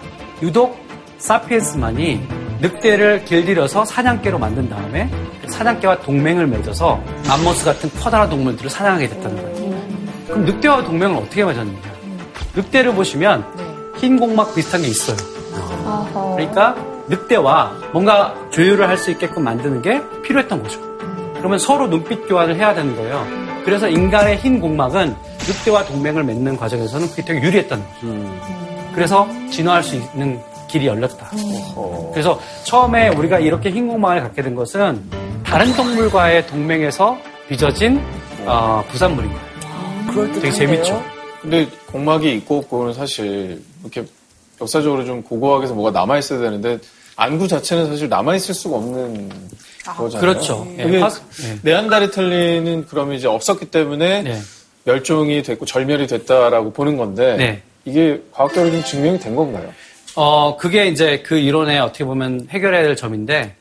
유독 0.42 0.76
사피엔스만이 1.18 2.26
늑대를 2.60 3.24
길들여서 3.24 3.84
사냥개로 3.84 4.38
만든 4.38 4.68
다음에 4.68 5.10
그 5.42 5.50
사냥개와 5.50 6.00
동맹을 6.00 6.46
맺어서 6.46 7.00
맘모스 7.28 7.64
같은 7.64 7.90
커다란 8.00 8.28
동물들을 8.28 8.68
사냥하게 8.68 9.08
됐다는 9.08 9.36
거예요. 9.42 9.76
그럼 10.26 10.44
늑대와 10.44 10.84
동맹을 10.84 11.16
어떻게 11.16 11.44
맺었느냐? 11.44 11.78
늑대를 12.56 12.94
보시면 12.94 13.44
흰 13.98 14.18
공막 14.18 14.54
비슷한 14.54 14.82
게 14.82 14.88
있어요. 14.88 15.16
그러니까 16.36 16.74
늑대와 17.08 17.72
뭔가 17.92 18.34
조율을 18.50 18.88
할 18.88 18.96
수 18.98 19.10
있게끔 19.10 19.44
만드는 19.44 19.82
게 19.82 20.00
필요했던 20.22 20.62
거죠. 20.62 20.80
그러면 21.36 21.58
서로 21.58 21.86
눈빛 21.86 22.26
교환을 22.28 22.56
해야 22.56 22.74
되는 22.74 22.96
거예요. 22.96 23.24
그래서 23.64 23.88
인간의 23.88 24.38
흰 24.38 24.60
공막은 24.60 25.14
늑대와 25.48 25.84
동맹을 25.84 26.24
맺는 26.24 26.56
과정에서는 26.56 27.08
그게 27.10 27.22
되게 27.24 27.40
유리했다는 27.42 27.84
거죠. 27.84 28.06
그래서 28.94 29.28
진화할 29.50 29.82
수 29.82 29.94
있는 29.96 30.40
길이 30.68 30.86
열렸다. 30.86 31.30
그래서 32.12 32.40
처음에 32.64 33.08
우리가 33.10 33.38
이렇게 33.38 33.70
흰 33.70 33.86
공막을 33.86 34.22
갖게 34.22 34.42
된 34.42 34.54
것은 34.54 35.02
다른 35.44 35.72
동물과의 35.74 36.46
동맹에서 36.48 37.16
빚어진 37.48 38.00
어, 38.46 38.82
부산물인 38.88 39.30
거예요. 39.30 39.46
그럴 40.10 40.32
듯 40.32 40.40
되게 40.40 40.50
재밌죠. 40.52 41.02
근데 41.42 41.68
공막이 41.92 42.32
있고 42.36 42.58
없고는 42.58 42.94
사실 42.94 43.62
이렇게 43.82 44.04
역사적으로 44.60 45.04
좀 45.04 45.22
고고하게 45.22 45.64
해서 45.64 45.74
뭐가 45.74 45.90
남아있어야 45.98 46.38
되는데 46.40 46.78
안구 47.16 47.48
자체는 47.48 47.86
사실 47.88 48.08
남아있을 48.08 48.54
수가 48.54 48.76
없는 48.76 49.30
거잖아요. 49.84 50.20
그렇죠. 50.20 50.66
예, 50.78 50.82
근데 50.82 51.00
화- 51.00 51.08
예. 51.08 51.58
네안다르탈린은 51.62 52.86
그러면 52.88 53.14
이제 53.16 53.26
없었기 53.26 53.66
때문에 53.66 54.22
네. 54.22 54.40
멸종이 54.84 55.42
됐고 55.42 55.64
절멸이 55.66 56.06
됐다라고 56.06 56.72
보는 56.72 56.96
건데 56.96 57.36
네. 57.36 57.62
이게 57.84 58.22
과학적으로 58.32 58.70
좀 58.72 58.84
증명이 58.84 59.18
된 59.18 59.34
건가요? 59.34 59.72
어, 60.14 60.56
그게 60.56 60.86
이제 60.86 61.22
그 61.24 61.36
이론의 61.36 61.78
어떻게 61.78 62.04
보면 62.04 62.46
해결해야 62.50 62.82
될 62.82 62.96
점인데, 62.96 63.54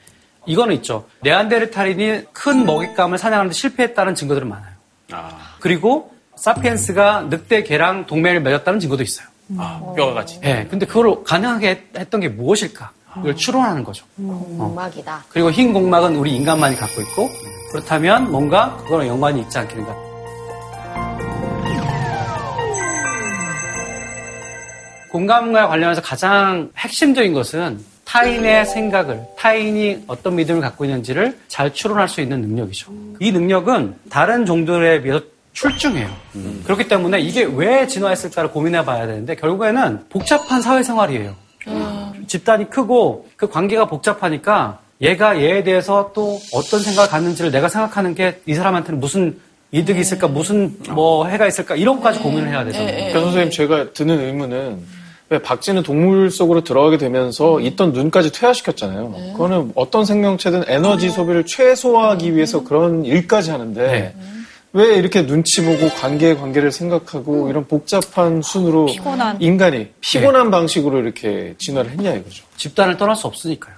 이거는 0.46 0.76
있죠. 0.76 1.06
네안데르탈인이 1.22 2.22
큰 2.32 2.66
먹잇감을 2.66 3.18
사냥하는데 3.18 3.54
실패했다는 3.54 4.16
증거들은 4.16 4.48
많아요. 4.48 4.72
아, 5.12 5.56
그리고 5.60 6.12
사피엔스가 6.38 7.28
늑대 7.30 7.64
개랑 7.64 8.06
동맹을 8.06 8.42
맺었다는 8.42 8.80
증거도 8.80 9.04
있어요. 9.04 9.28
아, 9.58 9.94
뼈가 9.96 10.14
같이. 10.14 10.40
예, 10.44 10.66
근데 10.70 10.86
그걸 10.86 11.24
가능하게 11.24 11.70
했- 11.70 12.00
했던 12.00 12.20
게 12.20 12.28
무엇일까? 12.30 12.92
이걸 13.20 13.36
추론하는 13.36 13.84
거죠. 13.84 14.06
공막이다. 14.18 15.24
그리고 15.30 15.50
흰 15.50 15.72
공막은 15.72 16.18
우리 16.18 16.36
인간만이 16.36 16.76
갖고 16.76 17.02
있고, 17.02 17.30
그렇다면 17.72 18.30
뭔가 18.30 18.76
그거랑 18.84 19.08
연관이 19.08 19.40
있지 19.42 19.58
않겠는가. 19.58 19.96
공감과 25.12 25.68
관련해서 25.68 26.02
가장 26.02 26.70
핵심적인 26.78 27.34
것은 27.34 27.80
타인의 28.04 28.66
생각을, 28.66 29.22
타인이 29.38 30.04
어떤 30.08 30.36
믿음을 30.36 30.62
갖고 30.62 30.86
있는지를 30.86 31.38
잘 31.48 31.74
추론할 31.74 32.08
수 32.10 32.22
있는 32.22 32.42
능력이죠. 32.42 32.92
이 33.20 33.32
능력은 33.32 33.96
다른 34.10 34.46
종들에 34.46 35.02
비해서 35.02 35.22
출중해요. 35.56 36.10
그렇기 36.66 36.88
때문에 36.88 37.20
이게 37.20 37.44
왜 37.44 37.88
진화했을까를 37.88 38.52
고민해 38.52 38.86
봐야 38.86 39.08
되는데 39.08 39.36
결국에는 39.36 40.02
복잡한 40.10 40.62
사회생활이에요. 40.62 41.34
집단이 42.28 42.70
크고 42.70 43.28
그 43.36 43.50
관계가 43.50 43.86
복잡하니까 43.88 44.80
얘가 45.02 45.42
얘에 45.42 45.64
대해서 45.64 46.12
또 46.14 46.40
어떤 46.54 46.80
생각을 46.82 47.10
갖는지를 47.10 47.52
내가 47.52 47.68
생각하는 47.70 48.14
게 48.16 48.42
이 48.46 48.54
사람한테는 48.54 49.00
무슨 49.00 49.40
이득이 49.72 50.00
있을까, 50.00 50.28
무슨 50.28 50.78
뭐 50.92 51.26
해가 51.28 51.48
있을까 51.48 51.76
이런 51.76 51.98
것까지 51.98 52.20
고민을 52.20 52.50
해야 52.50 52.64
되잖아요. 52.64 52.94
그러니까 52.96 53.20
선생님 53.22 53.50
제가 53.52 53.94
드는 53.94 54.20
의문은 54.20 54.80
왜 55.30 55.40
박쥐는 55.40 55.84
동물 55.84 56.30
속으로 56.32 56.64
들어가게 56.64 56.98
되면서 56.98 57.60
있던 57.60 57.92
눈까지 57.94 58.32
퇴화시켰잖아요. 58.32 59.12
그거는 59.34 59.72
어떤 59.76 60.06
생명체든 60.06 60.66
에너지 60.68 61.10
소비를 61.10 61.46
최소화하기 61.46 62.36
위해서 62.36 62.64
그런 62.64 63.04
일까지 63.06 63.52
하는데 63.52 63.82
네. 63.82 64.14
왜 64.76 64.96
이렇게 64.98 65.26
눈치 65.26 65.64
보고 65.64 65.88
관계 65.96 66.36
관계를 66.36 66.70
생각하고 66.70 67.50
이런 67.50 67.66
복잡한 67.66 68.42
순으로 68.42 68.88
피곤한. 68.88 69.42
인간이 69.42 69.90
피곤한 70.02 70.52
방식으로 70.52 71.00
이렇게 71.00 71.56
진화를 71.58 71.92
했냐 71.92 72.12
이거죠. 72.16 72.44
집단을 72.58 72.98
떠날 72.98 73.16
수 73.16 73.26
없으니까요. 73.28 73.74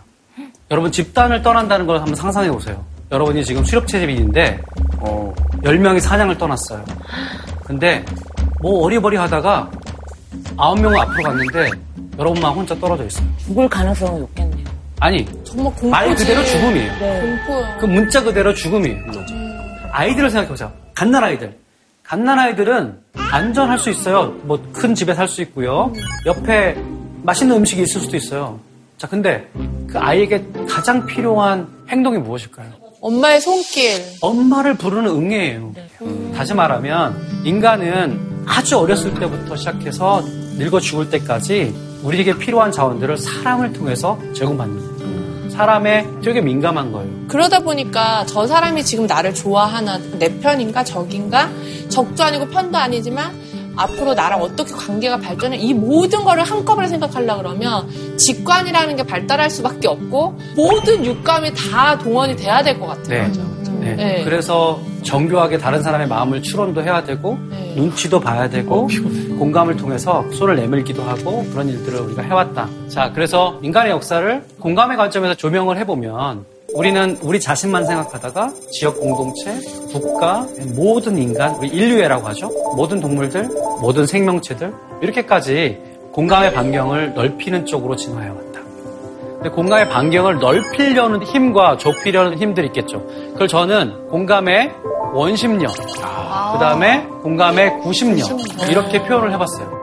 여러분 0.71 0.91
집단을 0.91 1.43
떠난다는 1.43 1.85
걸 1.85 1.97
한번 1.99 2.15
상상해 2.15 2.49
보세요. 2.49 2.83
여러분이 3.11 3.45
지금 3.45 3.63
수렵 3.63 3.87
채집인인데 3.87 4.59
어, 4.97 5.31
10명이 5.63 5.99
사냥을 5.99 6.35
떠났어요. 6.35 6.83
근데 7.63 8.03
뭐 8.63 8.83
어리버리 8.83 9.17
하다가 9.17 9.69
9명은 10.57 10.97
앞으로 10.97 11.23
갔는데 11.23 11.69
여러분만 12.17 12.51
혼자 12.53 12.73
떨어져 12.79 13.05
있어요. 13.05 13.27
죽을 13.37 13.69
가능성은 13.69 14.21
높겠네요. 14.21 14.65
아니 14.99 15.23
정말 15.43 15.65
공포지. 15.75 15.87
말 15.91 16.15
그대로 16.15 16.43
죽음이에요. 16.43 16.91
공포야. 16.97 17.77
그 17.77 17.85
문자 17.85 18.23
그대로 18.23 18.51
죽음이에요. 18.51 18.97
아이들을 19.91 20.29
생각해보자. 20.31 20.71
갓난 20.97 21.23
아이들. 21.23 21.55
갓난 22.03 22.39
아이들은 22.39 22.97
안전할 23.13 23.77
수 23.77 23.91
있어요. 23.91 24.31
뭐 24.45 24.59
큰 24.73 24.95
집에 24.95 25.13
살 25.13 25.27
수 25.27 25.43
있고요. 25.43 25.93
옆에 26.25 26.75
맛있는 27.21 27.57
음식이 27.57 27.83
있을 27.83 28.01
수도 28.01 28.17
있어요. 28.17 28.59
자, 28.97 29.07
근데 29.07 29.47
그 29.87 29.99
아이에게 29.99 30.43
가장 30.67 31.05
필요한 31.05 31.67
행동이 31.87 32.17
무엇일까요? 32.17 32.71
엄마의 32.99 33.41
손길. 33.41 34.01
엄마를 34.21 34.73
부르는 34.73 35.07
응애예요. 35.11 35.73
다시 36.35 36.55
말하면 36.55 37.43
인간은 37.43 38.45
아주 38.47 38.79
어렸을 38.79 39.13
때부터 39.19 39.55
시작해서 39.55 40.21
늙어 40.57 40.79
죽을 40.79 41.11
때까지 41.11 41.75
우리에게 42.01 42.39
필요한 42.39 42.71
자원들을 42.71 43.17
사람을 43.17 43.71
통해서 43.73 44.19
제공받는 44.33 44.77
거예요. 44.79 44.96
사람에 45.57 46.07
되게 46.23 46.39
민감한 46.39 46.91
거예요. 46.91 47.09
그러다 47.27 47.59
보니까 47.61 48.23
저 48.27 48.45
사람이 48.45 48.83
지금 48.85 49.07
나를 49.07 49.33
좋아하나 49.33 49.97
내 50.19 50.37
편인가 50.39 50.83
적인가 50.83 51.49
적도 51.89 52.23
아니고 52.23 52.47
편도 52.49 52.77
아니지만 52.77 53.31
앞으로 53.75 54.13
나랑 54.13 54.41
어떻게 54.41 54.71
관계가 54.73 55.17
발전해 55.17 55.57
이 55.57 55.73
모든 55.73 56.23
거를 56.23 56.43
한꺼번에 56.43 56.87
생각하려 56.87 57.37
그러면 57.37 57.87
직관이라는 58.17 58.95
게 58.97 59.03
발달할 59.03 59.49
수밖에 59.49 59.87
없고 59.87 60.37
모든 60.55 61.03
육감이 61.05 61.51
다 61.53 61.97
동원이 61.97 62.35
돼야 62.35 62.61
될 62.63 62.79
것 62.79 62.85
같아요. 62.87 63.23
네. 63.31 63.31
네. 63.95 64.17
네. 64.17 64.23
그래서 64.23 64.79
정교하게 65.03 65.57
다른 65.57 65.81
사람의 65.81 66.07
마음을 66.07 66.41
추론도 66.41 66.83
해야 66.83 67.03
되고 67.03 67.37
네. 67.49 67.73
눈치도 67.75 68.19
봐야 68.19 68.49
되고 68.49 68.87
공감을 69.37 69.77
통해서 69.77 70.25
손을 70.31 70.55
내밀기도 70.55 71.03
하고 71.03 71.45
그런 71.51 71.69
일들을 71.69 71.99
우리가 71.99 72.21
해왔다. 72.23 72.67
자, 72.87 73.11
그래서 73.13 73.59
인간의 73.61 73.91
역사를 73.91 74.43
공감의 74.59 74.97
관점에서 74.97 75.35
조명을 75.35 75.77
해보면 75.79 76.45
우리는 76.73 77.17
우리 77.21 77.39
자신만 77.39 77.85
생각하다가 77.85 78.53
지역 78.71 78.99
공동체, 78.99 79.57
국가, 79.91 80.45
모든 80.75 81.17
인간, 81.17 81.55
우리 81.55 81.69
인류애라고 81.69 82.27
하죠. 82.27 82.51
모든 82.75 82.99
동물들, 82.99 83.47
모든 83.81 84.05
생명체들 84.05 84.73
이렇게까지 85.01 85.77
공감의 86.11 86.53
반경을 86.53 87.13
넓히는 87.13 87.65
쪽으로 87.65 87.95
진화해 87.95 88.29
왔다. 88.29 88.46
근데 89.37 89.49
공감의 89.49 89.89
반경을 89.89 90.39
넓히려는 90.39 91.23
힘과 91.23 91.77
좁히려는 91.77 92.37
힘들이 92.37 92.67
있겠죠. 92.67 93.05
그걸 93.33 93.47
저는 93.47 94.07
공감의 94.09 94.73
원심력, 95.13 95.73
그 95.73 96.59
다음에 96.59 97.05
공감의 97.21 97.79
구심력, 97.79 98.29
이렇게 98.69 99.03
표현을 99.03 99.31
해봤어요. 99.33 99.77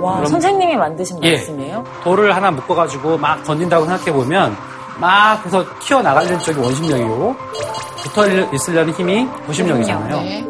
와, 0.00 0.24
선생님이 0.26 0.76
만드신 0.76 1.24
예. 1.24 1.32
말씀이에요? 1.32 1.84
돌을 2.02 2.36
하나 2.36 2.50
묶어가지고 2.50 3.16
막 3.16 3.42
던진다고 3.42 3.86
생각해보면 3.86 4.54
막 5.00 5.44
해서 5.46 5.64
튀어나가려는 5.80 6.38
쪽이 6.40 6.60
원심력이고 6.60 7.36
붙어 8.02 8.26
있으려는 8.52 8.92
힘이 8.92 9.26
구심력이잖아요. 9.46 10.16
네. 10.20 10.44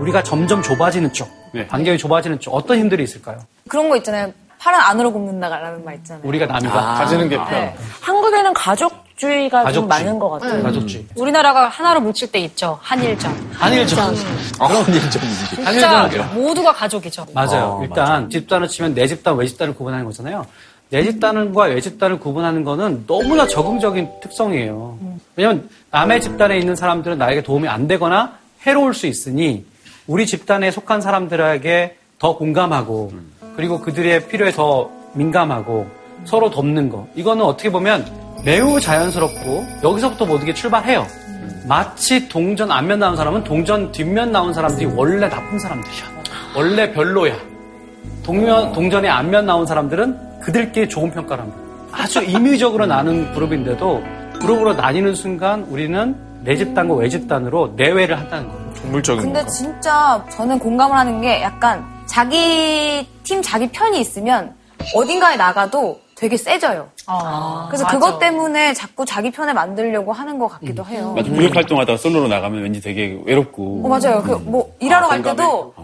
우리가 0.00 0.22
점점 0.22 0.62
좁아지는 0.62 1.12
쪽, 1.12 1.28
네. 1.52 1.66
반경이 1.66 1.98
좁아지는 1.98 2.40
쪽, 2.40 2.54
어떤 2.54 2.78
힘들이 2.78 3.04
있을까요? 3.04 3.38
그런 3.68 3.88
거 3.88 3.96
있잖아요. 3.98 4.32
팔은 4.58 4.78
안으로 4.78 5.12
굽는다라는 5.12 5.84
말 5.84 5.94
있잖아요. 5.96 6.22
우리가 6.26 6.46
남이가 6.46 6.94
가지는 6.94 7.28
게 7.28 7.36
편. 7.36 7.50
네. 7.50 7.74
한국에는 8.02 8.52
가족주의가 8.52 9.72
좀 9.72 9.88
가족주의. 9.88 9.88
많은 9.88 10.18
것 10.18 10.28
같아요. 10.30 10.62
가족주의. 10.62 11.06
우리나라가 11.16 11.68
하나로 11.68 12.00
뭉칠 12.02 12.30
때 12.30 12.40
있죠. 12.40 12.78
한일전. 12.82 13.32
한일전. 13.54 14.14
그런 14.58 14.84
일좀 14.86 15.22
진짜 15.54 16.00
한일전. 16.02 16.34
모두가 16.34 16.72
가족이죠. 16.74 17.26
맞아요. 17.32 17.78
어, 17.80 17.82
일단 17.82 18.28
집단을 18.28 18.68
치면 18.68 18.94
내 18.94 19.06
집단, 19.06 19.34
외 19.36 19.46
집단을 19.46 19.74
구분하는 19.74 20.04
거잖아요. 20.04 20.44
내 20.90 21.04
집단과 21.04 21.64
외 21.64 21.80
집단을 21.80 22.18
구분하는 22.20 22.62
거는 22.62 23.04
너무나 23.06 23.46
적응적인 23.46 24.08
특성이에요. 24.22 24.98
왜냐면 25.36 25.70
남의 25.90 26.20
집단에 26.20 26.58
있는 26.58 26.76
사람들은 26.76 27.16
나에게 27.16 27.42
도움이 27.42 27.66
안 27.66 27.86
되거나 27.88 28.32
해로울 28.66 28.92
수 28.92 29.06
있으니 29.06 29.64
우리 30.10 30.26
집단에 30.26 30.72
속한 30.72 31.00
사람들에게 31.00 31.96
더 32.18 32.36
공감하고 32.36 33.12
그리고 33.54 33.80
그들의 33.80 34.26
필요에 34.26 34.50
더 34.50 34.90
민감하고 35.14 35.86
서로 36.24 36.50
돕는 36.50 36.88
거. 36.88 37.06
이거는 37.14 37.44
어떻게 37.44 37.70
보면 37.70 38.04
매우 38.44 38.80
자연스럽고 38.80 39.64
여기서부터 39.84 40.26
모든 40.26 40.46
게 40.46 40.52
출발해요. 40.52 41.06
마치 41.68 42.28
동전 42.28 42.72
앞면 42.72 42.98
나온 42.98 43.14
사람은 43.16 43.44
동전 43.44 43.92
뒷면 43.92 44.32
나온 44.32 44.52
사람들이 44.52 44.86
원래 44.96 45.28
나쁜 45.28 45.60
사람들이야. 45.60 46.02
원래 46.56 46.92
별로야. 46.92 47.36
동면, 48.24 48.72
동전의 48.72 49.08
앞면 49.08 49.46
나온 49.46 49.64
사람들은 49.64 50.40
그들끼리 50.40 50.88
좋은 50.88 51.12
평가를 51.12 51.44
합니다. 51.44 51.60
아주 51.92 52.20
임의적으로 52.24 52.84
나눈 52.84 53.32
그룹인데도 53.32 54.02
그룹으로 54.40 54.74
나뉘는 54.74 55.14
순간 55.14 55.62
우리는 55.70 56.16
내 56.42 56.56
집단과 56.56 56.94
외 56.94 57.08
집단으로 57.08 57.74
내외를 57.76 58.18
한다는 58.18 58.48
거예요. 58.48 58.69
동물적인 58.82 59.22
근데 59.22 59.42
거. 59.44 59.50
진짜 59.50 60.24
저는 60.30 60.58
공감을 60.58 60.96
하는 60.96 61.20
게 61.20 61.42
약간 61.42 61.84
자기 62.06 63.06
팀 63.22 63.42
자기 63.42 63.68
편이 63.68 64.00
있으면 64.00 64.54
어딘가에 64.94 65.36
나가도 65.36 66.00
되게 66.16 66.36
세져요. 66.36 66.88
그래서 67.68 67.86
그것 67.86 68.18
때문에 68.18 68.74
자꾸 68.74 69.04
자기 69.06 69.30
편을 69.30 69.54
만들려고 69.54 70.12
하는 70.12 70.38
것 70.38 70.48
같기도 70.48 70.84
해요. 70.84 71.14
맞아, 71.16 71.30
그룹 71.30 71.56
활동하다가 71.56 71.96
솔로로 71.98 72.28
나가면 72.28 72.62
왠지 72.62 72.80
되게 72.80 73.18
외롭고. 73.24 73.82
어, 73.84 73.88
맞아요. 73.88 74.22
그 74.22 74.32
뭐 74.38 74.74
일하러 74.80 75.08
갈 75.08 75.22
공감해. 75.22 75.36
때도 75.36 75.74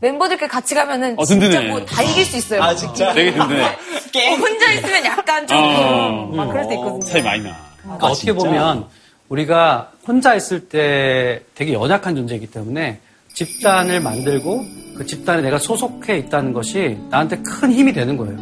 멤버들끼리 0.00 0.48
같이 0.48 0.74
가면은 0.74 1.14
어, 1.18 1.24
진짜 1.24 1.46
든든해. 1.48 1.68
뭐다 1.70 2.02
이길 2.02 2.24
수 2.24 2.36
있어요. 2.36 2.62
아, 2.62 2.74
진짜? 2.74 3.12
되게 3.12 3.32
든든해. 3.32 3.64
어, 3.64 4.34
혼자 4.36 4.72
있으면 4.72 5.04
약간 5.04 5.46
좀 5.46 5.58
어. 5.58 6.30
막 6.34 6.48
그럴 6.50 6.66
때 6.68 6.74
있거든요. 6.74 7.00
차이 7.04 7.22
많이 7.22 7.42
나. 7.44 7.56
그러니까 7.82 8.06
어떻게 8.08 8.32
보면 8.32 8.86
우리가 9.28 9.90
혼자 10.06 10.34
있을 10.34 10.68
때 10.68 11.42
되게 11.54 11.72
연약한 11.72 12.14
존재이기 12.14 12.48
때문에 12.48 13.00
집단을 13.34 14.00
만들고 14.00 14.64
그 14.96 15.06
집단에 15.06 15.42
내가 15.42 15.58
소속해 15.58 16.18
있다는 16.18 16.52
것이 16.52 16.98
나한테 17.10 17.38
큰 17.38 17.72
힘이 17.72 17.92
되는 17.92 18.16
거예요. 18.16 18.36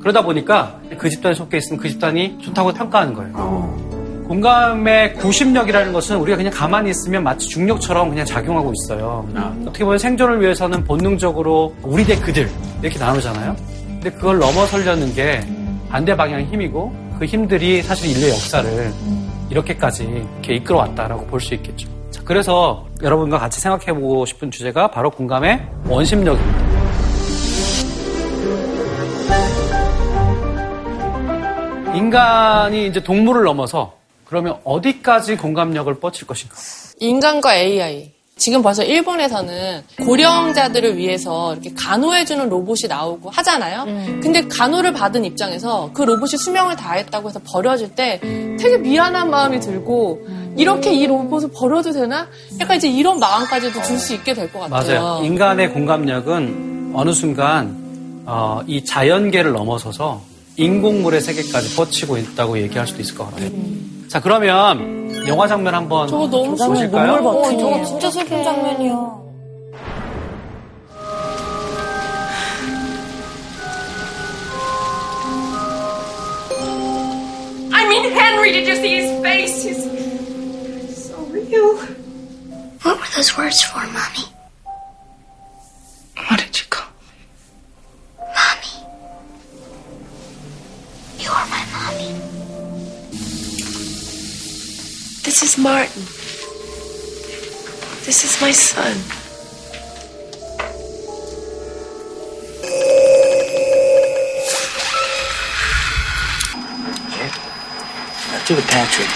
그러다 0.00 0.22
보니까 0.22 0.80
그 0.98 1.08
집단에 1.08 1.34
속해 1.34 1.58
있으면 1.58 1.80
그 1.80 1.88
집단이 1.88 2.38
좋다고 2.42 2.72
평가하는 2.72 3.14
거예요. 3.14 3.94
공감의 4.26 5.14
구심력이라는 5.14 5.92
것은 5.92 6.16
우리가 6.16 6.36
그냥 6.36 6.52
가만히 6.52 6.90
있으면 6.90 7.22
마치 7.22 7.46
중력처럼 7.48 8.08
그냥 8.08 8.24
작용하고 8.24 8.72
있어요. 8.72 9.28
어떻게 9.66 9.84
보면 9.84 9.98
생존을 9.98 10.40
위해서는 10.40 10.82
본능적으로 10.84 11.74
우리 11.82 12.04
대 12.04 12.16
그들 12.16 12.48
이렇게 12.82 12.98
나누잖아요. 12.98 13.54
근데 13.86 14.10
그걸 14.10 14.38
넘어서려는 14.38 15.14
게 15.14 15.40
반대 15.90 16.16
방향의 16.16 16.46
힘이고 16.46 16.92
그 17.18 17.26
힘들이 17.26 17.82
사실 17.82 18.10
인類역사를 18.10 18.92
이렇게까지 19.54 20.04
이렇게 20.04 20.54
이끌어왔다라고 20.56 21.26
볼 21.26 21.40
수 21.40 21.54
있겠죠. 21.54 21.88
자, 22.10 22.22
그래서 22.24 22.86
여러분과 23.02 23.38
같이 23.38 23.60
생각해보고 23.60 24.26
싶은 24.26 24.50
주제가 24.50 24.88
바로 24.90 25.10
공감의 25.10 25.60
원심력입니다. 25.88 26.74
인간이 31.94 32.86
이제 32.88 33.02
동물을 33.02 33.44
넘어서 33.44 33.94
그러면 34.24 34.58
어디까지 34.64 35.36
공감력을 35.36 35.92
뻗칠 36.00 36.26
것인가? 36.26 36.56
인간과 36.98 37.54
AI. 37.56 38.13
지금 38.36 38.62
벌써 38.62 38.82
일본에서는 38.82 39.82
고령자들을 40.04 40.96
위해서 40.96 41.52
이렇게 41.54 41.72
간호해주는 41.74 42.48
로봇이 42.48 42.88
나오고 42.88 43.30
하잖아요. 43.30 43.84
근데 44.20 44.46
간호를 44.48 44.92
받은 44.92 45.24
입장에서 45.24 45.90
그 45.94 46.02
로봇이 46.02 46.30
수명을 46.38 46.74
다했다고 46.76 47.28
해서 47.28 47.40
버려질 47.44 47.94
때 47.94 48.18
되게 48.58 48.76
미안한 48.78 49.30
마음이 49.30 49.60
들고 49.60 50.26
이렇게 50.56 50.92
이 50.92 51.06
로봇을 51.06 51.50
버려도 51.54 51.92
되나? 51.92 52.26
약간 52.60 52.76
이제 52.76 52.88
이런 52.88 53.18
마음까지도 53.18 53.82
줄 53.82 53.98
수 53.98 54.14
있게 54.14 54.34
될 54.34 54.50
것 54.52 54.68
같아요. 54.68 55.00
맞아요. 55.00 55.24
인간의 55.24 55.72
공감력은 55.72 56.92
어느 56.94 57.12
순간 57.12 58.22
어, 58.26 58.60
이 58.66 58.84
자연계를 58.84 59.52
넘어서서 59.52 60.22
인공물의 60.56 61.20
세계까지 61.20 61.74
뻗치고 61.76 62.18
있다고 62.18 62.58
얘기할 62.58 62.86
수도 62.86 63.00
있을 63.00 63.14
것 63.16 63.30
같아요. 63.30 63.50
자 64.14 64.20
그러면 64.20 65.26
영화 65.26 65.48
장면 65.48 65.74
한번 65.74 66.06
저거 66.06 66.28
너무 66.28 66.54
보실까요? 66.54 67.14
어, 67.14 67.50
저거 67.58 67.84
진짜 67.84 68.08
슬픈 68.12 68.44
장면이야. 68.44 68.92
I 77.72 77.88
mean, 77.88 78.12
Henry, 78.12 78.52
did 78.52 78.68
you 78.68 78.76
see 78.76 78.94
his 79.00 79.20
face? 79.20 79.64
He's 79.64 81.10
so 81.10 81.16
real. 81.32 81.74
What 82.84 83.00
were 83.00 83.10
those 83.16 83.36
words 83.36 83.64
for, 83.64 83.80
Mommy? 83.80 84.33
Is 95.54 95.62
Martin. 95.62 96.02
This 98.04 98.24
is 98.24 98.40
my 98.40 98.52
son. 98.52 98.96
to 108.44 108.54
the 108.54 108.60
pantry. 108.68 109.06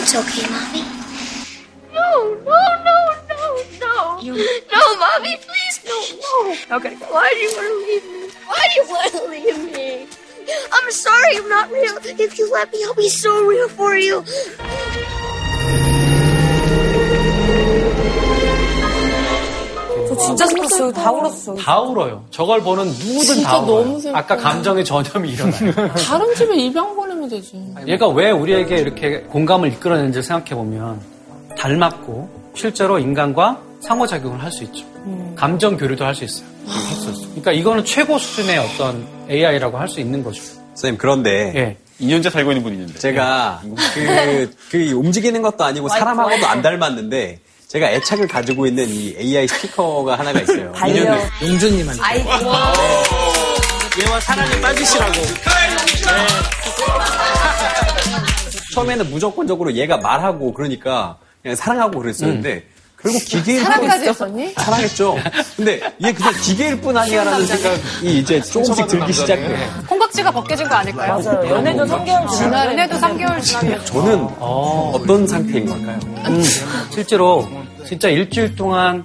It's 0.00 0.14
okay, 0.14 0.48
Mommy. 0.48 0.88
No, 1.92 2.32
no, 2.48 2.60
no, 2.82 2.98
no, 3.28 3.62
no. 3.78 4.20
You... 4.22 4.32
No, 4.72 4.96
Mommy, 4.96 5.36
please, 5.36 5.84
no, 5.84 6.00
no. 6.24 6.76
Okay, 6.78 6.94
why 7.12 7.28
do 7.34 7.40
you 7.40 7.52
want 7.52 7.68
to 7.68 7.76
leave 7.84 8.04
me? 8.04 8.32
Why 8.46 8.66
do 8.72 8.80
you 8.80 8.86
want 8.88 9.12
to 9.12 9.24
leave 9.28 9.74
me? 9.74 10.06
I'm 10.72 10.90
sorry 10.90 11.36
I'm 11.36 11.48
not 11.50 11.70
real. 11.70 11.98
If 12.18 12.38
you 12.38 12.50
let 12.50 12.72
me, 12.72 12.82
I'll 12.86 12.94
be 12.94 13.10
so 13.10 13.44
real 13.44 13.68
for 13.68 13.96
you. 13.98 14.24
진짜 20.26 20.46
슬펐어요. 20.46 20.92
다 20.92 21.10
울었어. 21.12 21.54
다 21.56 21.80
울어요. 21.80 22.24
저걸 22.30 22.62
보는 22.62 22.86
누구든 22.86 23.42
다 23.42 23.58
울어요. 23.60 23.98
아까 24.14 24.36
감정의 24.36 24.84
전염이 24.84 25.30
일어나요. 25.30 25.72
다른 25.94 26.34
집에 26.34 26.56
입양 26.56 26.94
보내면 26.94 27.28
되지. 27.28 27.62
얘가 27.86 28.08
왜 28.08 28.30
우리에게 28.30 28.76
이렇게 28.76 29.20
공감을 29.22 29.72
이끌어내는지 29.72 30.22
생각해보면 30.22 31.00
닮았고 31.58 32.28
실제로 32.54 32.98
인간과 32.98 33.60
상호작용을 33.80 34.42
할 34.42 34.50
수 34.50 34.64
있죠. 34.64 34.84
감정 35.36 35.76
교류도 35.76 36.04
할수 36.04 36.24
있어요. 36.24 36.46
할수 36.66 37.10
있어요. 37.10 37.26
그러니까 37.30 37.52
이거는 37.52 37.84
최고 37.84 38.18
수준의 38.18 38.58
어떤 38.58 39.06
AI라고 39.30 39.78
할 39.78 39.88
수 39.88 40.00
있는 40.00 40.22
거죠. 40.24 40.40
선생님, 40.74 40.98
그런데 40.98 41.52
예. 41.54 41.76
2년째 42.00 42.30
살고 42.30 42.50
있는 42.50 42.62
분이 42.64 42.74
있는데. 42.76 42.98
제가 42.98 43.62
그, 43.94 44.50
그 44.70 44.90
움직이는 44.92 45.42
것도 45.42 45.62
아니고 45.64 45.88
사람하고도 45.88 46.46
안 46.46 46.62
닮았는데 46.62 47.38
제가 47.74 47.90
애착을 47.90 48.28
가지고 48.28 48.68
있는 48.68 48.88
이 48.88 49.16
AI 49.18 49.48
스피커가 49.48 50.16
하나가 50.16 50.40
있어요. 50.42 50.70
반려. 50.78 51.18
용준님한테. 51.42 52.00
아이고. 52.04 52.30
얘와 54.06 54.20
사랑에 54.20 54.60
빠지시라고. 54.60 55.12
처음에는 58.72 59.10
무조건적으로 59.10 59.72
얘가 59.72 59.96
말하고 59.96 60.54
그러니까 60.54 61.16
그냥 61.42 61.56
사랑하고 61.56 61.98
그랬었는데 61.98 62.64
결국 63.02 63.24
기계일 63.24 63.62
뿐 63.62 63.72
사랑까지 63.72 64.08
했었니? 64.08 64.52
사랑했죠. 64.54 65.16
근데 65.56 65.80
얘 66.02 66.12
그냥 66.12 66.32
기계일 66.40 66.80
뿐 66.80 66.96
아니야라는 66.96 67.44
생각이 67.44 68.18
이제 68.20 68.40
조금씩 68.40 68.86
들기 68.86 69.12
시작해요. 69.12 69.58
콩깍지가 69.88 70.30
벗겨진 70.30 70.68
거 70.68 70.76
아닐까요? 70.76 71.20
맞아요. 71.20 71.50
연애도 71.50 71.84
3개월 71.86 72.30
지나 72.30 72.66
연애도 72.66 72.96
3개월 73.00 73.42
지나면 73.42 73.84
저는 73.84 74.28
어떤 74.38 75.26
상태인 75.26 75.66
걸까요? 75.66 75.98
음, 76.28 76.42
실제로 76.92 77.46
진짜 77.86 78.08
일주일 78.08 78.56
동안 78.56 79.04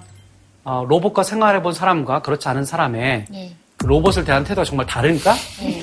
어, 0.64 0.86
로봇과 0.88 1.24
생활해본 1.24 1.74
사람과 1.74 2.22
그렇지 2.22 2.48
않은 2.48 2.66
사람의 2.66 3.26
네. 3.30 3.56
그 3.78 3.86
로봇을 3.86 4.26
대한 4.26 4.44
태도가 4.44 4.66
정말 4.66 4.86
다른가? 4.86 5.36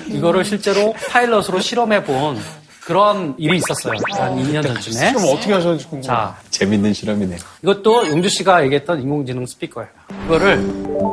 이거를 0.08 0.44
실제로 0.44 0.92
파일럿으로 1.10 1.60
실험해본 1.60 2.38
그런 2.86 3.34
일이 3.36 3.56
있었어요. 3.56 3.98
한 4.12 4.36
2년 4.36 4.62
전쯤에. 4.62 5.12
그럼 5.12 5.34
어떻게 5.34 5.52
하셨는지 5.52 5.86
궁금해요. 5.86 6.02
자, 6.02 6.36
재밌는 6.50 6.92
실험이네요. 6.92 7.38
이것도 7.62 8.08
용주 8.08 8.28
씨가 8.28 8.62
얘기했던 8.64 9.00
인공지능 9.02 9.44
스피커예요. 9.44 9.88
이거를 10.26 10.58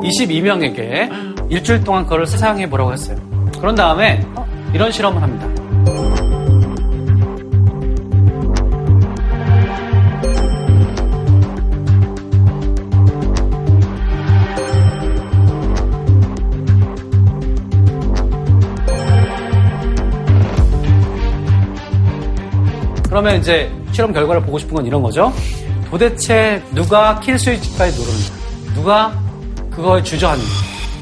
22명에게 0.03 1.51
일주일 1.51 1.83
동안 1.83 2.03
그걸 2.03 2.27
사용해 2.27 2.69
보라고 2.69 2.93
했어요. 2.93 3.17
그런 3.59 3.73
다음에 3.73 4.23
이런 4.73 4.91
실험을 4.91 5.21
합니다. 5.21 6.22
그러면 23.13 23.35
이제 23.39 23.71
실험 23.91 24.11
결과를 24.11 24.41
보고 24.41 24.57
싶은 24.57 24.73
건 24.73 24.87
이런 24.87 25.03
거죠. 25.03 25.31
도대체 25.91 26.59
누가 26.71 27.19
kill 27.19 27.37
스위치까지 27.37 27.95
누르는가? 27.95 28.73
누가 28.73 29.13
그걸 29.69 30.03
주저하는가? 30.03 30.49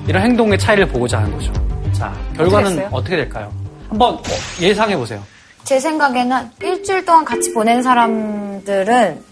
이런 0.10 0.22
행동의 0.24 0.60
차이를 0.60 0.90
보고자 0.90 1.20
하는 1.20 1.32
거죠. 1.32 1.54
자, 1.94 2.14
결과는 2.36 2.72
어떻게 2.74 2.88
어떻게 2.92 3.16
될까요? 3.16 3.50
한번 3.88 4.18
예상해 4.60 4.98
보세요. 4.98 5.24
제 5.64 5.80
생각에는 5.80 6.50
일주일 6.62 7.06
동안 7.06 7.24
같이 7.24 7.54
보낸 7.54 7.82
사람들은 7.82 9.24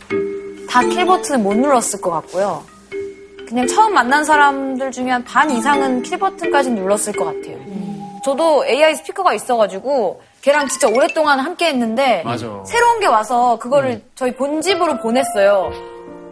다 0.70 0.82
kill 0.84 1.06
버튼을 1.06 1.40
못 1.42 1.56
눌렀을 1.58 2.00
것 2.00 2.12
같고요. 2.12 2.64
그냥 3.46 3.68
처음 3.68 3.94
만난 3.94 4.24
사람들 4.24 4.90
중에 4.94 5.10
한 5.10 5.22
반 5.26 5.52
이상은 5.52 6.02
kill 6.02 6.18
버튼까지 6.18 6.70
눌렀을 6.70 7.12
것 7.12 7.26
같아요. 7.26 7.58
저도 8.24 8.66
AI 8.66 8.96
스피커가 8.96 9.34
있어가지고 9.34 10.22
걔랑 10.42 10.68
진짜 10.70 10.88
오랫동안 10.88 11.40
함께 11.40 11.68
했는데 11.68 12.22
맞아. 12.24 12.48
새로운 12.66 13.00
게 13.00 13.08
와서 13.08 13.58
그거를 13.60 14.02
저희 14.16 14.34
본집으로 14.36 15.00
보냈어요. 15.00 15.72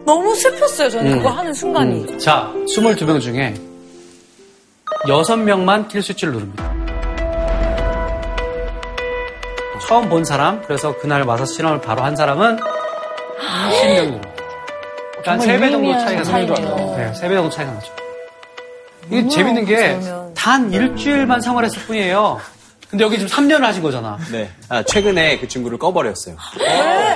너무 0.06 0.34
슬펐어요, 0.34 0.88
저는 0.88 1.12
음. 1.12 1.16
그거 1.18 1.28
하는 1.30 1.52
순간이. 1.52 2.18
자, 2.18 2.50
22명 2.66 3.20
중에 3.20 3.54
6명만 5.04 5.88
킬 5.88 6.02
스위치를 6.02 6.32
누릅니다. 6.32 6.72
처음 9.86 10.08
본 10.08 10.24
사람, 10.24 10.62
그래서 10.62 10.96
그날 10.98 11.22
와서 11.22 11.44
실험을 11.44 11.80
바로 11.80 12.02
한 12.02 12.16
사람은 12.16 12.56
10명 12.58 14.04
누릅니다. 14.04 14.28
그러니까 15.20 15.38
정말 15.38 15.58
3배 15.58 15.70
정도 15.72 15.92
차이가. 15.92 16.20
나죠. 16.20 16.94
네, 16.96 17.12
3배 17.12 17.34
정도 17.34 17.50
차이가 17.50 17.72
나죠. 17.72 17.92
이게 19.10 19.28
재밌는 19.28 19.64
게. 19.66 19.98
단 20.34 20.72
일주일만 20.72 21.40
생활했을 21.40 21.82
뿐이에요. 21.82 22.38
근데 22.90 23.04
여기 23.04 23.18
지금 23.18 23.30
3년을 23.30 23.60
하신 23.62 23.82
거잖아. 23.82 24.16
네. 24.32 24.48
아, 24.68 24.82
최근에 24.82 25.38
그 25.38 25.48
친구를 25.48 25.78
꺼버렸어요. 25.78 26.36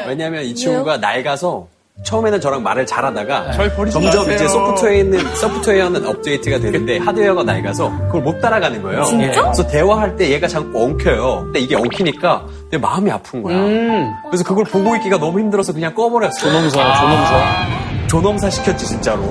왜냐하면 0.06 0.44
이 0.44 0.54
친구가 0.54 0.98
낡아서 0.98 1.66
처음에는 2.04 2.40
저랑 2.40 2.62
말을 2.62 2.84
잘하다가 2.86 3.52
절 3.52 3.74
버리지 3.74 3.92
점점 3.94 4.20
마세요. 4.20 4.34
이제 4.34 4.48
소프트웨어에 4.48 4.98
있는 5.00 5.34
소프트웨어는 5.36 6.06
업데이트가 6.06 6.58
되는데 6.58 6.98
하드웨어가 6.98 7.42
낡아서 7.44 7.90
그걸 8.06 8.22
못 8.22 8.40
따라가는 8.40 8.82
거예요. 8.82 9.04
진짜? 9.04 9.42
그래서 9.42 9.66
대화할 9.66 10.16
때 10.16 10.28
얘가 10.30 10.48
자꾸 10.48 10.82
엉켜요. 10.82 11.42
근데 11.44 11.60
이게 11.60 11.76
엉키니까 11.76 12.46
내 12.70 12.78
마음이 12.78 13.10
아픈 13.10 13.42
거야. 13.42 13.56
음. 13.56 14.10
그래서 14.30 14.42
그걸 14.44 14.64
보고 14.64 14.96
있기가 14.96 15.18
너무 15.18 15.38
힘들어서 15.38 15.72
그냥 15.72 15.94
꺼버렸어. 15.94 16.32
조nom사, 16.38 16.70
조nom사. 17.00 18.06
조nom사 18.08 18.50
시켰지 18.50 18.86
진짜로. 18.86 19.22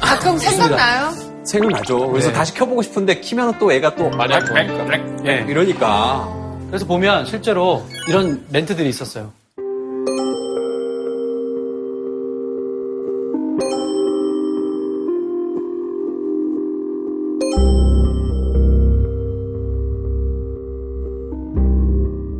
가끔 0.00 0.36
생각나요? 0.38 1.10
생각나죠. 1.46 2.08
그래서 2.10 2.28
네. 2.28 2.34
다시 2.34 2.54
켜보고 2.54 2.82
싶은데 2.82 3.20
키면 3.20 3.58
또 3.58 3.72
애가 3.72 3.94
또 3.94 4.10
많이 4.10 4.34
아프니까. 4.34 4.88
예. 5.26 5.44
이러니까 5.48 6.28
그래서 6.68 6.84
보면 6.86 7.24
실제로 7.26 7.84
이런 8.08 8.44
멘트들이 8.50 8.88
있었어요. 8.88 9.32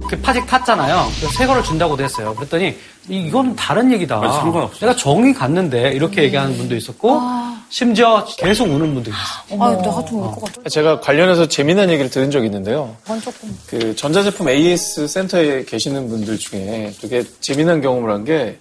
그 0.09 0.17
파직 0.23 0.47
탔잖아요. 0.47 1.05
그래서 1.19 1.33
새 1.37 1.47
거를 1.47 1.65
준다고도 1.65 2.05
했어요. 2.05 2.33
그랬더니 2.37 2.77
이- 3.09 3.23
이거는 3.27 3.57
다른 3.57 3.91
얘기다. 3.93 4.21
아니, 4.23 4.33
상관없어. 4.33 4.79
내가 4.79 4.95
정이 4.95 5.35
갔는데 5.35 5.93
이렇게 5.95 6.23
얘기하는 6.23 6.57
분도 6.57 6.77
있었고 6.77 7.21
심지어 7.69 8.25
계속 8.39 8.65
우는 8.69 8.95
분도 8.95 9.11
있었어요. 9.11 9.63
아, 9.63 9.71
내가 9.83 10.05
좀 10.05 10.21
울 10.23 10.31
것 10.31 10.41
같아. 10.55 10.69
제가 10.69 11.01
관련해서 11.01 11.47
재미난 11.49 11.91
얘기를 11.91 12.09
들은 12.11 12.31
적이 12.31 12.47
있는데요. 12.47 12.97
그건 13.03 13.21
조금. 13.21 13.59
그 13.67 13.95
전자제품 13.97 14.49
AS 14.49 15.09
센터에 15.09 15.65
계시는 15.65 16.09
분들 16.09 16.39
중에 16.39 16.93
되게 17.01 17.25
재미난 17.41 17.81
경험을 17.81 18.11
한 18.11 18.25
게 18.25 18.59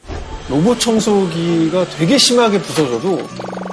로봇 0.48 0.80
청소기가 0.80 1.86
되게 1.98 2.18
심하게 2.18 2.60
부서져도 2.62 3.20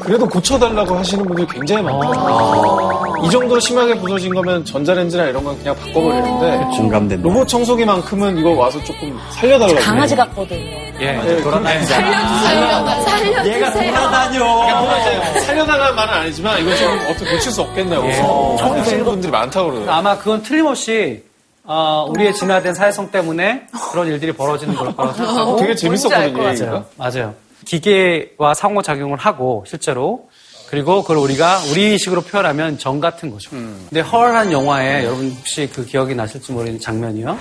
그래도 0.01 0.27
고쳐달라고 0.27 0.97
하시는 0.97 1.25
분들이 1.25 1.47
굉장히 1.47 1.83
많거든요. 1.83 3.27
이 3.27 3.31
정도로 3.31 3.61
심하게 3.61 3.95
부서진 3.95 4.35
거면 4.35 4.65
전자레인지나 4.65 5.27
이런 5.27 5.45
건 5.45 5.57
그냥 5.59 5.77
바꿔버리는데 5.77 6.77
공감된다. 6.77 7.23
로봇 7.23 7.47
청소기만큼은 7.47 8.39
이거 8.39 8.51
와서 8.51 8.83
조금 8.85 9.17
살려달라고. 9.31 9.81
강아지 9.81 10.17
같거든요. 10.17 10.59
예. 11.01 11.13
네, 11.13 11.43
돌아다니자. 11.43 11.95
살려주세요. 11.95 13.55
얘가 13.55 13.73
돌아다녀. 13.73 14.41
그러니까 14.41 15.41
살려달라는 15.41 15.95
말은 15.95 16.15
아니지만 16.15 16.61
이거 16.63 16.75
좀 16.75 16.89
어떻게 17.11 17.31
고칠 17.31 17.53
수 17.53 17.61
없겠냐고 17.61 18.07
예. 18.09 18.13
하시는 18.79 19.05
분들이 19.05 19.31
많다고 19.31 19.67
그러더라고요. 19.71 19.95
아마 19.99 20.17
그건 20.19 20.43
틀림없이 20.43 21.23
어, 21.65 22.07
우리의 22.11 22.35
진화된 22.35 22.75
사회성 22.75 23.11
때문에 23.11 23.69
그런 23.93 24.09
일들이 24.09 24.33
벌어지는 24.33 24.75
걸 24.75 24.95
거라고 24.97 25.15
생각하고 25.17 25.57
되게 25.59 25.75
재밌었거든요, 25.75 26.43
맞아요. 26.43 26.85
맞아요. 26.97 27.35
기계와 27.65 28.55
상호작용을 28.55 29.19
하고 29.19 29.65
실제로 29.67 30.29
그리고 30.69 31.03
그걸 31.03 31.19
우리가 31.19 31.61
우리식으로 31.71 32.23
표현하면 32.23 32.79
정 32.79 32.99
같은 32.99 33.31
거죠. 33.31 33.51
근데 33.51 34.01
헐한 34.01 34.51
영화에 34.51 35.05
여러분 35.05 35.31
혹시 35.31 35.69
그 35.73 35.85
기억이 35.85 36.15
나실지 36.15 36.51
모르는 36.51 36.81
장면이요. 36.81 37.39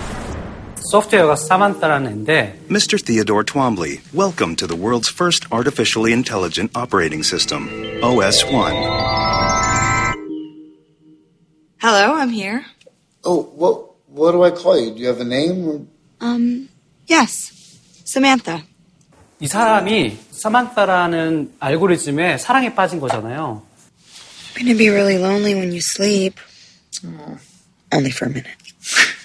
소프트웨어가 0.90 1.34
사만타라는 1.36 2.10
애인데 2.10 2.58
Mr. 2.68 2.98
Theodore 3.02 3.44
Twombly, 3.44 4.00
welcome 4.12 4.54
to 4.56 4.66
the 4.66 4.76
world's 4.78 5.08
first 5.08 5.46
artificially 5.52 6.12
intelligent 6.12 6.70
operating 6.76 7.24
system, 7.24 7.68
OS 8.02 8.44
1. 8.44 8.74
Hello, 11.80 12.14
I'm 12.14 12.30
here. 12.30 12.64
Oh, 13.24 13.42
what 13.56 13.91
what 14.11 14.31
do 14.31 14.43
I 14.43 14.51
call 14.51 14.79
you? 14.79 14.91
Do 14.91 14.99
you 14.99 15.07
have 15.07 15.19
a 15.19 15.25
name? 15.25 15.67
Or... 15.67 15.81
Um, 16.21 16.69
yes, 17.07 17.51
Samantha. 18.05 18.63
이 19.39 19.47
사람이 19.47 20.17
사만타라는 20.31 21.57
알고리즘에 21.59 22.39
사랑에 22.39 22.73
빠진 22.73 22.99
거잖아요. 22.99 23.61
You're 24.55 24.65
gonna 24.65 24.75
be 24.75 24.89
really 24.89 25.17
lonely 25.17 25.53
when 25.53 25.71
you 25.71 25.81
sleep. 25.81 26.39
Only 27.93 28.09
for 28.09 28.25
a 28.25 28.29
minute. 28.29 28.57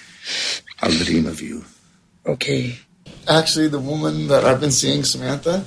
How 0.77 0.89
dream 0.89 1.25
of 1.25 1.41
you. 1.41 1.65
Okay. 2.27 2.77
Actually, 3.27 3.69
the 3.69 3.79
woman 3.79 4.27
that 4.27 4.45
I've 4.45 4.59
been 4.59 4.71
seeing, 4.71 5.03
Samantha, 5.03 5.63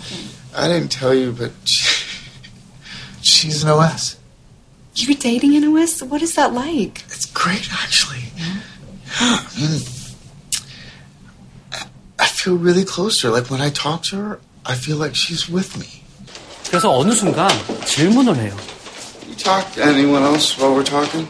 I 0.55 0.69
didn't 0.69 0.93
tell 0.93 1.13
you, 1.15 1.33
but 1.33 1.51
she, 1.65 2.07
she's 3.23 3.65
an 3.65 3.71
OS. 3.71 4.17
You're 4.95 5.17
dating 5.17 5.57
an 5.57 5.65
OS? 5.65 6.03
What 6.03 6.23
is 6.23 6.35
that 6.37 6.53
like? 6.55 7.03
It's 7.09 7.27
great, 7.27 7.69
actually. 7.73 8.25
I 8.39 8.41
mean, 8.41 8.63
I- 11.73 11.87
I 12.19 12.27
feel 12.27 12.57
really 12.57 12.85
close 12.85 13.21
to 13.21 13.29
her. 13.29 13.33
Like 13.33 13.51
when 13.51 13.61
I 13.61 13.71
talk 13.71 14.03
to 14.11 14.17
her, 14.17 14.41
I 14.65 14.75
feel 14.75 14.97
like 14.97 15.15
she's 15.15 15.49
with 15.49 15.77
me. 15.79 16.03
그래서 16.69 16.91
어느 16.97 17.13
순간 17.15 17.49
질문을 17.87 18.37
해요. 18.37 18.57
You 19.29 19.37
talk 19.37 19.73
to 19.75 19.83
anyone 19.83 20.23
else 20.25 20.57
while 20.59 20.75
we're 20.75 20.85
talking? 20.85 21.29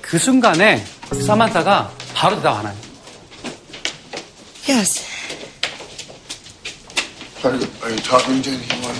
그 0.00 0.18
순간에 0.18 0.84
사만타가 1.26 1.90
바로 2.14 2.36
대답 2.36 2.58
안 2.64 2.66
해요. 2.66 2.76
Yes. 4.68 5.02
Are 7.44 7.54
you, 7.54 7.66
are 7.82 7.90
you 7.90 8.00
talking 8.02 8.42
to 8.42 8.50
anyone 8.50 8.96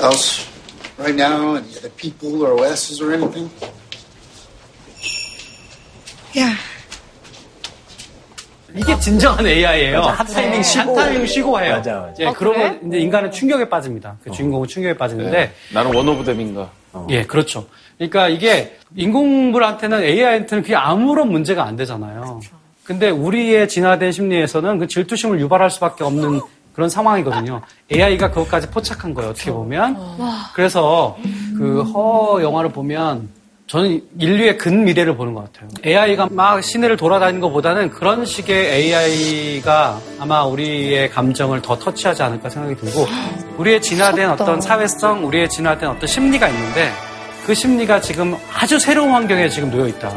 else 0.00 0.46
right 0.98 1.14
now? 1.14 1.54
Any 1.56 1.76
other 1.76 1.90
people 1.90 2.42
or 2.42 2.54
OSs 2.58 3.00
or 3.00 3.12
anything? 3.12 3.50
Yeah. 6.32 6.56
이게 8.75 8.97
진정한 8.99 9.45
AI예요. 9.45 10.01
한 10.01 10.25
타이밍 10.25 10.63
쉬고. 10.63 10.81
한 10.83 10.95
타이밍 10.95 11.25
쉬고 11.25 11.59
해요. 11.59 11.75
맞아, 11.75 11.99
맞아. 11.99 12.13
예, 12.19 12.31
그러고 12.31 12.59
이제 12.87 12.97
인간은 12.99 13.31
충격에 13.31 13.69
빠집니다. 13.69 14.15
그 14.23 14.31
주인공은 14.31 14.67
충격에 14.67 14.97
빠지는데 14.97 15.31
네. 15.31 15.51
나는 15.73 15.93
원오브댐인가. 15.95 16.69
예, 17.09 17.23
그렇죠. 17.23 17.65
그러니까 17.97 18.29
이게 18.29 18.77
인공물한테는 18.95 20.03
AI한테는 20.03 20.61
그게 20.63 20.75
아무런 20.75 21.31
문제가 21.31 21.63
안 21.63 21.75
되잖아요. 21.75 22.39
근데 22.83 23.09
우리의 23.09 23.67
진화된 23.67 24.11
심리에서는 24.11 24.79
그 24.79 24.87
질투심을 24.87 25.39
유발할 25.39 25.69
수밖에 25.71 26.03
없는 26.03 26.41
그런 26.73 26.89
상황이거든요. 26.89 27.61
AI가 27.91 28.29
그것까지 28.31 28.69
포착한 28.71 29.13
거예요, 29.13 29.29
어떻게 29.31 29.51
보면. 29.51 29.97
그래서 30.55 31.17
그 31.57 31.83
허 31.93 32.41
영화를 32.41 32.71
보면 32.71 33.29
저는 33.67 34.01
인류의 34.19 34.57
근 34.57 34.83
미래를 34.83 35.15
보는 35.15 35.33
것 35.33 35.51
같아요. 35.51 35.69
AI가 35.85 36.27
막 36.31 36.61
시내를 36.61 36.97
돌아다니는 36.97 37.41
것보다는 37.41 37.89
그런 37.91 38.25
식의 38.25 38.71
AI가 38.71 39.99
아마 40.19 40.43
우리의 40.43 41.09
감정을 41.09 41.61
더 41.61 41.77
터치하지 41.77 42.23
않을까 42.23 42.49
생각이 42.49 42.75
들고 42.75 43.07
우리의 43.57 43.81
진화된 43.81 44.29
어떤 44.31 44.59
사회성, 44.61 45.25
우리의 45.25 45.49
진화된 45.49 45.89
어떤 45.89 46.07
심리가 46.07 46.49
있는데 46.49 46.91
그 47.45 47.53
심리가 47.53 47.99
지금 47.99 48.35
아주 48.53 48.79
새로운 48.79 49.11
환경에 49.11 49.49
지금 49.49 49.71
놓여 49.71 49.87
있다. 49.87 50.11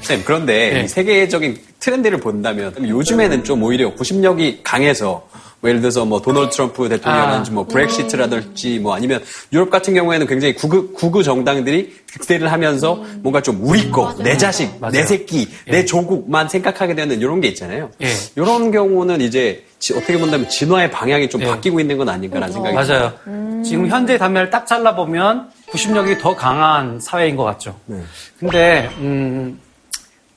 쌤, 0.00 0.22
그런데 0.24 0.72
네. 0.74 0.80
이 0.82 0.88
세계적인 0.88 1.56
트렌드를 1.82 2.18
본다면 2.18 2.72
요즘에는 2.78 3.42
좀 3.42 3.62
오히려 3.62 3.92
구심력이 3.92 4.60
강해서 4.62 5.26
뭐 5.60 5.68
예를 5.68 5.80
들어서 5.80 6.04
뭐 6.04 6.20
도널드 6.20 6.54
트럼프 6.54 6.88
대통령이라든지 6.88 7.50
아. 7.50 7.54
뭐 7.54 7.66
브렉시트라든지 7.66 8.78
뭐 8.78 8.94
아니면 8.94 9.22
유럽 9.52 9.68
같은 9.70 9.94
경우에는 9.94 10.26
굉장히 10.26 10.54
구구, 10.54 10.92
구구 10.92 11.22
정당들이 11.22 11.92
득세를 12.06 12.50
하면서 12.50 12.94
음. 12.94 13.20
뭔가 13.22 13.40
좀 13.40 13.58
우리 13.62 13.90
거, 13.90 14.14
내 14.18 14.36
자식, 14.36 14.80
맞아요. 14.80 14.92
내 14.92 15.02
새끼, 15.04 15.48
예. 15.68 15.70
내 15.70 15.84
조국만 15.84 16.48
생각하게 16.48 16.94
되는 16.94 17.20
이런 17.20 17.40
게 17.40 17.48
있잖아요. 17.48 17.90
예. 18.00 18.08
이런 18.36 18.70
경우는 18.70 19.20
이제 19.20 19.64
어떻게 19.94 20.18
본다면 20.18 20.48
진화의 20.48 20.90
방향이 20.90 21.28
좀 21.28 21.42
예. 21.42 21.46
바뀌고 21.46 21.80
있는 21.80 21.96
건 21.96 22.08
아닌가라는 22.08 22.52
생각이 22.52 22.74
맞아요. 22.74 23.12
음. 23.26 23.62
지금 23.64 23.88
현재 23.88 24.18
단면을 24.18 24.50
딱 24.50 24.66
잘라보면 24.66 25.48
구심력이 25.68 26.18
더 26.18 26.34
강한 26.34 27.00
사회인 27.00 27.36
것 27.36 27.44
같죠. 27.44 27.76
네. 27.86 28.00
근데 28.38 28.90
음, 28.98 29.60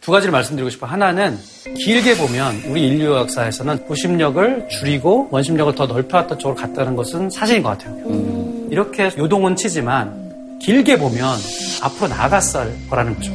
두 0.06 0.12
가지를 0.12 0.32
말씀드리고 0.34 0.70
싶어요. 0.70 0.91
하나는 0.91 1.36
길게 1.84 2.16
보면 2.18 2.62
우리 2.68 2.89
인류 2.89 3.16
역사에서는 3.16 3.88
구심력을 3.88 4.68
줄이고 4.70 5.30
원심력을 5.32 5.74
더 5.74 5.88
넓혀왔던 5.88 6.38
쪽으로 6.38 6.56
갔다는 6.56 6.95
것은 6.95 7.32
사실인 7.32 7.64
것 7.64 7.70
같아요. 7.70 7.95
음. 8.06 8.68
이렇게 8.70 9.10
요동은 9.18 9.56
치지만 9.56 10.60
길게 10.62 10.99
보면 10.99 11.26
앞으로 11.82 12.08
나아갔을 12.10 12.72
거라는 12.88 13.16
거죠. 13.16 13.34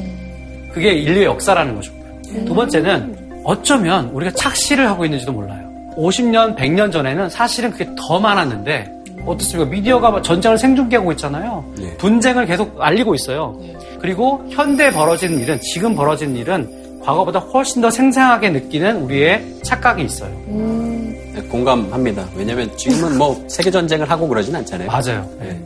그게 0.72 0.92
인류의 0.92 1.24
역사라는 1.24 1.74
거죠. 1.74 1.92
음. 2.28 2.44
두 2.44 2.54
번째는 2.54 3.42
어쩌면 3.42 4.10
우리가 4.10 4.30
착시를 4.36 4.86
하고 4.88 5.04
있는지도 5.04 5.32
몰라요. 5.32 5.68
50년, 5.96 6.56
100년 6.56 6.92
전에는 6.92 7.30
사실은 7.30 7.72
그게 7.72 7.90
더 7.96 8.20
많았는데 8.20 8.92
어떻습니까? 9.26 9.70
미디어가 9.70 10.22
전쟁을 10.22 10.58
생중계하고 10.58 11.12
있잖아요. 11.12 11.64
네. 11.78 11.96
분쟁을 11.96 12.46
계속 12.46 12.76
알리고 12.80 13.14
있어요. 13.14 13.56
네. 13.60 13.76
그리고 14.00 14.42
현대 14.50 14.90
벌어진 14.90 15.38
일은 15.38 15.58
지금 15.60 15.94
벌어진 15.94 16.34
일은 16.36 17.00
과거보다 17.02 17.38
훨씬 17.38 17.80
더 17.82 17.90
생생하게 17.90 18.50
느끼는 18.50 19.02
우리의 19.02 19.44
착각이 19.62 20.02
있어요. 20.02 20.30
음... 20.48 21.14
네, 21.34 21.40
공감합니다. 21.42 22.26
왜냐하면 22.34 22.74
지금은 22.76 23.16
뭐 23.16 23.42
세계 23.48 23.70
전쟁을 23.70 24.10
하고 24.10 24.26
그러진 24.28 24.54
않잖아요. 24.56 24.88
맞아요. 24.88 25.28
네. 25.38 25.58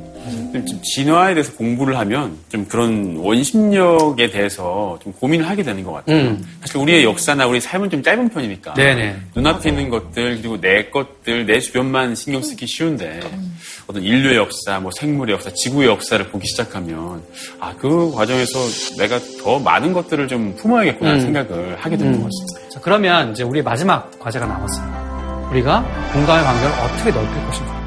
좀 0.55 0.81
진화에 0.83 1.35
대해서 1.35 1.53
공부를 1.55 1.99
하면 1.99 2.37
좀 2.49 2.65
그런 2.67 3.17
원심력에 3.17 4.31
대해서 4.31 4.99
좀 5.03 5.13
고민을 5.13 5.49
하게 5.49 5.63
되는 5.63 5.83
것 5.85 5.93
같아요. 5.93 6.17
음. 6.17 6.47
사실 6.61 6.79
우리의 6.79 7.05
역사나 7.05 7.47
우리 7.47 7.61
삶은 7.61 7.91
좀 7.91 8.03
짧은 8.03 8.29
편이니까 8.31 8.75
네네. 8.75 9.17
눈앞에 9.37 9.69
있는 9.71 9.89
것들 9.91 10.39
그리고 10.41 10.61
내 10.61 10.85
것들 10.91 11.47
내 11.47 11.61
주변만 11.61 12.15
신경 12.15 12.43
쓰기 12.43 12.67
쉬운데 12.67 13.21
어떤 13.87 14.03
인류의 14.03 14.37
역사, 14.37 14.81
뭐 14.81 14.91
생물의 14.97 15.35
역사, 15.35 15.51
지구의 15.53 15.89
역사를 15.89 16.25
보기 16.29 16.47
시작하면 16.49 17.23
아 17.61 17.75
그 17.85 18.11
과정에서 18.13 18.59
내가 18.97 19.19
더 19.43 19.59
많은 19.59 19.93
것들을 19.93 20.27
좀 20.27 20.57
품어야겠구나 20.57 21.13
음. 21.15 21.21
생각을 21.21 21.77
하게 21.79 21.99
되는 21.99 22.15
음. 22.15 22.23
것 22.23 22.31
같습니다. 22.31 22.71
자, 22.71 22.81
그러면 22.81 23.33
이제 23.33 23.43
우리 23.43 23.61
마지막 23.61 24.11
과제가 24.19 24.47
남았어요. 24.47 25.49
우리가 25.51 25.83
공감의 26.15 26.45
관계를 26.45 26.71
어떻게 26.81 27.11
넓힐 27.11 27.47
것인가? 27.47 27.84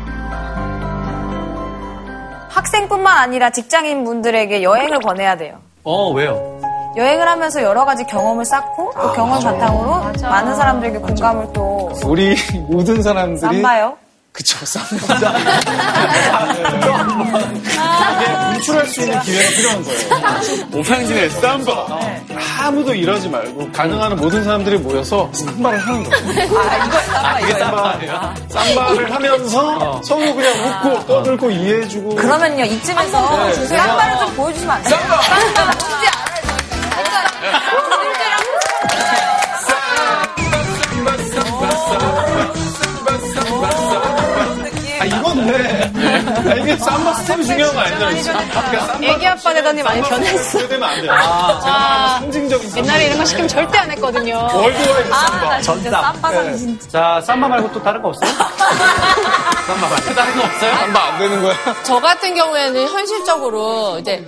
학생뿐만 2.58 3.18
아니라 3.20 3.52
직장인 3.52 4.04
분들에게 4.04 4.64
여행을 4.64 5.00
권해야 5.00 5.38
돼요. 5.38 5.60
어, 5.84 6.10
왜요? 6.12 6.60
여행을 6.98 7.28
하면서 7.28 7.62
여러 7.62 7.86
가지 7.86 8.04
경험을 8.06 8.44
쌓고 8.46 8.90
그 8.90 9.00
아, 9.00 9.12
경험 9.14 9.36
맞아. 9.36 9.52
바탕으로 9.54 9.90
맞아. 10.00 10.30
많은 10.30 10.56
사람들에게 10.56 10.98
맞아. 10.98 11.14
공감을 11.14 11.54
또 11.54 11.92
우리 12.06 12.36
모든 12.68 13.04
사람들이 13.04 13.40
쌈바요? 13.62 13.96
그쵸, 14.38 14.64
쌈바. 14.68 15.40
이게 18.20 18.54
분출할 18.54 18.86
수 18.86 19.02
있는 19.02 19.20
기회가 19.22 19.50
필요한 19.50 19.84
거예요. 19.84 20.00
오상진의 20.76 21.30
쌈바. 21.32 22.00
네. 22.02 22.24
아무도 22.60 22.94
이러지 22.94 23.30
말고 23.30 23.72
가능한 23.72 24.16
모든 24.18 24.44
사람들이 24.44 24.78
모여서 24.78 25.28
쌈바를 25.34 25.80
하는 25.80 26.04
거예요. 26.04 26.60
아, 26.60 26.80
이거 26.80 27.00
쌈바, 27.00 27.40
이게 27.42 27.54
쌈바. 27.54 28.36
쌈바를 28.50 29.12
하면서 29.16 29.78
어. 29.80 30.02
서로 30.04 30.36
그냥 30.36 30.54
웃고 30.86 31.08
떠들고 31.08 31.50
이해해주고. 31.50 32.16
그러면요, 32.18 32.64
이쯤에서 32.66 33.38
네. 33.48 33.54
쌈바를 33.66 34.20
좀 34.20 34.36
보여주시면 34.36 34.76
안 34.76 34.84
돼요? 34.84 34.98
쌈바! 35.00 35.22
쌈바 35.24 35.72
이게 46.68 46.76
삼바 46.78 47.14
스텝이 47.14 47.46
중요한 47.46 47.74
거 47.74 48.06
아니잖아요. 48.06 48.48
그러니까 48.50 49.00
애기 49.02 49.26
아빠 49.28 49.54
되더니 49.54 49.82
많이 49.84 50.02
변했어. 50.02 50.68
되면 50.68 50.84
안 50.90 51.02
돼요. 51.02 51.12
아, 51.14 51.60
제가 51.62 51.76
아, 51.76 52.20
상징적인 52.20 52.78
옛날에 52.78 53.06
이런 53.06 53.18
거 53.20 53.24
시키면 53.26 53.48
절대 53.48 53.78
안 53.78 53.92
했거든요. 53.92 54.36
worldwide 54.54 55.10
삼바. 55.10 55.48
아, 55.54 55.62
진짜 55.62 56.02
삼바 56.02 56.32
네. 56.32 56.58
진짜. 56.58 56.90
자, 56.90 57.22
삼바 57.26 57.48
말고 57.48 57.72
또 57.72 57.82
다른 57.82 58.02
거 58.02 58.10
없어요? 58.10 58.30
삼바 59.68 59.88
말고 59.90 60.14
다른 60.14 60.36
거 60.38 60.44
없어요? 60.44 60.72
삼바 60.76 61.04
안 61.04 61.20
되는 61.20 61.42
거야? 61.42 61.56
저 61.84 62.00
같은 62.02 62.36
경우에는 62.36 62.88
현실적으로 62.90 64.00
이제 64.00 64.26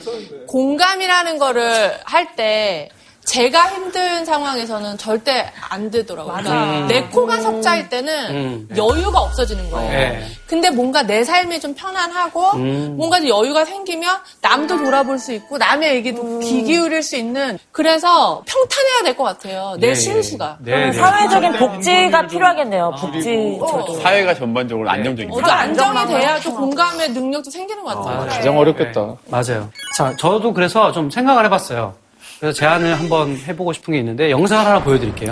공감이라는 0.48 1.38
거를 1.40 2.00
할 2.06 2.30
때 2.38 2.90
제가 3.30 3.70
힘든 3.70 4.26
상황에서는 4.26 4.98
절대 4.98 5.52
안 5.70 5.92
되더라고요. 5.92 6.34
그러니까 6.34 6.64
음. 6.80 6.88
내 6.88 7.04
코가 7.04 7.40
석자일 7.42 7.88
때는 7.88 8.14
음. 8.32 8.70
여유가 8.76 9.20
없어지는 9.20 9.70
거예요. 9.70 9.92
네. 9.92 10.26
근데 10.48 10.72
뭔가 10.72 11.04
내 11.04 11.24
삶이 11.24 11.60
좀 11.60 11.76
편안하고 11.76 12.42
음. 12.56 12.96
뭔가 12.98 13.20
여유가 13.28 13.66
생기면 13.66 14.18
남도 14.42 14.78
돌아볼 14.84 15.20
수 15.20 15.32
있고 15.34 15.60
남의 15.60 15.96
얘기도 15.98 16.24
음. 16.24 16.40
귀 16.40 16.64
기울일 16.64 17.04
수 17.04 17.18
있는 17.18 17.60
그래서 17.72 18.42
평탄해야 18.48 19.04
될 19.04 19.16
것 19.16 19.24
같아요. 19.26 19.76
내 19.80 19.90
네. 19.90 19.94
심수가. 19.96 20.58
네, 20.62 20.88
네. 20.88 20.92
사회적인 20.94 21.54
복지가 21.54 22.28
필요하겠네요. 22.28 22.94
복지. 23.00 23.58
어. 23.62 24.00
사회가 24.02 24.34
전반적으로 24.34 24.90
안정적인. 24.90 25.32
어, 25.32 25.40
안정이 25.48 26.08
돼야 26.08 26.40
또 26.40 26.56
공감의 26.56 27.10
능력도 27.12 27.52
생기는 27.52 27.84
것 27.84 27.96
같아요. 27.96 28.22
아, 28.22 28.26
가장 28.26 28.58
어렵겠다. 28.58 29.16
맞아요. 29.28 29.70
자, 29.98 30.16
저도 30.18 30.52
그래서 30.54 30.92
좀 30.92 31.12
생각을 31.12 31.46
해봤어요. 31.46 31.94
그래서 32.39 32.59
제안을 32.59 32.99
한번 32.99 33.37
해보고 33.37 33.72
싶은 33.72 33.93
게 33.93 34.01
있는데 34.01 34.31
영상을 34.31 34.66
하나 34.66 34.83
보여드릴게요. 34.83 35.31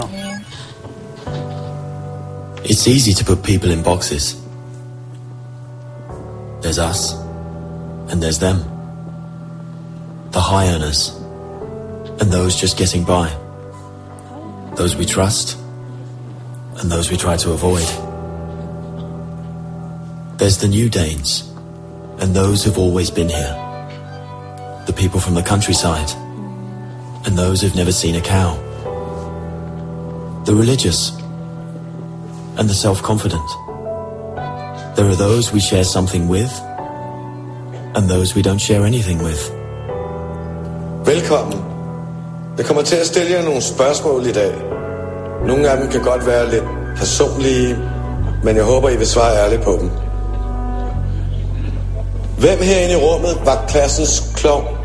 It's 2.64 2.86
easy 2.88 3.12
to 3.14 3.24
put 3.24 3.43
people 3.43 3.70
in 3.70 3.82
boxes. 3.82 4.36
There's 6.62 6.78
us, 6.78 7.14
and 8.09 8.22
there's 8.22 8.38
them. 8.38 8.62
The 10.30 10.40
high 10.40 10.68
earners, 10.68 11.12
and 12.20 12.30
those 12.30 12.55
just 12.55 12.78
getting 12.78 13.05
by. 13.05 13.28
Those 14.76 14.97
we 14.97 15.05
trust, 15.05 15.59
and 16.78 16.90
those 16.90 17.11
we 17.11 17.16
try 17.16 17.36
to 17.36 17.51
avoid. 17.51 17.84
There's 20.38 20.59
the 20.59 20.68
new 20.68 20.88
Danes, 20.88 21.43
and 22.20 22.32
those 22.32 22.64
who've 22.64 22.78
always 22.78 23.11
been 23.11 23.28
here. 23.28 23.59
The 24.86 24.93
people 24.93 25.20
from 25.20 25.34
the 25.34 25.43
countryside 25.43 26.11
and 27.28 27.38
those 27.38 27.61
who've 27.61 27.75
never 27.75 27.91
seen 27.91 28.15
a 28.15 28.21
cow. 28.21 28.55
The 30.45 30.55
religious 30.55 31.11
and 32.57 32.69
the 32.69 32.73
self-confident. 32.73 33.49
There 34.95 35.07
are 35.11 35.15
those 35.15 35.51
we 35.51 35.59
share 35.59 35.84
something 35.84 36.30
with 36.30 36.53
and 37.95 38.09
those 38.09 38.34
we 38.34 38.41
don't 38.41 38.61
share 38.61 38.86
anything 38.86 39.19
with. 39.21 39.51
Velkommen. 41.05 41.59
Jeg 42.57 42.65
kommer 42.65 42.84
til 42.84 42.95
at 42.95 43.07
stille 43.07 43.32
jer 43.32 43.43
nogle 43.43 43.61
spørgsmål 43.61 44.25
i 44.25 44.32
dag. 44.32 44.53
Nogle 45.47 45.69
af 45.69 45.78
dem 45.78 45.89
kan 45.91 46.01
godt 46.01 46.25
være 46.25 46.49
lidt 46.51 46.63
personlige, 46.97 47.78
men 48.43 48.55
jeg 48.55 48.63
håber, 48.63 48.89
I 48.89 48.97
vil 48.97 49.07
svare 49.07 49.36
ærligt 49.36 49.61
på 49.61 49.78
dem. 49.82 49.89
Hvem 52.39 52.59
herinde 52.61 52.93
i 52.93 52.97
rummet 52.97 53.38
var 53.45 53.65
klassens 53.67 54.32
klovn? 54.36 54.76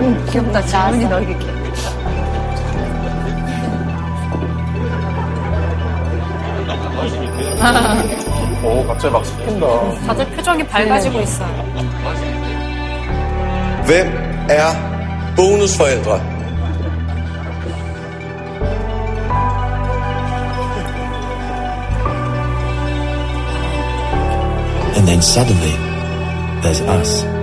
응, 0.00 0.26
귀엽다. 0.30 0.62
질문이 0.62 1.08
넓게 1.08 1.34
오, 8.64 8.84
갑자기 8.86 9.12
막 9.12 9.24
섞인다. 9.24 9.66
다들 10.06 10.26
표정이 10.30 10.66
밝아지고 10.66 11.20
있어요. 11.20 11.64
Hvem 13.86 14.08
er 14.50 14.74
bonusforældre? 15.36 16.20
And 24.96 25.06
then 25.06 25.20
suddenly, 25.22 25.74
there's 26.62 26.80
us. 26.80 27.35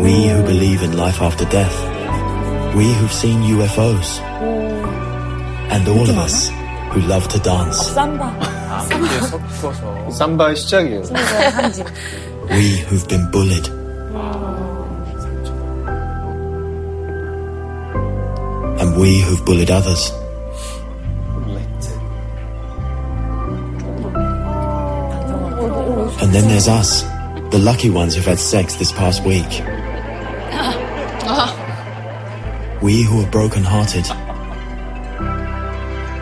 We 0.00 0.28
who 0.28 0.42
believe 0.42 0.82
in 0.82 0.96
life 0.96 1.20
after 1.20 1.44
death. 1.46 1.76
We 2.74 2.92
who've 2.94 3.12
seen 3.12 3.42
UFOs. 3.42 4.20
And 5.70 5.88
all 5.88 6.08
of 6.08 6.18
us 6.18 6.50
who 6.92 7.00
love 7.02 7.28
to 7.28 7.38
dance. 7.40 7.78
삼바. 7.94 8.38
삼바의 10.10 10.56
시작이에요. 10.56 11.02
We 12.50 12.78
who've 12.86 13.08
been 13.08 13.30
bullied. 13.30 13.68
we 18.96 19.20
who've 19.20 19.44
bullied 19.44 19.70
others. 19.70 20.10
And 26.22 26.32
then 26.32 26.48
there's 26.48 26.66
us, 26.66 27.02
the 27.50 27.58
lucky 27.58 27.90
ones 27.90 28.14
who've 28.14 28.24
had 28.24 28.38
sex 28.38 28.74
this 28.76 28.90
past 28.92 29.22
week. 29.24 29.62
We 32.81 33.03
who 33.03 33.21
are 33.21 33.29
broken-hearted. 33.29 34.05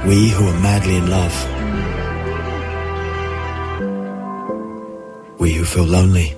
We 0.06 0.30
who 0.30 0.46
are 0.46 0.60
madly 0.60 0.98
in 0.98 1.10
love. 1.10 1.34
We 5.40 5.54
who 5.54 5.64
feel 5.64 5.86
lonely. 5.86 6.36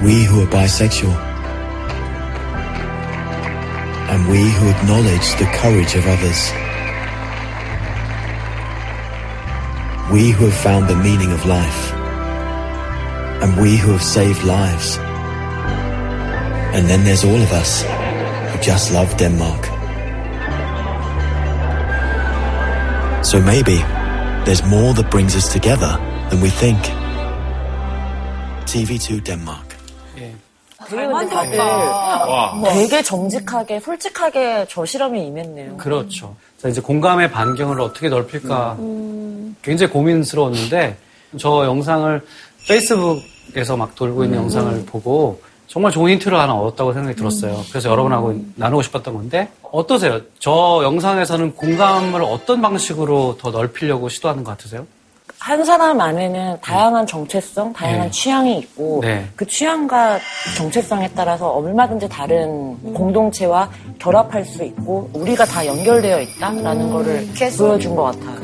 We 0.00 0.22
who 0.22 0.42
are 0.42 0.46
bisexual. 0.46 1.33
We 4.30 4.40
who 4.40 4.70
acknowledge 4.70 5.34
the 5.36 5.44
courage 5.52 5.94
of 5.96 6.06
others. 6.06 6.50
We 10.10 10.30
who 10.30 10.46
have 10.46 10.54
found 10.54 10.88
the 10.88 10.96
meaning 10.96 11.30
of 11.30 11.44
life. 11.44 11.92
And 13.42 13.60
we 13.60 13.76
who 13.76 13.92
have 13.92 14.02
saved 14.02 14.42
lives. 14.44 14.96
And 16.74 16.88
then 16.88 17.04
there's 17.04 17.22
all 17.22 17.36
of 17.36 17.52
us 17.52 17.82
who 17.82 18.62
just 18.62 18.92
love 18.94 19.14
Denmark. 19.18 19.66
So 23.26 23.42
maybe 23.42 23.76
there's 24.46 24.64
more 24.64 24.94
that 24.94 25.10
brings 25.10 25.36
us 25.36 25.52
together 25.52 25.98
than 26.30 26.40
we 26.40 26.48
think. 26.48 26.78
TV2 28.64 29.22
Denmark. 29.22 29.63
되게 30.88 31.06
근데 31.06 31.28
다들 31.28 31.58
되게 32.72 33.02
정직하게 33.02 33.80
솔직하게 33.80 34.66
저 34.68 34.84
실험에 34.84 35.24
임했네요. 35.26 35.76
그렇죠. 35.76 36.36
자, 36.58 36.68
이제 36.68 36.80
공감의 36.80 37.30
반경을 37.30 37.80
어떻게 37.80 38.08
넓힐까 38.08 38.76
굉장히 39.62 39.92
고민스러웠는데 39.92 40.96
저 41.38 41.64
영상을 41.64 42.22
페이스북에서 42.68 43.76
막 43.76 43.94
돌고 43.94 44.24
있는 44.24 44.38
영상을 44.38 44.84
보고 44.86 45.40
정말 45.66 45.90
좋은 45.90 46.10
힌트를 46.12 46.38
하나 46.38 46.54
얻었다고 46.54 46.92
생각이 46.92 47.16
들었어요. 47.16 47.60
그래서 47.70 47.90
여러분하고 47.90 48.38
나누고 48.54 48.82
싶었던 48.82 49.12
건데 49.12 49.48
어떠세요? 49.72 50.20
저 50.38 50.80
영상에서는 50.84 51.56
공감을 51.56 52.22
어떤 52.22 52.62
방식으로 52.62 53.38
더 53.40 53.50
넓히려고 53.50 54.08
시도하는 54.08 54.44
것 54.44 54.52
같으세요? 54.52 54.86
한 55.38 55.64
사람 55.64 56.00
안에는 56.00 56.58
다양한 56.60 57.06
정체성, 57.06 57.72
다양한 57.72 58.06
네. 58.06 58.10
취향이 58.10 58.58
있고 58.58 59.00
네. 59.02 59.26
그 59.36 59.46
취향과 59.46 60.18
정체성에 60.56 61.10
따라서 61.14 61.48
얼마든지 61.50 62.08
다른 62.08 62.94
공동체와 62.94 63.70
결합할 63.98 64.44
수 64.44 64.64
있고 64.64 65.10
우리가 65.12 65.44
다 65.44 65.66
연결되어 65.66 66.20
있다라는 66.20 66.90
거를 66.90 67.28
보여준 67.58 67.94
것 67.94 68.04
같아요. 68.04 68.40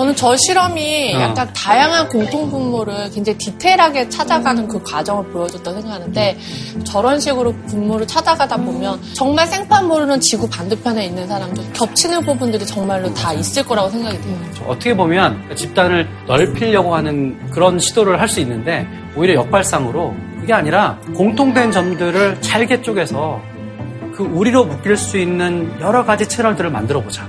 저는 0.00 0.16
저 0.16 0.34
실험이 0.34 1.14
어. 1.14 1.20
약간 1.20 1.52
다양한 1.52 2.08
공통분모를 2.08 3.10
굉장히 3.10 3.36
디테일하게 3.36 4.08
찾아가는 4.08 4.66
그 4.66 4.82
과정을 4.82 5.26
보여줬다고 5.26 5.78
생각하는데 5.78 6.38
저런 6.84 7.20
식으로 7.20 7.52
분모를 7.66 8.06
찾아가다 8.06 8.56
보면 8.56 8.98
정말 9.12 9.46
생판 9.46 9.86
모르는 9.86 10.18
지구 10.20 10.48
반대편에 10.48 11.04
있는 11.04 11.28
사람도 11.28 11.62
겹치는 11.74 12.22
부분들이 12.22 12.64
정말로 12.64 13.12
다 13.12 13.34
있을 13.34 13.62
거라고 13.62 13.90
생각이 13.90 14.18
돼요. 14.22 14.38
어떻게 14.66 14.96
보면 14.96 15.54
집단을 15.54 16.08
넓히려고 16.26 16.94
하는 16.94 17.50
그런 17.50 17.78
시도를 17.78 18.18
할 18.18 18.30
수 18.30 18.38
있는데 18.40 18.86
오히려 19.16 19.34
역발상으로 19.34 20.14
그게 20.38 20.52
아니라 20.54 20.98
공통된 21.16 21.72
점들을 21.72 22.40
잘게 22.40 22.80
쪼개서 22.80 23.49
그 24.20 24.26
우리로 24.26 24.66
묶일 24.66 24.98
수 24.98 25.16
있는 25.16 25.72
여러 25.80 26.04
가지 26.04 26.28
채널들을 26.28 26.68
만들어 26.68 27.00
보자. 27.00 27.26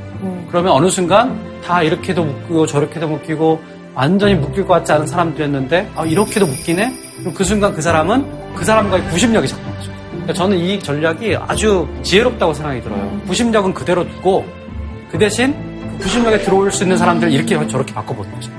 그러면 0.49 0.73
어느 0.73 0.89
순간 0.89 1.39
다 1.63 1.81
이렇게도 1.81 2.25
묶이고 2.25 2.67
저렇게도 2.67 3.07
묶이고 3.07 3.61
완전히 3.93 4.35
묶일 4.35 4.67
것 4.67 4.73
같지 4.73 4.91
않은 4.91 5.07
사람들이었는데 5.07 5.91
아, 5.95 6.05
이렇게도 6.05 6.45
묶이네? 6.45 6.93
그럼 7.19 7.33
그 7.33 7.45
순간 7.45 7.73
그 7.73 7.81
사람은 7.81 8.55
그 8.55 8.65
사람과의 8.65 9.05
구심력이 9.05 9.47
작동하죠. 9.47 9.89
그러니까 10.09 10.33
저는 10.33 10.57
이 10.57 10.79
전략이 10.81 11.37
아주 11.37 11.87
지혜롭다고 12.03 12.53
생각이 12.53 12.81
들어요. 12.81 13.21
구심력은 13.25 13.73
그대로 13.73 14.05
두고 14.05 14.45
그 15.09 15.17
대신 15.17 15.55
그 15.97 16.03
구심력에 16.03 16.39
들어올 16.39 16.73
수 16.73 16.83
있는 16.83 16.97
사람들을 16.97 17.31
이렇게 17.31 17.55
저렇게 17.69 17.93
바꿔보는 17.93 18.31
거죠. 18.33 18.51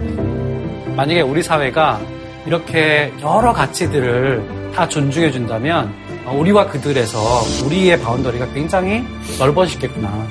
만약에 0.96 1.20
우리 1.20 1.42
사회가 1.42 2.00
이렇게 2.46 3.12
여러 3.20 3.52
가치들을 3.52 4.72
다 4.74 4.88
존중해 4.88 5.30
준다면 5.30 5.92
우리와 6.30 6.66
그들에서 6.68 7.18
우리의 7.66 8.00
바운더리가 8.00 8.52
굉장히 8.52 9.04
넓어지겠구나. 9.38 10.26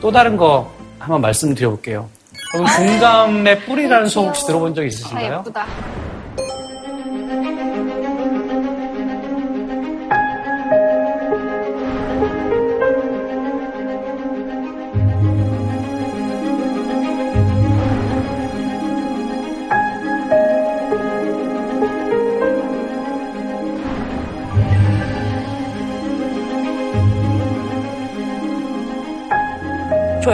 또 0.00 0.10
다른 0.10 0.36
거 0.36 0.70
한번 0.98 1.20
말씀드려볼게요. 1.22 2.08
여러분 2.54 2.72
공감의 2.86 3.60
뿌리라는 3.64 4.06
수업 4.08 4.28
혹시 4.28 4.46
들어본 4.46 4.74
적 4.74 4.84
있으신가요? 4.84 5.38
예쁘다. 5.40 5.66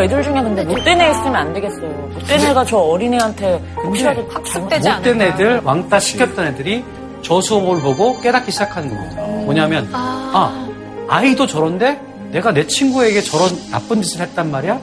애들 0.03 0.23
중에 0.23 0.35
근데 0.35 0.65
못된 0.65 1.01
애 1.01 1.11
있으면 1.11 1.37
안 1.37 1.53
되겠어요. 1.53 1.89
못된 2.15 2.41
애가 2.41 2.65
저 2.65 2.77
어린애한테 2.79 3.63
혹시라도 3.85 4.27
학습되지 4.33 4.89
못된 4.91 5.21
않을까. 5.21 5.35
애들, 5.35 5.61
왕따 5.65 6.01
시켰던 6.01 6.47
애들이 6.47 6.85
저 7.23 7.41
수업을 7.41 7.81
보고 7.83 8.19
깨닫기 8.21 8.51
시작하는 8.51 8.89
겁니다. 8.89 9.23
뭐냐면, 9.23 9.89
아, 9.93 10.69
아이도 11.09 11.47
저런데 11.47 12.01
내가 12.31 12.53
내 12.53 12.67
친구에게 12.67 13.21
저런 13.21 13.49
나쁜 13.71 14.01
짓을 14.03 14.21
했단 14.23 14.51
말이야? 14.51 14.81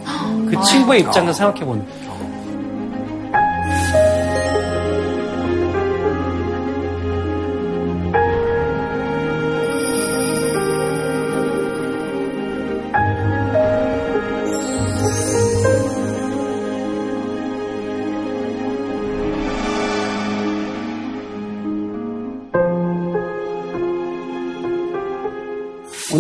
그 0.50 0.62
친구의 0.64 1.02
입장에서 1.02 1.34
생각해보는 1.34 1.86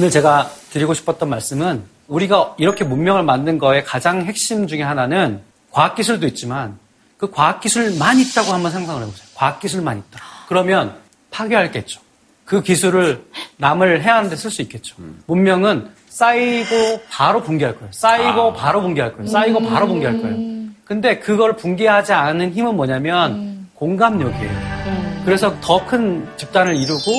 오늘 0.08 0.14
제가 0.14 0.50
드리고 0.72 0.94
싶었던 0.94 1.28
말씀은 1.28 1.84
우리가 2.08 2.56
이렇게 2.58 2.86
문명을 2.86 3.24
만든 3.24 3.58
거의 3.58 3.84
가장 3.84 4.22
핵심 4.24 4.66
중에 4.66 4.82
하나는 4.82 5.42
과학기술도 5.72 6.26
있지만 6.28 6.80
그 7.18 7.30
과학기술만 7.30 8.18
있다고 8.20 8.54
한번 8.54 8.72
상상을 8.72 9.02
해보세요. 9.02 9.28
과학기술만 9.36 9.98
있다. 9.98 10.22
그러면 10.48 10.96
파괴하겠죠. 11.30 12.00
그 12.46 12.64
기술을 12.64 13.26
남을 13.58 14.02
해하는 14.02 14.30
데쓸 14.30 14.50
수 14.50 14.62
있겠죠. 14.62 14.96
문명은 15.26 15.90
쌓이고 16.08 17.02
바로 17.10 17.44
붕괴할 17.44 17.76
거예요. 17.76 17.92
쌓이고 17.92 18.54
바로 18.54 18.82
붕괴할 18.82 19.12
거예요. 19.12 19.28
쌓이고 19.28 19.60
바로 19.68 19.88
붕괴할 19.88 20.22
거예요. 20.22 20.38
근데 20.86 21.20
그걸 21.20 21.58
붕괴하지 21.58 22.14
않은 22.14 22.54
힘은 22.54 22.78
뭐냐면 22.78 23.68
공감력이에요. 23.74 24.78
그래서 25.26 25.54
더 25.60 25.86
큰 25.86 26.26
집단을 26.38 26.78
이루고 26.78 27.12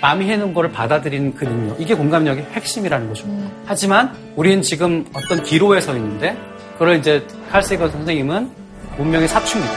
남이 0.00 0.30
해놓은 0.30 0.54
거를 0.54 0.72
받아들이는 0.72 1.34
그 1.34 1.44
능력. 1.44 1.80
이게 1.80 1.94
공감력의 1.94 2.46
핵심이라는 2.52 3.08
거죠. 3.08 3.26
하지만 3.66 4.14
우리는 4.34 4.62
지금 4.62 5.04
어떤 5.12 5.42
기로에 5.42 5.80
서 5.80 5.94
있는데 5.94 6.36
그걸 6.72 6.96
이제 6.96 7.26
칼세이거 7.50 7.88
선생님은 7.90 8.50
문명의 8.96 9.28
사춘기다. 9.28 9.74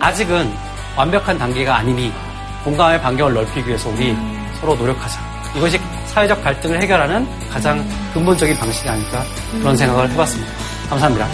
아직은 0.00 0.52
완벽한 0.96 1.38
단계가 1.38 1.76
아니니 1.76 2.12
공감의 2.64 3.00
반경을 3.00 3.32
넓히기 3.34 3.68
위해서 3.68 3.88
우리 3.90 4.16
서로 4.60 4.74
노력하자. 4.74 5.20
이것이 5.56 5.78
사회적 6.06 6.42
갈등을 6.42 6.80
해결하는 6.82 7.26
가장 7.50 7.84
근본적인 8.12 8.56
방식이 8.56 8.88
아닐까 8.88 9.22
그런 9.58 9.76
생각을 9.76 10.10
해봤습니다. 10.10 10.52
감사합니다. 10.88 11.28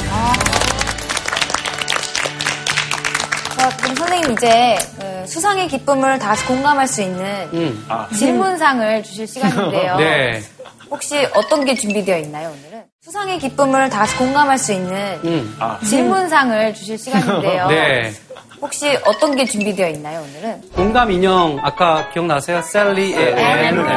자, 3.56 3.76
그럼 3.78 3.96
선생님 3.96 4.32
이제 4.32 4.76
그 5.22 5.26
수상의 5.26 5.68
기쁨을 5.68 6.18
다 6.18 6.28
같이 6.28 6.44
공감할 6.46 6.86
수 6.86 7.02
있는 7.02 7.24
음. 7.52 7.84
아. 7.88 8.08
질문상을 8.16 9.02
주실 9.02 9.26
시간인데요. 9.26 9.96
네. 9.98 10.42
혹시 10.90 11.26
어떤 11.34 11.64
게 11.64 11.74
준비되어 11.74 12.18
있나요, 12.18 12.48
오늘은? 12.50 12.84
수상의 13.04 13.38
기쁨을 13.38 13.88
다 13.88 14.00
같이 14.00 14.16
공감할 14.16 14.58
수 14.58 14.72
있는 14.72 15.18
음. 15.24 15.56
아. 15.58 15.78
질문상을 15.84 16.74
주실 16.74 16.98
시간인데요. 16.98 17.68
네. 17.70 18.12
혹시 18.60 18.98
어떤 19.06 19.36
게 19.36 19.44
준비되어 19.44 19.88
있나요, 19.90 20.20
오늘은? 20.20 20.70
공감 20.74 21.10
인형 21.12 21.58
아까 21.62 22.08
기억나세요? 22.10 22.60
샐리와 22.62 23.34
네. 23.34 23.68
앤. 23.68 23.76
네. 23.76 23.92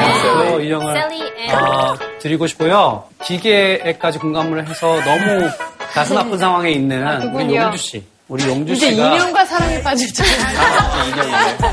그 0.56 0.62
인형을 0.64 0.94
샐리 0.94 1.34
앤. 1.38 1.56
어, 1.56 1.96
드리고 2.20 2.46
싶고요. 2.48 3.06
기계에까지 3.24 4.20
공감을 4.20 4.68
해서 4.68 5.00
너무 5.04 5.50
가슴 5.94 6.18
아픈 6.18 6.38
상황에 6.38 6.70
있는 6.72 7.06
아, 7.06 7.16
우리 7.16 7.22
그분이요. 7.26 7.62
용주 7.64 7.78
씨. 7.78 8.11
우리 8.32 8.48
용주 8.48 8.72
이제 8.72 8.92
씨가 8.92 9.14
인형과 9.14 9.44
사랑에 9.44 9.82
빠졌잖아요. 9.84 10.58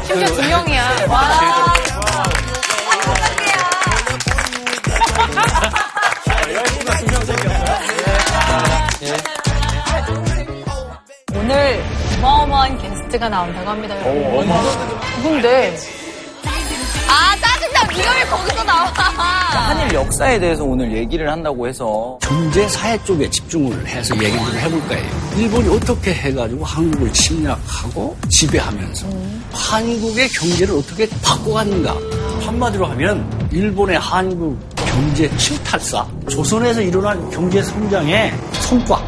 심지어 0.04 0.26
두 0.26 0.42
명이야. 0.42 0.96
오늘 11.36 11.80
어마어마한 12.16 12.78
게스트가 12.78 13.28
나온다고 13.28 13.70
합니다. 13.70 13.94
누군데? 15.22 15.76
아, 17.08 17.36
짜증나. 17.40 17.82
네가 17.96 18.14
왜 18.14 18.24
거기서 18.26 18.64
나와? 18.64 18.86
한일 19.68 19.94
역사에 19.94 20.38
대해서 20.38 20.64
오늘 20.64 20.94
얘기를 20.96 21.30
한다고 21.30 21.66
해서 21.66 22.18
경제 22.22 22.68
사회 22.68 23.02
쪽에 23.04 23.28
집중을 23.28 23.86
해서 23.86 24.14
얘기를 24.16 24.38
좀 24.38 24.58
해볼 24.58 24.88
거예요. 24.88 25.04
일본이 25.36 25.68
어떻게 25.76 26.12
해가지고 26.14 26.64
한국을 26.64 27.12
침략하고 27.12 28.16
지배하면서 28.30 29.06
한국의 29.52 30.28
경제를 30.28 30.76
어떻게 30.76 31.08
바꿔갔는가. 31.22 31.96
한마디로 32.46 32.86
하면 32.86 33.48
일본의 33.52 33.98
한국 33.98 34.58
경제 34.76 35.34
침탈사, 35.36 36.06
조선에서 36.30 36.80
일어난 36.80 37.30
경제 37.30 37.62
성장의 37.62 38.32
성과, 38.60 39.02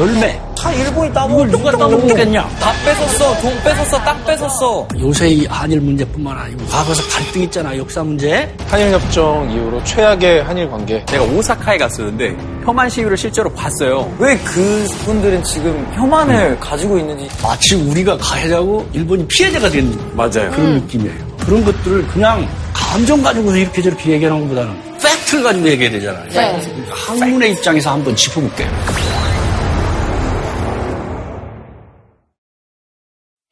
열매. 0.00 0.40
다 0.56 0.72
일본이 0.72 1.12
따먹 1.12 1.34
이걸 1.34 1.50
누가 1.50 1.70
따먹겠냐? 1.72 2.48
다 2.58 2.72
뺏었어. 2.84 3.38
돈 3.42 3.62
뺏었어. 3.62 3.98
딱 3.98 4.26
뺏었어. 4.26 4.88
요새 4.98 5.28
이 5.28 5.44
한일 5.46 5.80
문제뿐만 5.82 6.36
아니고 6.38 6.64
과거에서 6.66 7.02
갈등 7.08 7.42
있잖아 7.42 7.76
역사 7.76 8.02
문제. 8.02 8.50
한일 8.68 8.92
협정 8.92 9.50
이후로 9.50 9.84
최악의 9.84 10.42
한일 10.44 10.70
관계. 10.70 11.04
내가 11.04 11.22
오사카에 11.24 11.76
갔었는데 11.76 12.34
혐한 12.64 12.88
시위를 12.88 13.14
실제로 13.16 13.50
봤어요. 13.52 14.10
왜 14.18 14.36
그분들은 14.38 15.42
지금 15.44 15.86
혐한을 15.94 16.58
가지고 16.58 16.98
있는지 16.98 17.28
마치 17.42 17.74
우리가 17.74 18.16
가해자고 18.16 18.88
일본이 18.94 19.26
피해자가 19.28 19.68
된 19.68 19.94
맞아요. 20.14 20.50
그런 20.50 20.74
느낌이에요. 20.80 21.30
그런 21.40 21.62
것들을 21.64 22.06
그냥 22.08 22.48
감정 22.72 23.22
가지고서 23.22 23.56
이렇게 23.56 23.82
저렇게 23.82 24.12
얘기하는 24.12 24.40
것보다는 24.42 24.98
팩트를 25.02 25.42
가지고 25.44 25.68
얘기해야 25.68 25.90
되잖아요. 25.92 26.24
네. 26.30 26.60
그러니까 26.62 26.94
학문의 26.94 27.52
입장에서 27.52 27.92
한번 27.92 28.14
짚어볼게요. 28.16 28.68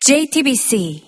JTBC 0.09 1.07